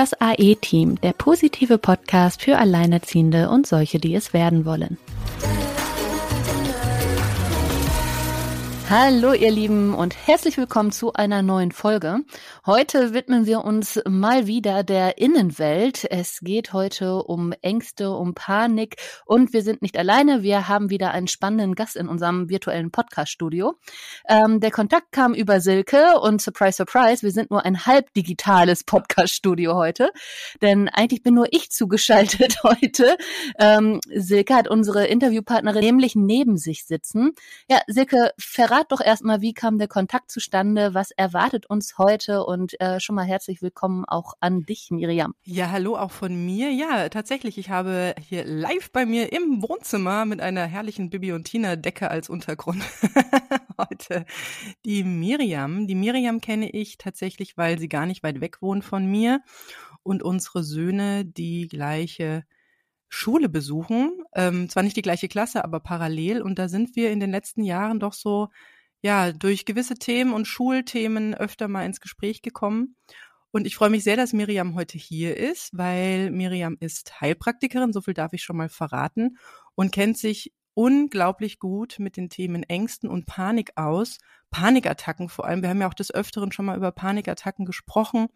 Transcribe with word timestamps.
Das 0.00 0.18
AE-Team, 0.18 0.98
der 1.02 1.12
positive 1.12 1.76
Podcast 1.76 2.40
für 2.40 2.56
Alleinerziehende 2.56 3.50
und 3.50 3.66
solche, 3.66 3.98
die 3.98 4.14
es 4.14 4.32
werden 4.32 4.64
wollen. 4.64 4.96
Hallo 8.90 9.32
ihr 9.34 9.52
Lieben 9.52 9.94
und 9.94 10.16
herzlich 10.26 10.56
willkommen 10.56 10.90
zu 10.90 11.12
einer 11.12 11.42
neuen 11.42 11.70
Folge. 11.70 12.24
Heute 12.66 13.14
widmen 13.14 13.46
wir 13.46 13.64
uns 13.64 14.00
mal 14.04 14.48
wieder 14.48 14.82
der 14.82 15.16
Innenwelt. 15.16 16.04
Es 16.10 16.40
geht 16.40 16.72
heute 16.72 17.22
um 17.22 17.52
Ängste, 17.62 18.10
um 18.10 18.34
Panik 18.34 18.96
und 19.26 19.52
wir 19.52 19.62
sind 19.62 19.80
nicht 19.80 19.96
alleine. 19.96 20.42
Wir 20.42 20.66
haben 20.66 20.90
wieder 20.90 21.12
einen 21.12 21.28
spannenden 21.28 21.76
Gast 21.76 21.94
in 21.94 22.08
unserem 22.08 22.48
virtuellen 22.48 22.90
Podcast-Studio. 22.90 23.76
Ähm, 24.28 24.58
der 24.58 24.72
Kontakt 24.72 25.12
kam 25.12 25.34
über 25.34 25.60
Silke 25.60 26.18
und 26.20 26.42
surprise, 26.42 26.78
surprise, 26.78 27.22
wir 27.22 27.30
sind 27.30 27.52
nur 27.52 27.64
ein 27.64 27.86
halb 27.86 28.12
digitales 28.14 28.82
Podcast-Studio 28.82 29.76
heute, 29.76 30.10
denn 30.62 30.88
eigentlich 30.88 31.22
bin 31.22 31.34
nur 31.34 31.46
ich 31.52 31.70
zugeschaltet 31.70 32.56
heute. 32.64 33.16
Ähm, 33.56 34.00
Silke 34.12 34.52
hat 34.52 34.66
unsere 34.66 35.06
Interviewpartnerin 35.06 35.84
nämlich 35.84 36.16
neben 36.16 36.56
sich 36.56 36.86
sitzen. 36.86 37.34
Ja, 37.68 37.82
Silke, 37.86 38.32
verrat 38.36 38.79
verrat 38.80 38.92
doch 38.92 39.04
erstmal, 39.04 39.42
wie 39.42 39.52
kam 39.52 39.78
der 39.78 39.88
Kontakt 39.88 40.30
zustande? 40.30 40.94
Was 40.94 41.10
erwartet 41.10 41.66
uns 41.66 41.98
heute? 41.98 42.44
Und 42.44 42.80
äh, 42.80 42.98
schon 42.98 43.14
mal 43.14 43.26
herzlich 43.26 43.60
willkommen 43.60 44.06
auch 44.06 44.34
an 44.40 44.62
dich, 44.62 44.88
Miriam. 44.90 45.34
Ja, 45.44 45.70
hallo 45.70 45.96
auch 45.96 46.10
von 46.10 46.46
mir. 46.46 46.70
Ja, 46.70 47.10
tatsächlich, 47.10 47.58
ich 47.58 47.68
habe 47.68 48.14
hier 48.18 48.44
live 48.44 48.90
bei 48.90 49.04
mir 49.04 49.32
im 49.32 49.62
Wohnzimmer 49.62 50.24
mit 50.24 50.40
einer 50.40 50.64
herrlichen 50.64 51.10
Bibi 51.10 51.32
und 51.32 51.44
Tina 51.44 51.76
Decke 51.76 52.10
als 52.10 52.30
Untergrund 52.30 52.82
heute 53.78 54.24
die 54.86 55.04
Miriam. 55.04 55.86
Die 55.86 55.94
Miriam 55.94 56.40
kenne 56.40 56.70
ich 56.70 56.96
tatsächlich, 56.96 57.58
weil 57.58 57.78
sie 57.78 57.88
gar 57.88 58.06
nicht 58.06 58.22
weit 58.22 58.40
weg 58.40 58.62
wohnt 58.62 58.84
von 58.84 59.04
mir 59.04 59.42
und 60.02 60.22
unsere 60.22 60.64
Söhne 60.64 61.26
die 61.26 61.68
gleiche 61.68 62.44
Schule 63.10 63.48
besuchen. 63.48 64.22
Ähm, 64.34 64.68
zwar 64.70 64.84
nicht 64.84 64.96
die 64.96 65.02
gleiche 65.02 65.28
Klasse, 65.28 65.64
aber 65.64 65.80
parallel. 65.80 66.40
Und 66.40 66.58
da 66.58 66.68
sind 66.68 66.96
wir 66.96 67.10
in 67.10 67.20
den 67.20 67.32
letzten 67.32 67.64
Jahren 67.64 67.98
doch 68.00 68.12
so, 68.14 68.48
ja, 69.02 69.32
durch 69.32 69.64
gewisse 69.64 69.94
Themen 69.94 70.32
und 70.32 70.46
Schulthemen 70.46 71.34
öfter 71.34 71.68
mal 71.68 71.86
ins 71.86 72.00
Gespräch 72.00 72.42
gekommen. 72.42 72.96
Und 73.52 73.66
ich 73.66 73.74
freue 73.74 73.90
mich 73.90 74.04
sehr, 74.04 74.16
dass 74.16 74.32
Miriam 74.32 74.74
heute 74.74 74.96
hier 74.96 75.36
ist, 75.36 75.70
weil 75.76 76.30
Miriam 76.30 76.76
ist 76.78 77.20
Heilpraktikerin, 77.20 77.92
so 77.92 78.00
viel 78.00 78.14
darf 78.14 78.32
ich 78.32 78.42
schon 78.42 78.56
mal 78.56 78.68
verraten, 78.68 79.38
und 79.74 79.92
kennt 79.92 80.18
sich 80.18 80.52
unglaublich 80.74 81.58
gut 81.58 81.96
mit 81.98 82.16
den 82.16 82.28
Themen 82.28 82.62
Ängsten 82.62 83.08
und 83.08 83.26
Panik 83.26 83.72
aus. 83.76 84.18
Panikattacken 84.50 85.28
vor 85.28 85.46
allem. 85.46 85.62
Wir 85.62 85.70
haben 85.70 85.80
ja 85.80 85.88
auch 85.88 85.94
des 85.94 86.14
Öfteren 86.14 86.52
schon 86.52 86.64
mal 86.64 86.76
über 86.76 86.92
Panikattacken 86.92 87.64
gesprochen. 87.64 88.28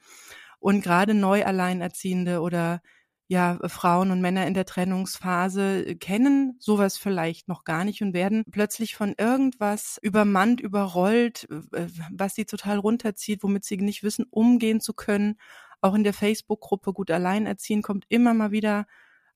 Und 0.58 0.82
gerade 0.82 1.14
neu 1.14 1.44
Alleinerziehende 1.44 2.40
oder 2.40 2.80
ja, 3.26 3.58
Frauen 3.68 4.10
und 4.10 4.20
Männer 4.20 4.46
in 4.46 4.54
der 4.54 4.66
Trennungsphase 4.66 5.86
äh, 5.86 5.94
kennen 5.94 6.56
sowas 6.58 6.98
vielleicht 6.98 7.48
noch 7.48 7.64
gar 7.64 7.84
nicht 7.84 8.02
und 8.02 8.12
werden 8.12 8.44
plötzlich 8.50 8.94
von 8.96 9.14
irgendwas 9.16 9.98
übermannt, 10.02 10.60
überrollt, 10.60 11.48
äh, 11.72 11.86
was 12.12 12.34
sie 12.34 12.44
total 12.44 12.78
runterzieht, 12.78 13.42
womit 13.42 13.64
sie 13.64 13.78
nicht 13.78 14.02
wissen, 14.02 14.26
umgehen 14.30 14.80
zu 14.80 14.92
können. 14.92 15.38
Auch 15.80 15.94
in 15.94 16.04
der 16.04 16.12
Facebook-Gruppe 16.12 16.92
Gut 16.92 17.10
Alleinerziehen 17.10 17.82
kommt 17.82 18.04
immer 18.08 18.34
mal 18.34 18.50
wieder 18.50 18.86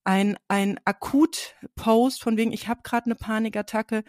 ein, 0.04 0.36
ein 0.48 0.78
Akut-Post 0.84 2.22
von 2.22 2.36
wegen, 2.36 2.52
ich 2.52 2.68
habe 2.68 2.80
gerade 2.82 3.06
eine 3.06 3.14
Panikattacke, 3.14 4.04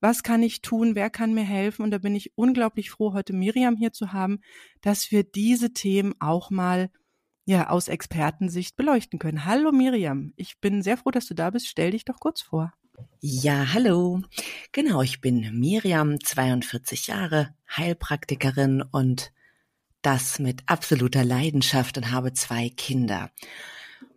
was 0.00 0.22
kann 0.22 0.42
ich 0.42 0.62
tun, 0.62 0.94
wer 0.94 1.10
kann 1.10 1.34
mir 1.34 1.44
helfen? 1.44 1.82
Und 1.82 1.90
da 1.90 1.98
bin 1.98 2.14
ich 2.14 2.32
unglaublich 2.36 2.90
froh, 2.90 3.12
heute 3.14 3.32
Miriam 3.32 3.76
hier 3.76 3.92
zu 3.92 4.12
haben, 4.12 4.40
dass 4.80 5.10
wir 5.10 5.24
diese 5.24 5.72
Themen 5.72 6.14
auch 6.20 6.50
mal 6.50 6.90
ja, 7.48 7.70
aus 7.70 7.88
Expertensicht 7.88 8.76
beleuchten 8.76 9.18
können. 9.18 9.46
Hallo 9.46 9.72
Miriam, 9.72 10.34
ich 10.36 10.60
bin 10.60 10.82
sehr 10.82 10.98
froh, 10.98 11.10
dass 11.10 11.24
du 11.24 11.32
da 11.32 11.48
bist. 11.48 11.66
Stell 11.66 11.92
dich 11.92 12.04
doch 12.04 12.20
kurz 12.20 12.42
vor. 12.42 12.74
Ja, 13.22 13.72
hallo. 13.72 14.20
Genau, 14.72 15.00
ich 15.00 15.22
bin 15.22 15.58
Miriam, 15.58 16.20
42 16.20 17.06
Jahre, 17.06 17.54
Heilpraktikerin 17.74 18.82
und 18.82 19.32
das 20.02 20.38
mit 20.38 20.60
absoluter 20.66 21.24
Leidenschaft 21.24 21.96
und 21.96 22.10
habe 22.10 22.34
zwei 22.34 22.68
Kinder. 22.68 23.30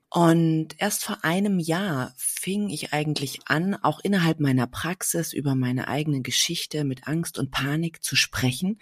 Und 0.10 0.76
erst 0.78 1.06
vor 1.06 1.24
einem 1.24 1.58
Jahr 1.58 2.14
fing 2.18 2.68
ich 2.70 2.92
eigentlich 2.92 3.40
an, 3.46 3.76
auch 3.76 4.02
innerhalb 4.02 4.42
meiner 4.42 4.68
Praxis 4.68 5.32
über 5.32 5.56
meine 5.56 5.88
eigene 5.88 6.22
Geschichte 6.22 6.84
mit 6.84 7.08
Angst 7.08 7.40
und 7.40 7.50
Panik 7.50 8.04
zu 8.04 8.18
sprechen, 8.18 8.78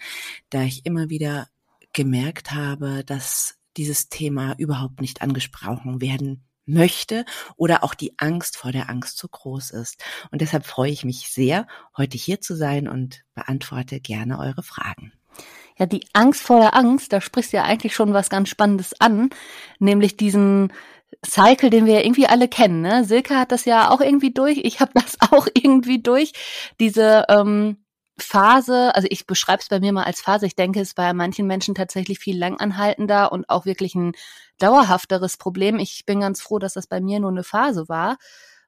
da 0.48 0.62
ich 0.64 0.86
immer 0.86 1.08
wieder 1.08 1.46
gemerkt 1.92 2.50
habe, 2.50 3.04
dass 3.04 3.59
dieses 3.76 4.08
Thema 4.08 4.54
überhaupt 4.58 5.00
nicht 5.00 5.22
angesprochen 5.22 6.00
werden 6.00 6.44
möchte 6.66 7.24
oder 7.56 7.82
auch 7.84 7.94
die 7.94 8.18
Angst 8.18 8.56
vor 8.56 8.72
der 8.72 8.88
Angst 8.88 9.18
zu 9.18 9.28
groß 9.28 9.70
ist. 9.70 10.02
Und 10.30 10.40
deshalb 10.40 10.66
freue 10.66 10.90
ich 10.90 11.04
mich 11.04 11.28
sehr, 11.30 11.66
heute 11.96 12.16
hier 12.16 12.40
zu 12.40 12.54
sein 12.56 12.88
und 12.88 13.24
beantworte 13.34 14.00
gerne 14.00 14.38
eure 14.38 14.62
Fragen. 14.62 15.12
Ja, 15.78 15.86
die 15.86 16.06
Angst 16.12 16.42
vor 16.42 16.60
der 16.60 16.74
Angst, 16.74 17.12
da 17.12 17.20
sprichst 17.20 17.52
du 17.52 17.58
ja 17.58 17.64
eigentlich 17.64 17.94
schon 17.94 18.12
was 18.12 18.28
ganz 18.28 18.48
Spannendes 18.48 19.00
an, 19.00 19.30
nämlich 19.78 20.16
diesen 20.16 20.72
Cycle, 21.24 21.70
den 21.70 21.86
wir 21.86 21.94
ja 21.94 22.00
irgendwie 22.00 22.26
alle 22.26 22.48
kennen. 22.48 22.82
Ne? 22.82 23.04
Silke 23.04 23.36
hat 23.36 23.52
das 23.52 23.64
ja 23.64 23.90
auch 23.90 24.00
irgendwie 24.00 24.32
durch, 24.32 24.58
ich 24.58 24.80
habe 24.80 24.92
das 24.94 25.16
auch 25.32 25.46
irgendwie 25.54 26.02
durch. 26.02 26.32
Diese 26.78 27.24
ähm, 27.28 27.78
Phase, 28.22 28.94
also 28.94 29.08
ich 29.10 29.26
beschreibe 29.26 29.62
es 29.62 29.68
bei 29.68 29.80
mir 29.80 29.92
mal 29.92 30.04
als 30.04 30.20
Phase, 30.20 30.46
ich 30.46 30.56
denke, 30.56 30.80
es 30.80 30.88
ist 30.88 30.94
bei 30.94 31.12
manchen 31.12 31.46
Menschen 31.46 31.74
tatsächlich 31.74 32.18
viel 32.18 32.38
langanhaltender 32.38 33.32
und 33.32 33.48
auch 33.48 33.64
wirklich 33.64 33.94
ein 33.94 34.12
dauerhafteres 34.58 35.36
Problem. 35.36 35.78
Ich 35.78 36.04
bin 36.06 36.20
ganz 36.20 36.40
froh, 36.40 36.58
dass 36.58 36.74
das 36.74 36.86
bei 36.86 37.00
mir 37.00 37.20
nur 37.20 37.30
eine 37.30 37.44
Phase 37.44 37.88
war, 37.88 38.16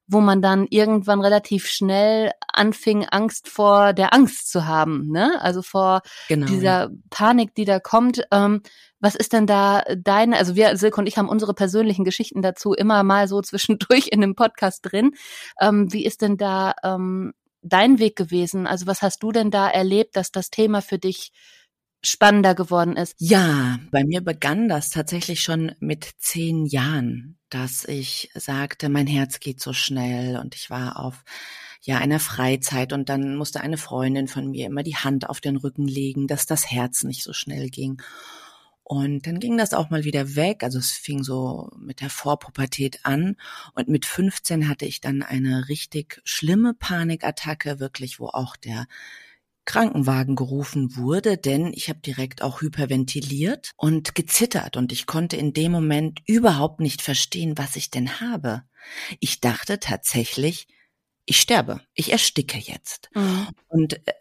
wo 0.06 0.20
man 0.20 0.42
dann 0.42 0.66
irgendwann 0.68 1.20
relativ 1.20 1.66
schnell 1.68 2.32
anfing, 2.52 3.06
Angst 3.06 3.48
vor 3.48 3.92
der 3.92 4.12
Angst 4.12 4.50
zu 4.50 4.66
haben, 4.66 5.08
ne? 5.08 5.40
Also 5.40 5.62
vor 5.62 6.02
genau, 6.28 6.46
dieser 6.46 6.90
Panik, 7.10 7.54
die 7.54 7.64
da 7.64 7.80
kommt. 7.80 8.22
Ähm, 8.30 8.62
was 9.00 9.14
ist 9.14 9.32
denn 9.32 9.46
da 9.46 9.82
deine, 9.96 10.36
also 10.36 10.54
wir, 10.54 10.76
Silke 10.76 11.00
und 11.00 11.06
ich 11.06 11.18
haben 11.18 11.28
unsere 11.28 11.54
persönlichen 11.54 12.04
Geschichten 12.04 12.42
dazu 12.42 12.72
immer 12.72 13.02
mal 13.02 13.26
so 13.28 13.40
zwischendurch 13.42 14.08
in 14.08 14.20
dem 14.20 14.34
Podcast 14.34 14.80
drin. 14.84 15.12
Ähm, 15.60 15.92
wie 15.92 16.04
ist 16.04 16.22
denn 16.22 16.36
da 16.36 16.74
ähm, 16.82 17.32
dein 17.62 17.98
Weg 17.98 18.16
gewesen? 18.16 18.66
Also 18.66 18.86
was 18.86 19.02
hast 19.02 19.22
du 19.22 19.32
denn 19.32 19.50
da 19.50 19.68
erlebt, 19.68 20.16
dass 20.16 20.30
das 20.30 20.50
Thema 20.50 20.82
für 20.82 20.98
dich 20.98 21.32
spannender 22.04 22.54
geworden 22.54 22.96
ist? 22.96 23.14
Ja, 23.18 23.78
bei 23.90 24.04
mir 24.04 24.20
begann 24.20 24.68
das 24.68 24.90
tatsächlich 24.90 25.42
schon 25.42 25.72
mit 25.80 26.08
zehn 26.18 26.66
Jahren, 26.66 27.38
dass 27.48 27.84
ich 27.84 28.30
sagte, 28.34 28.88
mein 28.88 29.06
Herz 29.06 29.40
geht 29.40 29.60
so 29.60 29.72
schnell 29.72 30.36
und 30.36 30.54
ich 30.54 30.68
war 30.68 30.98
auf 30.98 31.24
ja 31.84 31.98
einer 31.98 32.20
Freizeit 32.20 32.92
und 32.92 33.08
dann 33.08 33.36
musste 33.36 33.60
eine 33.60 33.76
Freundin 33.78 34.28
von 34.28 34.50
mir 34.50 34.66
immer 34.66 34.82
die 34.82 34.96
Hand 34.96 35.28
auf 35.28 35.40
den 35.40 35.56
Rücken 35.56 35.86
legen, 35.86 36.26
dass 36.26 36.46
das 36.46 36.70
Herz 36.70 37.02
nicht 37.02 37.22
so 37.22 37.32
schnell 37.32 37.70
ging. 37.70 38.00
Und 38.92 39.26
dann 39.26 39.40
ging 39.40 39.56
das 39.56 39.72
auch 39.72 39.88
mal 39.88 40.04
wieder 40.04 40.36
weg. 40.36 40.62
Also 40.62 40.78
es 40.78 40.90
fing 40.90 41.22
so 41.22 41.70
mit 41.78 42.02
der 42.02 42.10
Vorpubertät 42.10 43.00
an. 43.04 43.36
Und 43.74 43.88
mit 43.88 44.04
15 44.04 44.68
hatte 44.68 44.84
ich 44.84 45.00
dann 45.00 45.22
eine 45.22 45.70
richtig 45.70 46.20
schlimme 46.24 46.74
Panikattacke, 46.74 47.80
wirklich, 47.80 48.20
wo 48.20 48.26
auch 48.26 48.54
der 48.54 48.86
Krankenwagen 49.64 50.36
gerufen 50.36 50.94
wurde, 50.94 51.38
denn 51.38 51.72
ich 51.72 51.88
habe 51.88 52.00
direkt 52.00 52.42
auch 52.42 52.60
hyperventiliert 52.60 53.70
und 53.76 54.14
gezittert 54.14 54.76
und 54.76 54.92
ich 54.92 55.06
konnte 55.06 55.36
in 55.36 55.54
dem 55.54 55.72
Moment 55.72 56.20
überhaupt 56.26 56.80
nicht 56.80 57.00
verstehen, 57.00 57.56
was 57.56 57.76
ich 57.76 57.88
denn 57.88 58.20
habe. 58.20 58.64
Ich 59.20 59.40
dachte 59.40 59.80
tatsächlich, 59.80 60.66
ich 61.24 61.40
sterbe, 61.40 61.80
ich 61.94 62.12
ersticke 62.12 62.58
jetzt. 62.58 63.08
Mhm. 63.14 63.46
Und 63.68 64.06
äh, 64.06 64.12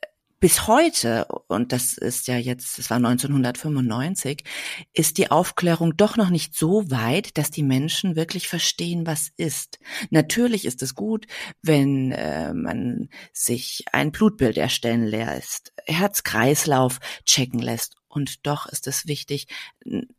bis 0.41 0.65
heute, 0.65 1.27
und 1.47 1.71
das 1.71 1.93
ist 1.93 2.27
ja 2.27 2.35
jetzt, 2.35 2.79
das 2.79 2.89
war 2.89 2.97
1995, 2.97 4.43
ist 4.91 5.19
die 5.19 5.29
Aufklärung 5.29 5.95
doch 5.95 6.17
noch 6.17 6.31
nicht 6.31 6.57
so 6.57 6.89
weit, 6.89 7.37
dass 7.37 7.51
die 7.51 7.61
Menschen 7.61 8.15
wirklich 8.15 8.47
verstehen, 8.47 9.05
was 9.05 9.29
ist. 9.37 9.77
Natürlich 10.09 10.65
ist 10.65 10.81
es 10.81 10.95
gut, 10.95 11.27
wenn 11.61 12.11
äh, 12.11 12.55
man 12.55 13.09
sich 13.31 13.85
ein 13.91 14.11
Blutbild 14.11 14.57
erstellen 14.57 15.05
lässt, 15.05 15.73
Herzkreislauf 15.85 16.99
checken 17.23 17.59
lässt. 17.59 17.95
Und 18.07 18.47
doch 18.47 18.65
ist 18.65 18.87
es 18.87 19.05
wichtig, 19.05 19.45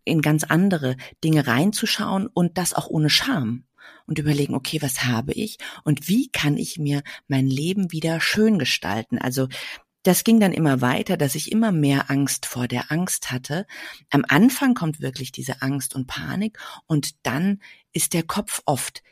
in 0.05 0.23
ganz 0.23 0.45
andere 0.45 0.97
Dinge 1.25 1.49
reinzuschauen 1.49 2.29
und 2.29 2.59
das 2.59 2.75
auch 2.75 2.87
ohne 2.87 3.11
Scham 3.11 3.65
und 4.07 4.21
überlegen, 4.21 4.55
okay, 4.55 4.81
was 4.81 5.05
habe 5.05 5.33
ich 5.33 5.59
und 5.85 6.09
wie 6.09 6.31
kann 6.31 6.57
ich 6.57 6.79
mir 6.79 7.03
mein 7.27 7.49
Leben 7.49 7.91
wieder 7.91 8.21
schön 8.21 8.59
gestalten? 8.59 9.19
Also 9.19 9.49
das 10.03 10.25
ging 10.25 10.41
dann 10.41 10.53
immer 10.53 10.81
weiter, 10.81 11.17
dass 11.17 11.35
ich 11.35 11.53
immer 11.53 11.73
mehr 11.73 12.11
Angst 12.11 12.47
vor 12.47 12.69
der 12.69 12.91
Angst 12.91 13.31
hatte. 13.31 13.67
Am 14.11 14.25
Anfang 14.29 14.75
kommt 14.75 15.01
wirklich 15.01 15.33
diese 15.33 15.63
Angst 15.63 15.95
und 15.95 16.07
Panik 16.07 16.59
und 16.87 17.25
dann 17.25 17.61
ist 17.93 18.13
der 18.13 18.25
Kopf 18.25 18.63
oft 18.67 19.03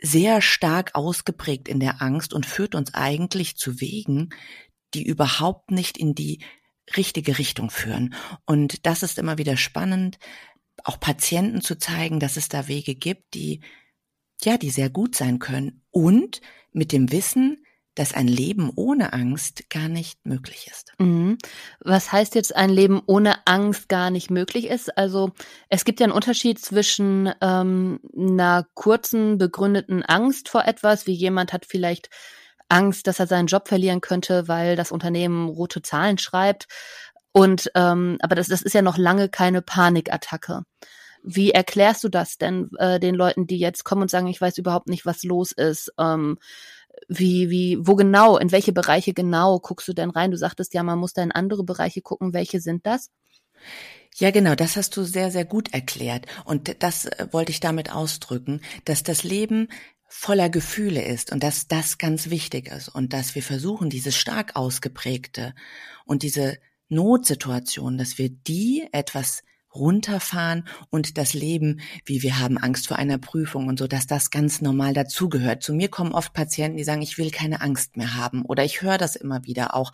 sehr 0.00 0.40
stark 0.40 0.94
ausgeprägt 0.94 1.68
in 1.68 1.78
der 1.78 2.00
Angst 2.00 2.32
und 2.32 2.46
führt 2.46 2.74
uns 2.74 2.94
eigentlich 2.94 3.56
zu 3.56 3.80
Wegen, 3.80 4.30
die 4.94 5.04
überhaupt 5.04 5.70
nicht 5.70 5.98
in 5.98 6.14
die 6.14 6.42
richtige 6.96 7.38
Richtung 7.38 7.70
führen. 7.70 8.14
Und 8.46 8.86
das 8.86 9.02
ist 9.02 9.18
immer 9.18 9.36
wieder 9.36 9.56
spannend, 9.56 10.18
auch 10.84 10.98
Patienten 10.98 11.60
zu 11.60 11.76
zeigen, 11.76 12.18
dass 12.18 12.38
es 12.38 12.48
da 12.48 12.66
Wege 12.66 12.94
gibt, 12.94 13.34
die 13.34 13.60
ja, 14.42 14.56
die 14.56 14.70
sehr 14.70 14.88
gut 14.88 15.14
sein 15.14 15.38
können 15.38 15.82
und 15.90 16.40
mit 16.72 16.92
dem 16.92 17.12
Wissen, 17.12 17.64
dass 17.94 18.14
ein 18.14 18.28
Leben 18.28 18.70
ohne 18.76 19.12
Angst 19.12 19.68
gar 19.68 19.88
nicht 19.88 20.24
möglich 20.24 20.68
ist. 20.70 20.92
Mhm. 20.98 21.38
Was 21.80 22.12
heißt 22.12 22.34
jetzt 22.34 22.54
ein 22.54 22.70
Leben 22.70 23.02
ohne 23.06 23.46
Angst 23.46 23.88
gar 23.88 24.10
nicht 24.10 24.30
möglich 24.30 24.68
ist? 24.68 24.96
Also 24.96 25.32
es 25.68 25.84
gibt 25.84 26.00
ja 26.00 26.04
einen 26.04 26.12
Unterschied 26.12 26.60
zwischen 26.60 27.32
ähm, 27.40 28.00
einer 28.16 28.66
kurzen 28.74 29.38
begründeten 29.38 30.04
Angst 30.04 30.48
vor 30.48 30.64
etwas, 30.64 31.06
wie 31.06 31.14
jemand 31.14 31.52
hat 31.52 31.66
vielleicht 31.66 32.10
Angst, 32.68 33.06
dass 33.06 33.18
er 33.18 33.26
seinen 33.26 33.48
Job 33.48 33.68
verlieren 33.68 34.00
könnte, 34.00 34.46
weil 34.46 34.76
das 34.76 34.92
Unternehmen 34.92 35.48
rote 35.48 35.82
Zahlen 35.82 36.18
schreibt. 36.18 36.66
Und 37.32 37.70
ähm, 37.74 38.18
aber 38.20 38.34
das, 38.34 38.48
das 38.48 38.62
ist 38.62 38.74
ja 38.74 38.82
noch 38.82 38.98
lange 38.98 39.28
keine 39.28 39.62
Panikattacke. 39.62 40.62
Wie 41.22 41.50
erklärst 41.50 42.02
du 42.02 42.08
das 42.08 42.38
denn 42.38 42.70
äh, 42.78 42.98
den 42.98 43.14
Leuten, 43.14 43.46
die 43.46 43.58
jetzt 43.58 43.84
kommen 43.84 44.02
und 44.02 44.10
sagen, 44.10 44.26
ich 44.28 44.40
weiß 44.40 44.56
überhaupt 44.58 44.88
nicht, 44.88 45.04
was 45.04 45.22
los 45.22 45.52
ist? 45.52 45.92
Ähm, 45.98 46.38
wie, 47.08 47.50
wie, 47.50 47.78
wo 47.80 47.96
genau, 47.96 48.38
in 48.38 48.52
welche 48.52 48.72
Bereiche 48.72 49.12
genau 49.12 49.58
guckst 49.58 49.88
du 49.88 49.92
denn 49.92 50.10
rein? 50.10 50.30
Du 50.30 50.36
sagtest 50.36 50.74
ja, 50.74 50.82
man 50.82 50.98
muss 50.98 51.12
da 51.12 51.22
in 51.22 51.32
andere 51.32 51.64
Bereiche 51.64 52.02
gucken. 52.02 52.32
Welche 52.32 52.60
sind 52.60 52.86
das? 52.86 53.10
Ja, 54.16 54.30
genau, 54.30 54.54
das 54.54 54.76
hast 54.76 54.96
du 54.96 55.04
sehr, 55.04 55.30
sehr 55.30 55.44
gut 55.44 55.72
erklärt. 55.72 56.26
Und 56.44 56.82
das 56.82 57.06
äh, 57.06 57.28
wollte 57.30 57.52
ich 57.52 57.60
damit 57.60 57.92
ausdrücken, 57.92 58.60
dass 58.84 59.02
das 59.02 59.22
Leben 59.22 59.68
voller 60.08 60.50
Gefühle 60.50 61.04
ist 61.04 61.30
und 61.30 61.42
dass 61.42 61.68
das 61.68 61.96
ganz 61.96 62.30
wichtig 62.30 62.68
ist 62.68 62.88
und 62.88 63.12
dass 63.12 63.36
wir 63.36 63.44
versuchen, 63.44 63.90
diese 63.90 64.10
stark 64.10 64.56
ausgeprägte 64.56 65.54
und 66.04 66.24
diese 66.24 66.58
Notsituation, 66.88 67.96
dass 67.96 68.18
wir 68.18 68.28
die 68.28 68.88
etwas 68.90 69.44
runterfahren 69.74 70.66
und 70.90 71.16
das 71.18 71.32
Leben, 71.32 71.80
wie 72.04 72.22
wir 72.22 72.38
haben 72.38 72.58
Angst 72.58 72.88
vor 72.88 72.98
einer 72.98 73.18
Prüfung 73.18 73.68
und 73.68 73.78
so, 73.78 73.86
dass 73.86 74.06
das 74.06 74.30
ganz 74.30 74.60
normal 74.60 74.94
dazugehört. 74.94 75.62
Zu 75.62 75.74
mir 75.74 75.88
kommen 75.88 76.12
oft 76.12 76.32
Patienten, 76.32 76.76
die 76.76 76.84
sagen, 76.84 77.02
ich 77.02 77.18
will 77.18 77.30
keine 77.30 77.60
Angst 77.60 77.96
mehr 77.96 78.16
haben 78.16 78.44
oder 78.44 78.64
ich 78.64 78.82
höre 78.82 78.98
das 78.98 79.16
immer 79.16 79.44
wieder 79.44 79.74
auch 79.74 79.92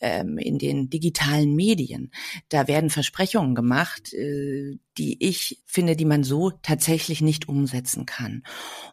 ähm, 0.00 0.38
in 0.38 0.58
den 0.58 0.90
digitalen 0.90 1.54
Medien. 1.54 2.10
Da 2.48 2.68
werden 2.68 2.90
Versprechungen 2.90 3.54
gemacht, 3.54 4.12
äh, 4.14 4.78
die 4.96 5.16
ich 5.20 5.62
finde, 5.66 5.96
die 5.96 6.04
man 6.04 6.24
so 6.24 6.50
tatsächlich 6.50 7.20
nicht 7.20 7.48
umsetzen 7.48 8.06
kann. 8.06 8.42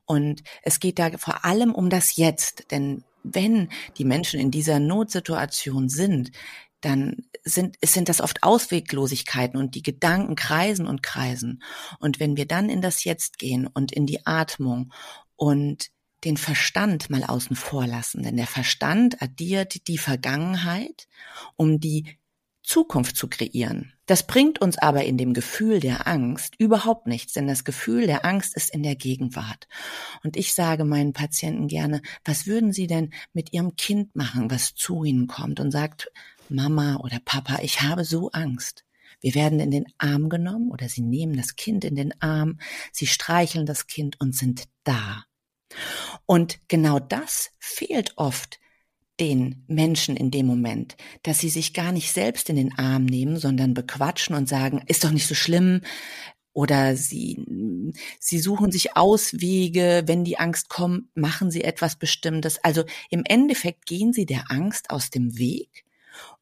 Und 0.06 0.44
es 0.64 0.80
geht 0.80 1.00
da 1.00 1.12
vor 1.18 1.46
allem 1.46 1.74
um 1.74 1.90
das 1.90 2.16
Jetzt, 2.16 2.72
denn 2.72 3.04
wenn 3.24 3.69
die 3.98 4.06
Menschen 4.06 4.40
in 4.40 4.52
dieser 4.52 4.80
Notsituation 4.80 5.90
sind, 5.90 6.31
dann 6.82 7.26
sind, 7.44 7.78
sind 7.84 8.10
das 8.10 8.22
oft 8.22 8.44
Ausweglosigkeiten 8.44 9.60
und 9.60 9.76
die 9.76 9.84
Gedanken 9.84 10.36
kreisen 10.36 10.88
und 10.88 11.02
kreisen. 11.02 11.64
Und 12.00 12.20
wenn 12.20 12.38
wir 12.38 12.46
dann 12.46 12.70
in 12.70 12.82
das 12.82 13.04
Jetzt 13.04 13.40
gehen 13.40 13.68
und 13.68 13.92
in 13.92 14.06
die 14.06 14.26
Atmung 14.26 14.94
und 15.36 15.90
den 16.24 16.38
Verstand 16.38 17.10
mal 17.10 17.24
außen 17.24 17.56
vor 17.56 17.88
lassen, 17.88 18.24
denn 18.24 18.38
der 18.38 18.48
Verstand 18.48 19.22
addiert 19.22 19.88
die 19.88 19.98
Vergangenheit, 19.98 21.08
um 21.56 21.80
die 21.80 22.18
Zukunft 22.68 23.16
zu 23.16 23.30
kreieren. 23.30 23.94
Das 24.08 24.28
bringt 24.28 24.60
uns 24.60 24.78
aber 24.78 25.06
in 25.06 25.18
dem 25.18 25.34
Gefühl 25.34 25.80
der 25.80 26.06
Angst 26.06 26.56
überhaupt 26.58 27.08
nichts, 27.08 27.32
denn 27.32 27.48
das 27.48 27.64
Gefühl 27.64 28.08
der 28.08 28.26
Angst 28.26 28.58
ist 28.58 28.74
in 28.74 28.84
der 28.84 28.98
Gegenwart. 28.98 29.70
Und 30.22 30.36
ich 30.36 30.54
sage 30.54 30.84
meinen 30.84 31.14
Patienten 31.14 31.70
gerne, 31.70 32.02
was 32.26 32.46
würden 32.46 32.74
Sie 32.74 32.88
denn 32.88 33.14
mit 33.32 33.54
Ihrem 33.54 33.78
Kind 33.78 34.18
machen, 34.18 34.52
was 34.52 34.76
zu 34.76 35.06
Ihnen 35.06 35.28
kommt 35.28 35.62
und 35.62 35.72
sagt, 35.72 36.12
Mama 36.50 36.98
oder 36.98 37.20
Papa, 37.24 37.60
ich 37.62 37.82
habe 37.82 38.04
so 38.04 38.30
Angst. 38.32 38.84
Wir 39.22 39.36
werden 39.36 39.60
in 39.60 39.72
den 39.72 39.86
Arm 39.98 40.30
genommen 40.30 40.70
oder 40.72 40.90
sie 40.90 41.02
nehmen 41.02 41.36
das 41.36 41.56
Kind 41.56 41.84
in 41.86 41.96
den 41.96 42.14
Arm, 42.22 42.60
sie 42.92 43.08
streicheln 43.08 43.66
das 43.66 43.88
Kind 43.88 44.20
und 44.20 44.36
sind 44.36 44.66
da. 44.84 45.24
Und 46.26 46.60
genau 46.68 47.00
das 47.00 47.52
fehlt 47.60 48.14
oft 48.18 48.60
den 49.20 49.64
Menschen 49.68 50.16
in 50.16 50.30
dem 50.30 50.46
Moment, 50.46 50.96
dass 51.24 51.40
sie 51.40 51.50
sich 51.50 51.74
gar 51.74 51.92
nicht 51.92 52.12
selbst 52.12 52.50
in 52.50 52.56
den 52.56 52.78
Arm 52.78 53.06
nehmen, 53.06 53.38
sondern 53.38 53.74
bequatschen 53.74 54.36
und 54.36 54.48
sagen, 54.48 54.84
ist 54.88 55.04
doch 55.04 55.12
nicht 55.12 55.28
so 55.28 55.34
schlimm, 55.34 55.82
oder 56.58 56.96
sie, 56.96 57.94
sie 58.20 58.40
suchen 58.40 58.72
sich 58.72 58.98
Auswege, 58.98 60.02
wenn 60.08 60.24
die 60.24 60.40
Angst 60.40 60.70
kommt, 60.70 61.16
machen 61.16 61.52
sie 61.52 61.64
etwas 61.64 61.98
Bestimmtes. 61.98 62.58
Also 62.64 62.84
im 63.12 63.22
Endeffekt 63.26 63.86
gehen 63.86 64.12
sie 64.12 64.26
der 64.26 64.50
Angst 64.50 64.90
aus 64.90 65.12
dem 65.12 65.38
Weg 65.38 65.86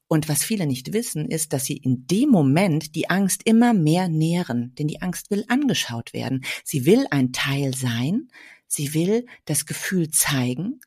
und 0.08 0.28
was 0.28 0.44
viele 0.44 0.66
nicht 0.66 0.92
wissen, 0.92 1.28
ist, 1.28 1.52
dass 1.52 1.64
sie 1.64 1.76
in 1.76 2.06
dem 2.06 2.28
Moment 2.28 2.94
die 2.94 3.10
Angst 3.10 3.42
immer 3.44 3.74
mehr 3.74 4.08
nähren, 4.08 4.74
denn 4.76 4.86
die 4.86 5.02
Angst 5.02 5.30
will 5.30 5.44
angeschaut 5.48 6.12
werden. 6.12 6.44
Sie 6.64 6.86
will 6.86 7.06
ein 7.10 7.32
Teil 7.32 7.74
sein, 7.74 8.28
sie 8.68 8.94
will 8.94 9.26
das 9.46 9.66
Gefühl 9.66 10.10
zeigen. 10.10 10.80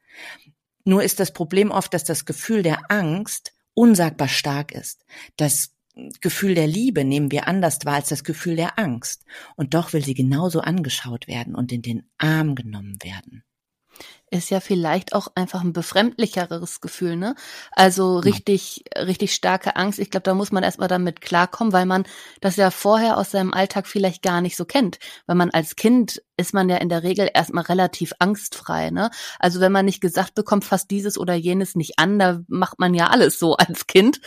Nur 0.85 1.03
ist 1.03 1.19
das 1.19 1.33
Problem 1.33 1.71
oft, 1.71 1.93
dass 1.93 2.05
das 2.05 2.25
Gefühl 2.25 2.63
der 2.63 2.89
Angst 2.89 3.53
unsagbar 3.73 4.29
stark 4.29 4.71
ist. 4.71 5.05
Das 5.35 5.75
Gefühl 6.21 6.55
der 6.55 6.67
Liebe 6.67 7.03
nehmen 7.03 7.29
wir 7.29 7.47
anders 7.47 7.79
wahr 7.83 7.95
als 7.95 8.09
das 8.09 8.23
Gefühl 8.23 8.55
der 8.55 8.79
Angst. 8.79 9.25
Und 9.57 9.73
doch 9.73 9.91
will 9.91 10.03
sie 10.03 10.13
genauso 10.13 10.61
angeschaut 10.61 11.27
werden 11.27 11.55
und 11.55 11.73
in 11.73 11.81
den 11.81 12.09
Arm 12.17 12.55
genommen 12.55 12.97
werden 13.03 13.43
ist 14.31 14.49
ja 14.49 14.59
vielleicht 14.59 15.13
auch 15.13 15.27
einfach 15.35 15.61
ein 15.61 15.73
befremdlicheres 15.73 16.81
Gefühl, 16.81 17.15
ne? 17.15 17.35
Also 17.71 18.19
richtig, 18.19 18.83
ja. 18.95 19.03
richtig 19.03 19.33
starke 19.33 19.75
Angst. 19.75 19.99
Ich 19.99 20.09
glaube, 20.11 20.23
da 20.23 20.33
muss 20.33 20.51
man 20.51 20.63
erstmal 20.63 20.87
damit 20.87 21.21
klarkommen, 21.21 21.73
weil 21.73 21.85
man 21.85 22.03
das 22.41 22.55
ja 22.55 22.71
vorher 22.71 23.17
aus 23.17 23.31
seinem 23.31 23.53
Alltag 23.53 23.87
vielleicht 23.87 24.21
gar 24.21 24.41
nicht 24.41 24.55
so 24.55 24.65
kennt. 24.65 24.99
Weil 25.25 25.35
man 25.35 25.49
als 25.49 25.75
Kind 25.75 26.21
ist 26.37 26.53
man 26.53 26.69
ja 26.69 26.77
in 26.77 26.89
der 26.89 27.03
Regel 27.03 27.29
erstmal 27.33 27.65
relativ 27.65 28.13
angstfrei, 28.19 28.91
ne? 28.91 29.09
Also 29.39 29.59
wenn 29.59 29.71
man 29.71 29.85
nicht 29.85 30.01
gesagt 30.01 30.35
bekommt, 30.35 30.65
fast 30.65 30.91
dieses 30.91 31.17
oder 31.17 31.33
jenes 31.33 31.75
nicht 31.75 31.99
an, 31.99 32.19
da 32.19 32.41
macht 32.47 32.79
man 32.79 32.93
ja 32.93 33.07
alles 33.07 33.39
so 33.39 33.55
als 33.57 33.87
Kind. 33.87 34.21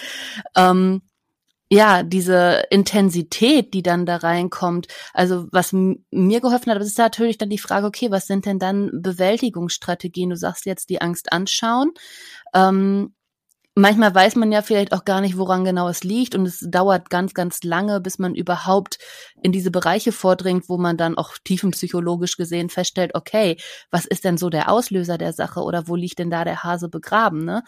Ähm, 0.57 1.03
ja, 1.73 2.03
diese 2.03 2.65
Intensität, 2.69 3.73
die 3.73 3.83
dann 3.83 4.05
da 4.05 4.17
reinkommt. 4.17 4.89
Also 5.15 5.47
was 5.53 5.73
mir 5.73 6.41
geholfen 6.43 6.71
hat, 6.71 6.83
ist 6.83 6.99
natürlich 6.99 7.39
dann 7.39 7.49
die 7.49 7.57
Frage, 7.57 7.87
okay, 7.87 8.11
was 8.11 8.27
sind 8.27 8.45
denn 8.45 8.59
dann 8.59 8.91
Bewältigungsstrategien? 8.93 10.29
Du 10.29 10.37
sagst 10.37 10.67
jetzt 10.67 10.91
die 10.91 11.01
Angst 11.01 11.33
anschauen. 11.33 11.93
Ähm, 12.53 13.15
manchmal 13.75 14.15
weiß 14.15 14.37
man 14.37 14.53
ja 14.53 14.61
vielleicht 14.61 14.93
auch 14.93 15.07
gar 15.07 15.23
nicht, 15.23 15.39
woran 15.39 15.65
genau 15.65 15.89
es 15.89 16.05
liegt 16.05 16.35
und 16.35 16.45
es 16.45 16.61
dauert 16.61 17.09
ganz, 17.09 17.33
ganz 17.33 17.63
lange, 17.63 18.03
bis 18.03 18.19
man 18.19 18.35
überhaupt 18.35 18.99
in 19.43 19.51
diese 19.51 19.71
Bereiche 19.71 20.13
vordringt, 20.13 20.69
wo 20.69 20.77
man 20.77 20.99
dann 20.99 21.17
auch 21.17 21.39
tiefenpsychologisch 21.43 22.37
gesehen 22.37 22.69
feststellt, 22.69 23.13
okay, 23.15 23.57
was 23.91 24.05
ist 24.05 24.27
denn 24.27 24.37
so 24.37 24.51
der 24.51 24.71
Auslöser 24.71 25.17
der 25.17 25.33
Sache 25.33 25.61
oder 25.61 25.89
wo 25.89 25.97
liegt 25.97 26.19
denn 26.19 26.29
da 26.29 26.45
der 26.45 26.65
Hase 26.65 26.91
begraben? 26.91 27.47
Ne? 27.47 27.63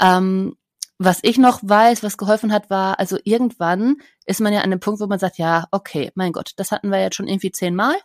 Ähm, 0.00 0.56
was 0.98 1.18
ich 1.22 1.38
noch 1.38 1.60
weiß, 1.62 2.02
was 2.02 2.16
geholfen 2.16 2.52
hat, 2.52 2.70
war, 2.70 2.98
also 2.98 3.18
irgendwann 3.24 3.96
ist 4.24 4.40
man 4.40 4.52
ja 4.52 4.60
an 4.60 4.70
dem 4.70 4.80
Punkt, 4.80 5.00
wo 5.00 5.06
man 5.06 5.18
sagt, 5.18 5.38
ja, 5.38 5.66
okay, 5.70 6.10
mein 6.14 6.32
Gott, 6.32 6.52
das 6.56 6.72
hatten 6.72 6.88
wir 6.90 7.00
jetzt 7.00 7.16
schon 7.16 7.28
irgendwie 7.28 7.52
zehnmal. 7.52 7.96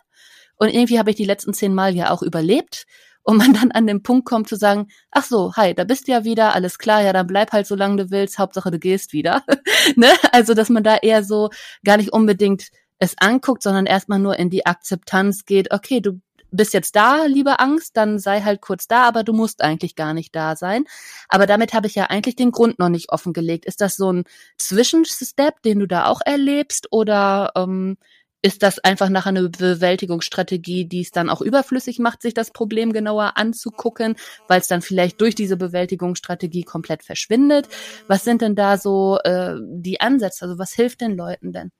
Und 0.56 0.68
irgendwie 0.68 0.98
habe 0.98 1.10
ich 1.10 1.16
die 1.16 1.24
letzten 1.24 1.54
zehn 1.54 1.74
Mal 1.74 1.94
ja 1.94 2.10
auch 2.10 2.22
überlebt. 2.22 2.86
Und 3.24 3.36
man 3.36 3.52
dann 3.52 3.70
an 3.70 3.86
den 3.86 4.02
Punkt 4.02 4.26
kommt 4.28 4.48
zu 4.48 4.56
sagen, 4.56 4.88
ach 5.12 5.24
so, 5.24 5.54
hi, 5.54 5.74
da 5.74 5.84
bist 5.84 6.08
du 6.08 6.12
ja 6.12 6.24
wieder, 6.24 6.54
alles 6.54 6.78
klar, 6.78 7.02
ja, 7.02 7.12
dann 7.12 7.28
bleib 7.28 7.52
halt 7.52 7.66
so 7.66 7.76
lange 7.76 7.96
du 8.04 8.10
willst, 8.10 8.38
Hauptsache 8.38 8.70
du 8.70 8.78
gehst 8.78 9.12
wieder. 9.12 9.42
ne? 9.96 10.08
Also, 10.32 10.54
dass 10.54 10.68
man 10.68 10.82
da 10.82 10.96
eher 10.96 11.22
so 11.22 11.50
gar 11.84 11.96
nicht 11.96 12.12
unbedingt 12.12 12.68
es 12.98 13.16
anguckt, 13.18 13.62
sondern 13.62 13.86
erstmal 13.86 14.18
nur 14.18 14.38
in 14.38 14.50
die 14.50 14.66
Akzeptanz 14.66 15.44
geht, 15.44 15.72
okay, 15.72 16.00
du 16.00 16.20
bist 16.52 16.74
jetzt 16.74 16.94
da, 16.94 17.24
liebe 17.26 17.58
Angst, 17.58 17.96
dann 17.96 18.18
sei 18.18 18.42
halt 18.42 18.60
kurz 18.60 18.86
da, 18.86 19.04
aber 19.04 19.24
du 19.24 19.32
musst 19.32 19.62
eigentlich 19.62 19.96
gar 19.96 20.14
nicht 20.14 20.34
da 20.36 20.54
sein. 20.56 20.84
Aber 21.28 21.46
damit 21.46 21.72
habe 21.74 21.86
ich 21.86 21.94
ja 21.94 22.04
eigentlich 22.04 22.36
den 22.36 22.52
Grund 22.52 22.78
noch 22.78 22.88
nicht 22.90 23.10
offengelegt. 23.10 23.64
Ist 23.64 23.80
das 23.80 23.96
so 23.96 24.12
ein 24.12 24.24
Zwischenstep, 24.58 25.62
den 25.62 25.80
du 25.80 25.86
da 25.86 26.06
auch 26.06 26.20
erlebst, 26.24 26.88
oder 26.92 27.52
ähm, 27.56 27.96
ist 28.42 28.62
das 28.64 28.80
einfach 28.80 29.08
nach 29.08 29.26
einer 29.26 29.48
Bewältigungsstrategie, 29.48 30.84
die 30.84 31.00
es 31.00 31.12
dann 31.12 31.30
auch 31.30 31.40
überflüssig 31.40 32.00
macht, 32.00 32.22
sich 32.22 32.34
das 32.34 32.50
Problem 32.50 32.92
genauer 32.92 33.36
anzugucken, 33.36 34.16
weil 34.48 34.60
es 34.60 34.66
dann 34.66 34.82
vielleicht 34.82 35.20
durch 35.20 35.36
diese 35.36 35.56
Bewältigungsstrategie 35.56 36.64
komplett 36.64 37.04
verschwindet? 37.04 37.68
Was 38.08 38.24
sind 38.24 38.42
denn 38.42 38.56
da 38.56 38.78
so 38.78 39.18
äh, 39.22 39.54
die 39.60 40.00
Ansätze? 40.00 40.44
Also 40.44 40.58
was 40.58 40.72
hilft 40.72 41.00
den 41.00 41.16
Leuten 41.16 41.52
denn? 41.52 41.70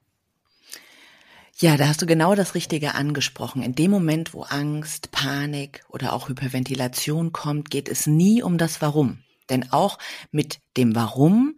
Ja, 1.62 1.76
da 1.76 1.86
hast 1.86 2.02
du 2.02 2.06
genau 2.06 2.34
das 2.34 2.56
Richtige 2.56 2.96
angesprochen. 2.96 3.62
In 3.62 3.76
dem 3.76 3.92
Moment, 3.92 4.34
wo 4.34 4.42
Angst, 4.42 5.12
Panik 5.12 5.84
oder 5.88 6.12
auch 6.12 6.28
Hyperventilation 6.28 7.30
kommt, 7.32 7.70
geht 7.70 7.88
es 7.88 8.08
nie 8.08 8.42
um 8.42 8.58
das 8.58 8.82
Warum. 8.82 9.22
Denn 9.48 9.70
auch 9.70 9.98
mit 10.32 10.58
dem 10.76 10.96
Warum 10.96 11.56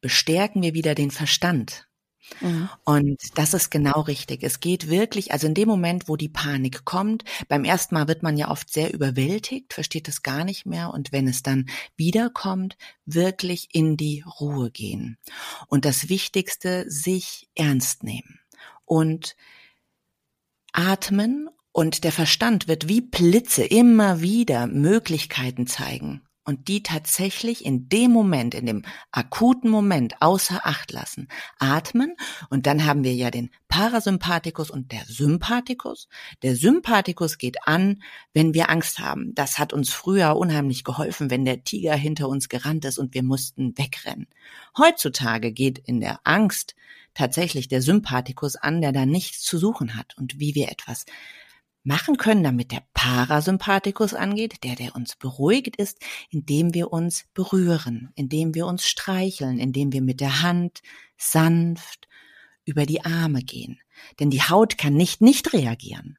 bestärken 0.00 0.62
wir 0.62 0.74
wieder 0.74 0.94
den 0.94 1.10
Verstand. 1.10 1.88
Mhm. 2.40 2.68
Und 2.84 3.20
das 3.34 3.52
ist 3.52 3.72
genau 3.72 4.02
richtig. 4.02 4.44
Es 4.44 4.60
geht 4.60 4.88
wirklich, 4.88 5.32
also 5.32 5.48
in 5.48 5.54
dem 5.54 5.66
Moment, 5.66 6.06
wo 6.06 6.14
die 6.14 6.28
Panik 6.28 6.84
kommt, 6.84 7.24
beim 7.48 7.64
ersten 7.64 7.96
Mal 7.96 8.06
wird 8.06 8.22
man 8.22 8.36
ja 8.36 8.48
oft 8.48 8.72
sehr 8.72 8.94
überwältigt, 8.94 9.72
versteht 9.72 10.06
es 10.06 10.22
gar 10.22 10.44
nicht 10.44 10.66
mehr. 10.66 10.94
Und 10.94 11.10
wenn 11.10 11.26
es 11.26 11.42
dann 11.42 11.68
wiederkommt, 11.96 12.76
wirklich 13.06 13.70
in 13.72 13.96
die 13.96 14.22
Ruhe 14.38 14.70
gehen. 14.70 15.18
Und 15.66 15.84
das 15.84 16.08
Wichtigste, 16.08 16.88
sich 16.88 17.48
ernst 17.56 18.04
nehmen 18.04 18.38
und 18.92 19.36
atmen 20.74 21.48
und 21.72 22.04
der 22.04 22.12
Verstand 22.12 22.68
wird 22.68 22.90
wie 22.90 23.00
Blitze 23.00 23.64
immer 23.64 24.20
wieder 24.20 24.66
Möglichkeiten 24.66 25.66
zeigen 25.66 26.20
und 26.44 26.68
die 26.68 26.82
tatsächlich 26.82 27.64
in 27.64 27.88
dem 27.88 28.10
Moment, 28.10 28.54
in 28.54 28.66
dem 28.66 28.82
akuten 29.10 29.70
Moment 29.70 30.20
außer 30.20 30.66
Acht 30.66 30.92
lassen, 30.92 31.28
atmen 31.58 32.16
und 32.50 32.66
dann 32.66 32.84
haben 32.84 33.02
wir 33.02 33.14
ja 33.14 33.30
den 33.30 33.48
Parasympathikus 33.68 34.70
und 34.70 34.92
der 34.92 35.06
Sympathikus. 35.06 36.08
Der 36.42 36.54
Sympathikus 36.54 37.38
geht 37.38 37.66
an, 37.66 38.02
wenn 38.34 38.52
wir 38.52 38.68
Angst 38.68 38.98
haben. 38.98 39.34
Das 39.34 39.58
hat 39.58 39.72
uns 39.72 39.90
früher 39.90 40.36
unheimlich 40.36 40.84
geholfen, 40.84 41.30
wenn 41.30 41.46
der 41.46 41.64
Tiger 41.64 41.94
hinter 41.94 42.28
uns 42.28 42.50
gerannt 42.50 42.84
ist 42.84 42.98
und 42.98 43.14
wir 43.14 43.22
mussten 43.22 43.78
wegrennen. 43.78 44.26
Heutzutage 44.76 45.50
geht 45.50 45.78
in 45.78 46.00
der 46.02 46.20
Angst 46.24 46.74
tatsächlich 47.14 47.68
der 47.68 47.82
Sympathikus 47.82 48.56
an, 48.56 48.80
der 48.80 48.92
da 48.92 49.06
nichts 49.06 49.42
zu 49.42 49.58
suchen 49.58 49.96
hat 49.96 50.16
und 50.18 50.38
wie 50.38 50.54
wir 50.54 50.70
etwas 50.70 51.04
machen 51.84 52.16
können, 52.16 52.44
damit 52.44 52.70
der 52.70 52.84
Parasympathikus 52.94 54.14
angeht, 54.14 54.62
der, 54.62 54.76
der 54.76 54.94
uns 54.94 55.16
beruhigt 55.16 55.76
ist, 55.76 55.98
indem 56.30 56.74
wir 56.74 56.92
uns 56.92 57.24
berühren, 57.34 58.10
indem 58.14 58.54
wir 58.54 58.66
uns 58.66 58.86
streicheln, 58.86 59.58
indem 59.58 59.92
wir 59.92 60.02
mit 60.02 60.20
der 60.20 60.42
Hand 60.42 60.80
sanft 61.18 62.08
über 62.64 62.86
die 62.86 63.04
Arme 63.04 63.42
gehen. 63.42 63.80
Denn 64.20 64.30
die 64.30 64.42
Haut 64.42 64.78
kann 64.78 64.94
nicht 64.94 65.20
nicht 65.20 65.52
reagieren. 65.52 66.18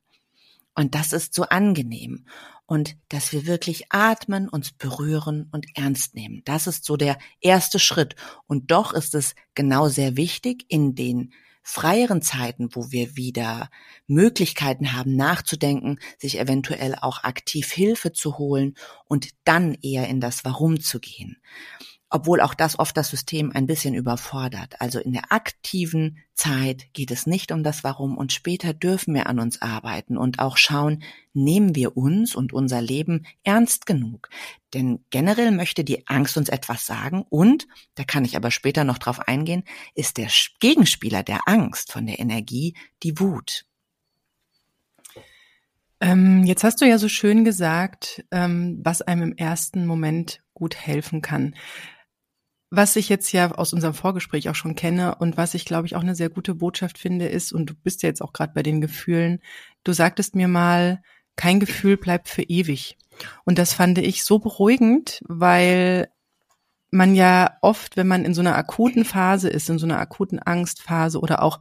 Und 0.76 0.96
das 0.96 1.14
ist 1.14 1.34
so 1.34 1.44
angenehm. 1.44 2.26
Und 2.66 2.96
dass 3.10 3.34
wir 3.34 3.46
wirklich 3.46 3.92
atmen, 3.92 4.48
uns 4.48 4.72
berühren 4.72 5.50
und 5.52 5.66
ernst 5.76 6.16
nehmen. 6.16 6.42
Das 6.46 6.68
ist 6.68 6.86
so 6.86 6.98
der 6.98 7.18
erste 7.42 7.78
Schritt. 7.78 8.16
Und 8.48 8.72
doch 8.72 8.94
ist 8.94 9.16
es 9.16 9.36
genau 9.54 9.90
sehr 9.90 10.16
wichtig, 10.16 10.66
in 10.70 10.96
den 10.96 11.34
freieren 11.62 12.22
Zeiten, 12.22 12.70
wo 12.74 12.92
wir 12.92 13.16
wieder 13.16 13.70
Möglichkeiten 14.08 14.94
haben 14.94 15.16
nachzudenken, 15.16 16.00
sich 16.18 16.40
eventuell 16.40 16.96
auch 16.96 17.24
aktiv 17.24 17.72
Hilfe 17.72 18.12
zu 18.12 18.38
holen 18.38 18.76
und 19.06 19.30
dann 19.46 19.74
eher 19.76 20.08
in 20.10 20.20
das 20.20 20.44
Warum 20.44 20.82
zu 20.82 21.00
gehen 21.00 21.38
obwohl 22.14 22.42
auch 22.42 22.54
das 22.54 22.78
oft 22.78 22.96
das 22.96 23.10
System 23.10 23.52
ein 23.56 23.66
bisschen 23.66 23.96
überfordert. 23.96 24.80
Also 24.80 25.00
in 25.00 25.14
der 25.14 25.32
aktiven 25.32 26.20
Zeit 26.36 26.94
geht 26.94 27.10
es 27.10 27.26
nicht 27.26 27.52
um 27.52 27.64
das 27.64 27.84
Warum 27.84 28.20
und 28.20 28.32
später 28.32 28.72
dürfen 28.72 29.16
wir 29.16 29.26
an 29.26 29.40
uns 29.40 29.64
arbeiten 29.64 30.16
und 30.16 30.38
auch 30.38 30.58
schauen, 30.58 31.02
nehmen 31.34 31.74
wir 31.74 31.98
uns 31.98 32.36
und 32.36 32.54
unser 32.54 32.84
Leben 32.84 33.26
ernst 33.44 33.88
genug. 33.88 34.30
Denn 34.76 35.04
generell 35.10 35.50
möchte 35.50 35.84
die 35.84 36.08
Angst 36.08 36.38
uns 36.38 36.50
etwas 36.50 36.86
sagen 36.86 37.26
und, 37.30 37.68
da 37.96 38.04
kann 38.04 38.26
ich 38.26 38.36
aber 38.36 38.52
später 38.52 38.84
noch 38.84 39.00
drauf 39.00 39.28
eingehen, 39.28 39.64
ist 39.96 40.18
der 40.18 40.30
Gegenspieler 40.60 41.24
der 41.24 41.48
Angst 41.48 41.92
von 41.92 42.06
der 42.06 42.20
Energie 42.20 42.76
die 43.02 43.20
Wut. 43.20 43.66
Ähm, 46.00 46.44
jetzt 46.44 46.64
hast 46.64 46.80
du 46.80 46.86
ja 46.86 47.00
so 47.00 47.10
schön 47.10 47.44
gesagt, 47.44 48.24
ähm, 48.30 48.82
was 48.84 49.02
einem 49.02 49.32
im 49.32 49.36
ersten 49.36 49.88
Moment 49.88 50.44
gut 50.54 50.76
helfen 50.76 51.24
kann. 51.24 51.56
Was 52.76 52.96
ich 52.96 53.08
jetzt 53.08 53.32
ja 53.32 53.52
aus 53.52 53.72
unserem 53.72 53.94
Vorgespräch 53.94 54.50
auch 54.50 54.56
schon 54.56 54.74
kenne 54.74 55.14
und 55.14 55.38
was 55.38 55.54
ich, 55.54 55.64
glaube 55.64 55.86
ich, 55.86 55.96
auch 55.96 56.02
eine 56.02 56.16
sehr 56.16 56.30
gute 56.30 56.56
Botschaft 56.56 56.98
finde, 56.98 57.28
ist, 57.28 57.54
und 57.54 57.70
du 57.70 57.76
bist 57.76 58.02
ja 58.02 58.10
jetzt 58.10 58.24
auch 58.24 58.34
gerade 58.34 58.52
bei 58.56 58.64
den 58.64 58.82
Gefühlen, 58.82 59.42
du 59.84 59.94
sagtest 59.94 60.34
mir 60.34 60.48
mal, 60.48 61.04
kein 61.36 61.60
Gefühl 61.60 61.98
bleibt 61.98 62.30
für 62.30 62.42
ewig. 62.42 62.98
Und 63.46 63.60
das 63.60 63.76
fand 63.76 64.00
ich 64.00 64.24
so 64.24 64.40
beruhigend, 64.40 65.22
weil 65.28 66.08
man 66.90 67.14
ja 67.14 67.58
oft, 67.62 67.96
wenn 67.96 68.08
man 68.08 68.26
in 68.26 68.34
so 68.34 68.42
einer 68.42 68.56
akuten 68.56 69.06
Phase 69.06 69.50
ist, 69.50 69.70
in 69.70 69.78
so 69.78 69.86
einer 69.86 70.00
akuten 70.00 70.40
Angstphase 70.40 71.20
oder 71.20 71.44
auch 71.44 71.60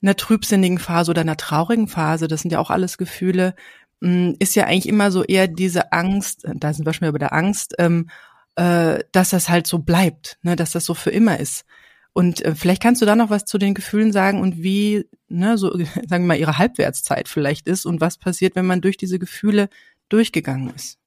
einer 0.00 0.14
trübsinnigen 0.14 0.78
Phase 0.78 1.10
oder 1.10 1.22
einer 1.22 1.36
traurigen 1.36 1.88
Phase, 1.88 2.28
das 2.28 2.42
sind 2.42 2.52
ja 2.52 2.60
auch 2.60 2.70
alles 2.70 2.96
Gefühle, 2.96 3.56
mm, 4.02 4.34
ist 4.38 4.54
ja 4.54 4.66
eigentlich 4.66 4.88
immer 4.88 5.10
so 5.10 5.24
eher 5.24 5.48
diese 5.48 5.90
Angst, 5.90 6.46
da 6.54 6.72
sind 6.72 6.86
wir 6.86 6.92
schon 6.92 7.06
wieder 7.06 7.12
bei 7.12 7.18
der 7.18 7.32
Angst, 7.32 7.74
ähm, 7.80 8.08
äh, 8.58 9.04
dass 9.12 9.30
das 9.30 9.48
halt 9.48 9.68
so 9.68 9.78
bleibt, 9.78 10.36
ne, 10.42 10.56
dass 10.56 10.72
das 10.72 10.84
so 10.84 10.94
für 10.94 11.10
immer 11.10 11.38
ist. 11.38 11.64
Und 12.12 12.44
äh, 12.44 12.56
vielleicht 12.56 12.82
kannst 12.82 13.00
du 13.00 13.06
da 13.06 13.14
noch 13.14 13.30
was 13.30 13.44
zu 13.44 13.56
den 13.56 13.72
Gefühlen 13.72 14.10
sagen 14.10 14.40
und 14.40 14.60
wie, 14.60 15.06
ne, 15.28 15.56
so 15.56 15.70
sagen 16.08 16.24
wir 16.24 16.28
mal, 16.28 16.38
ihre 16.38 16.58
Halbwertszeit 16.58 17.28
vielleicht 17.28 17.68
ist 17.68 17.86
und 17.86 18.00
was 18.00 18.18
passiert, 18.18 18.56
wenn 18.56 18.66
man 18.66 18.80
durch 18.80 18.96
diese 18.96 19.20
Gefühle 19.20 19.68
durchgegangen 20.08 20.74
ist. 20.74 20.98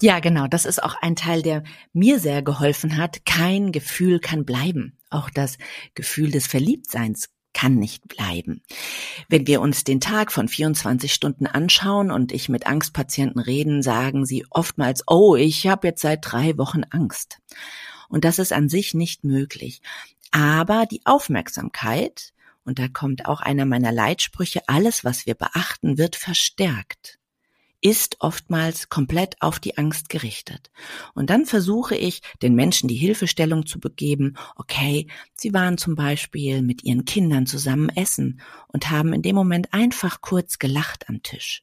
Ja, 0.00 0.18
genau. 0.18 0.48
Das 0.48 0.64
ist 0.64 0.82
auch 0.82 0.96
ein 1.00 1.14
Teil, 1.14 1.42
der 1.42 1.62
mir 1.92 2.18
sehr 2.18 2.42
geholfen 2.42 2.96
hat. 2.96 3.24
Kein 3.24 3.70
Gefühl 3.70 4.18
kann 4.18 4.44
bleiben. 4.44 4.96
Auch 5.10 5.30
das 5.30 5.58
Gefühl 5.94 6.32
des 6.32 6.46
Verliebtseins 6.48 7.30
kann 7.52 7.76
nicht 7.76 8.06
bleiben. 8.08 8.62
Wenn 9.28 9.46
wir 9.46 9.60
uns 9.60 9.84
den 9.84 10.00
Tag 10.00 10.32
von 10.32 10.48
24 10.48 11.12
Stunden 11.12 11.46
anschauen 11.46 12.10
und 12.10 12.32
ich 12.32 12.48
mit 12.48 12.66
Angstpatienten 12.66 13.40
reden, 13.40 13.82
sagen 13.82 14.26
sie 14.26 14.46
oftmals, 14.50 15.02
oh, 15.06 15.36
ich 15.36 15.66
habe 15.66 15.88
jetzt 15.88 16.02
seit 16.02 16.20
drei 16.22 16.56
Wochen 16.58 16.82
Angst. 16.90 17.38
Und 18.08 18.24
das 18.24 18.38
ist 18.38 18.52
an 18.52 18.68
sich 18.68 18.94
nicht 18.94 19.24
möglich. 19.24 19.82
Aber 20.30 20.86
die 20.86 21.02
Aufmerksamkeit, 21.04 22.32
und 22.64 22.78
da 22.78 22.88
kommt 22.88 23.26
auch 23.26 23.40
einer 23.40 23.64
meiner 23.64 23.92
Leitsprüche, 23.92 24.62
alles, 24.66 25.04
was 25.04 25.26
wir 25.26 25.34
beachten, 25.34 25.98
wird 25.98 26.16
verstärkt 26.16 27.18
ist 27.80 28.16
oftmals 28.20 28.88
komplett 28.88 29.36
auf 29.40 29.60
die 29.60 29.78
Angst 29.78 30.08
gerichtet. 30.08 30.70
Und 31.14 31.30
dann 31.30 31.46
versuche 31.46 31.94
ich, 31.96 32.22
den 32.42 32.54
Menschen 32.54 32.88
die 32.88 32.96
Hilfestellung 32.96 33.66
zu 33.66 33.78
begeben, 33.78 34.36
okay, 34.56 35.06
sie 35.34 35.54
waren 35.54 35.78
zum 35.78 35.94
Beispiel 35.94 36.62
mit 36.62 36.82
ihren 36.84 37.04
Kindern 37.04 37.46
zusammen 37.46 37.88
essen 37.90 38.40
und 38.68 38.90
haben 38.90 39.12
in 39.12 39.22
dem 39.22 39.36
Moment 39.36 39.72
einfach 39.72 40.20
kurz 40.20 40.58
gelacht 40.58 41.08
am 41.08 41.22
Tisch. 41.22 41.62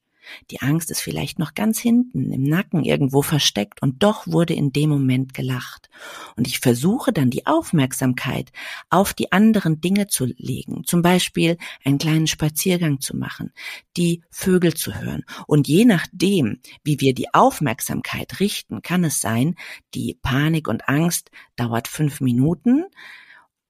Die 0.51 0.61
Angst 0.61 0.91
ist 0.91 1.01
vielleicht 1.01 1.39
noch 1.39 1.53
ganz 1.53 1.79
hinten 1.79 2.31
im 2.31 2.43
Nacken 2.43 2.83
irgendwo 2.83 3.21
versteckt 3.21 3.81
und 3.81 4.03
doch 4.03 4.27
wurde 4.27 4.53
in 4.53 4.71
dem 4.71 4.89
Moment 4.89 5.33
gelacht. 5.33 5.89
Und 6.35 6.47
ich 6.47 6.59
versuche 6.59 7.13
dann 7.13 7.29
die 7.29 7.45
Aufmerksamkeit 7.45 8.51
auf 8.89 9.13
die 9.13 9.31
anderen 9.31 9.81
Dinge 9.81 10.07
zu 10.07 10.25
legen, 10.25 10.83
zum 10.85 11.01
Beispiel 11.01 11.57
einen 11.83 11.97
kleinen 11.97 12.27
Spaziergang 12.27 12.99
zu 12.99 13.15
machen, 13.15 13.51
die 13.97 14.21
Vögel 14.29 14.73
zu 14.73 14.95
hören. 14.95 15.23
Und 15.47 15.67
je 15.67 15.85
nachdem, 15.85 16.59
wie 16.83 16.99
wir 16.99 17.13
die 17.13 17.33
Aufmerksamkeit 17.33 18.39
richten, 18.39 18.81
kann 18.81 19.03
es 19.03 19.19
sein, 19.19 19.55
die 19.93 20.17
Panik 20.21 20.67
und 20.67 20.87
Angst 20.87 21.31
dauert 21.55 21.87
fünf 21.87 22.21
Minuten, 22.21 22.85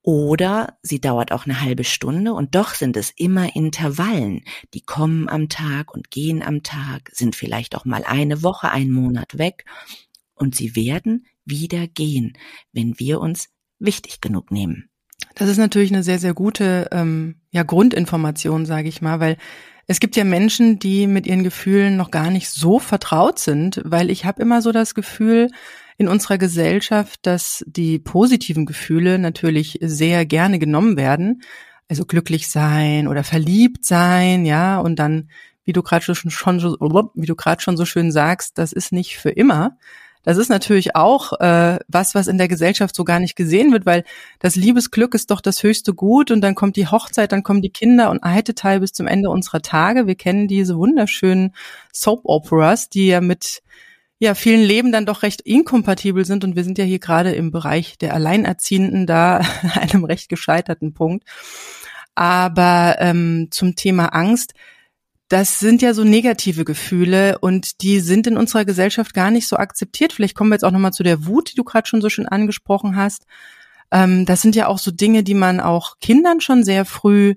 oder 0.05 0.77
sie 0.83 1.01
dauert 1.01 1.31
auch 1.31 1.45
eine 1.45 1.61
halbe 1.61 1.83
Stunde 1.83 2.33
und 2.33 2.53
doch 2.53 2.75
sind 2.75 2.95
es 2.95 3.09
immer 3.09 3.55
Intervallen, 3.55 4.43
die 4.75 4.81
kommen 4.81 5.27
am 5.27 5.49
Tag 5.49 5.91
und 5.95 6.11
gehen 6.11 6.43
am 6.43 6.61
Tag, 6.61 7.09
sind 7.11 7.35
vielleicht 7.35 7.75
auch 7.75 7.85
mal 7.85 8.03
eine 8.05 8.43
Woche, 8.43 8.69
einen 8.69 8.91
Monat 8.91 9.39
weg 9.39 9.65
und 10.35 10.53
sie 10.53 10.75
werden 10.75 11.25
wieder 11.43 11.87
gehen, 11.87 12.37
wenn 12.71 12.99
wir 12.99 13.19
uns 13.19 13.49
wichtig 13.79 14.21
genug 14.21 14.51
nehmen. 14.51 14.91
Das 15.33 15.49
ist 15.49 15.57
natürlich 15.57 15.91
eine 15.91 16.03
sehr, 16.03 16.19
sehr 16.19 16.35
gute 16.35 16.87
ähm, 16.91 17.41
ja, 17.49 17.63
Grundinformation, 17.63 18.67
sage 18.67 18.87
ich 18.89 19.01
mal, 19.01 19.19
weil 19.19 19.37
es 19.87 19.99
gibt 19.99 20.15
ja 20.15 20.23
Menschen, 20.23 20.77
die 20.77 21.07
mit 21.07 21.25
ihren 21.25 21.43
Gefühlen 21.43 21.97
noch 21.97 22.11
gar 22.11 22.29
nicht 22.29 22.51
so 22.51 22.77
vertraut 22.77 23.39
sind, 23.39 23.81
weil 23.83 24.11
ich 24.11 24.23
habe 24.23 24.39
immer 24.43 24.61
so 24.61 24.71
das 24.71 24.93
Gefühl, 24.93 25.49
in 25.97 26.07
unserer 26.07 26.37
Gesellschaft, 26.37 27.19
dass 27.23 27.63
die 27.67 27.99
positiven 27.99 28.65
Gefühle 28.65 29.17
natürlich 29.19 29.79
sehr 29.81 30.25
gerne 30.25 30.59
genommen 30.59 30.97
werden. 30.97 31.41
Also 31.87 32.05
glücklich 32.05 32.49
sein 32.49 33.07
oder 33.07 33.23
verliebt 33.23 33.85
sein, 33.85 34.45
ja, 34.45 34.79
und 34.79 34.97
dann, 34.97 35.29
wie 35.65 35.73
du 35.73 35.83
gerade 35.83 36.03
schon, 36.03 36.31
schon 36.31 36.59
wie 36.59 37.25
du 37.27 37.35
gerade 37.35 37.61
schon 37.61 37.77
so 37.77 37.85
schön 37.85 38.11
sagst, 38.11 38.57
das 38.57 38.71
ist 38.71 38.91
nicht 38.91 39.17
für 39.17 39.29
immer. 39.29 39.77
Das 40.25 40.37
ist 40.37 40.49
natürlich 40.49 40.95
auch 40.95 41.39
äh, 41.39 41.77
was, 41.87 42.15
was 42.15 42.27
in 42.27 42.39
der 42.39 42.47
Gesellschaft 42.47 42.95
so 42.95 43.03
gar 43.03 43.19
nicht 43.19 43.35
gesehen 43.35 43.71
wird, 43.71 43.85
weil 43.85 44.03
das 44.39 44.55
Liebesglück 44.55 45.13
ist 45.13 45.29
doch 45.29 45.39
das 45.39 45.61
höchste 45.61 45.93
Gut 45.93 46.31
und 46.31 46.41
dann 46.41 46.55
kommt 46.55 46.75
die 46.77 46.87
Hochzeit, 46.87 47.31
dann 47.31 47.43
kommen 47.43 47.61
die 47.61 47.69
Kinder 47.69 48.09
und 48.09 48.23
Eiteteil 48.23 48.79
bis 48.79 48.91
zum 48.91 49.05
Ende 49.05 49.29
unserer 49.29 49.61
Tage. 49.61 50.07
Wir 50.07 50.15
kennen 50.15 50.47
diese 50.47 50.77
wunderschönen 50.77 51.53
Soap 51.93 52.21
Operas, 52.23 52.89
die 52.89 53.05
ja 53.05 53.21
mit 53.21 53.61
ja, 54.19 54.33
vielen 54.33 54.63
Leben 54.63 54.91
dann 54.91 55.05
doch 55.05 55.23
recht 55.23 55.41
inkompatibel 55.41 56.25
sind. 56.25 56.43
Und 56.43 56.55
wir 56.55 56.63
sind 56.63 56.77
ja 56.77 56.85
hier 56.85 56.99
gerade 56.99 57.33
im 57.33 57.51
Bereich 57.51 57.97
der 57.97 58.13
Alleinerziehenden 58.13 59.05
da 59.07 59.41
einem 59.75 60.05
recht 60.05 60.29
gescheiterten 60.29 60.93
Punkt. 60.93 61.25
Aber 62.15 62.95
ähm, 62.99 63.49
zum 63.51 63.75
Thema 63.75 64.07
Angst, 64.07 64.53
das 65.27 65.59
sind 65.59 65.81
ja 65.81 65.93
so 65.93 66.03
negative 66.03 66.65
Gefühle 66.65 67.39
und 67.39 67.81
die 67.81 67.99
sind 67.99 68.27
in 68.27 68.37
unserer 68.37 68.63
Gesellschaft 68.63 69.13
gar 69.13 69.31
nicht 69.31 69.47
so 69.47 69.57
akzeptiert. 69.57 70.13
Vielleicht 70.13 70.35
kommen 70.35 70.51
wir 70.51 70.55
jetzt 70.55 70.63
auch 70.63 70.71
nochmal 70.71 70.93
zu 70.93 71.03
der 71.03 71.25
Wut, 71.25 71.51
die 71.51 71.55
du 71.55 71.63
gerade 71.63 71.87
schon 71.87 72.01
so 72.01 72.09
schön 72.09 72.27
angesprochen 72.27 72.95
hast. 72.95 73.25
Ähm, 73.91 74.25
das 74.25 74.41
sind 74.41 74.55
ja 74.55 74.67
auch 74.67 74.77
so 74.77 74.91
Dinge, 74.91 75.23
die 75.23 75.33
man 75.33 75.59
auch 75.59 75.99
Kindern 75.99 76.41
schon 76.41 76.63
sehr 76.63 76.85
früh 76.85 77.35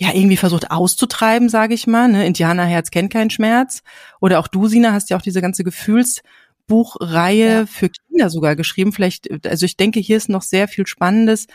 ja 0.00 0.14
irgendwie 0.14 0.38
versucht 0.38 0.70
auszutreiben, 0.70 1.50
sage 1.50 1.74
ich 1.74 1.86
mal. 1.86 2.08
Ne? 2.08 2.26
Indianerherz 2.26 2.90
kennt 2.90 3.12
keinen 3.12 3.28
Schmerz. 3.28 3.82
Oder 4.20 4.38
auch 4.38 4.48
du, 4.48 4.66
Sina, 4.66 4.92
hast 4.92 5.10
ja 5.10 5.18
auch 5.18 5.22
diese 5.22 5.42
ganze 5.42 5.62
Gefühlsbuchreihe 5.62 7.48
ja. 7.50 7.66
für 7.66 7.90
Kinder 7.90 8.30
sogar 8.30 8.56
geschrieben. 8.56 8.92
Vielleicht, 8.92 9.46
also 9.46 9.66
ich 9.66 9.76
denke, 9.76 10.00
hier 10.00 10.16
ist 10.16 10.30
noch 10.30 10.42
sehr 10.42 10.68
viel 10.68 10.86
Spannendes, 10.86 11.48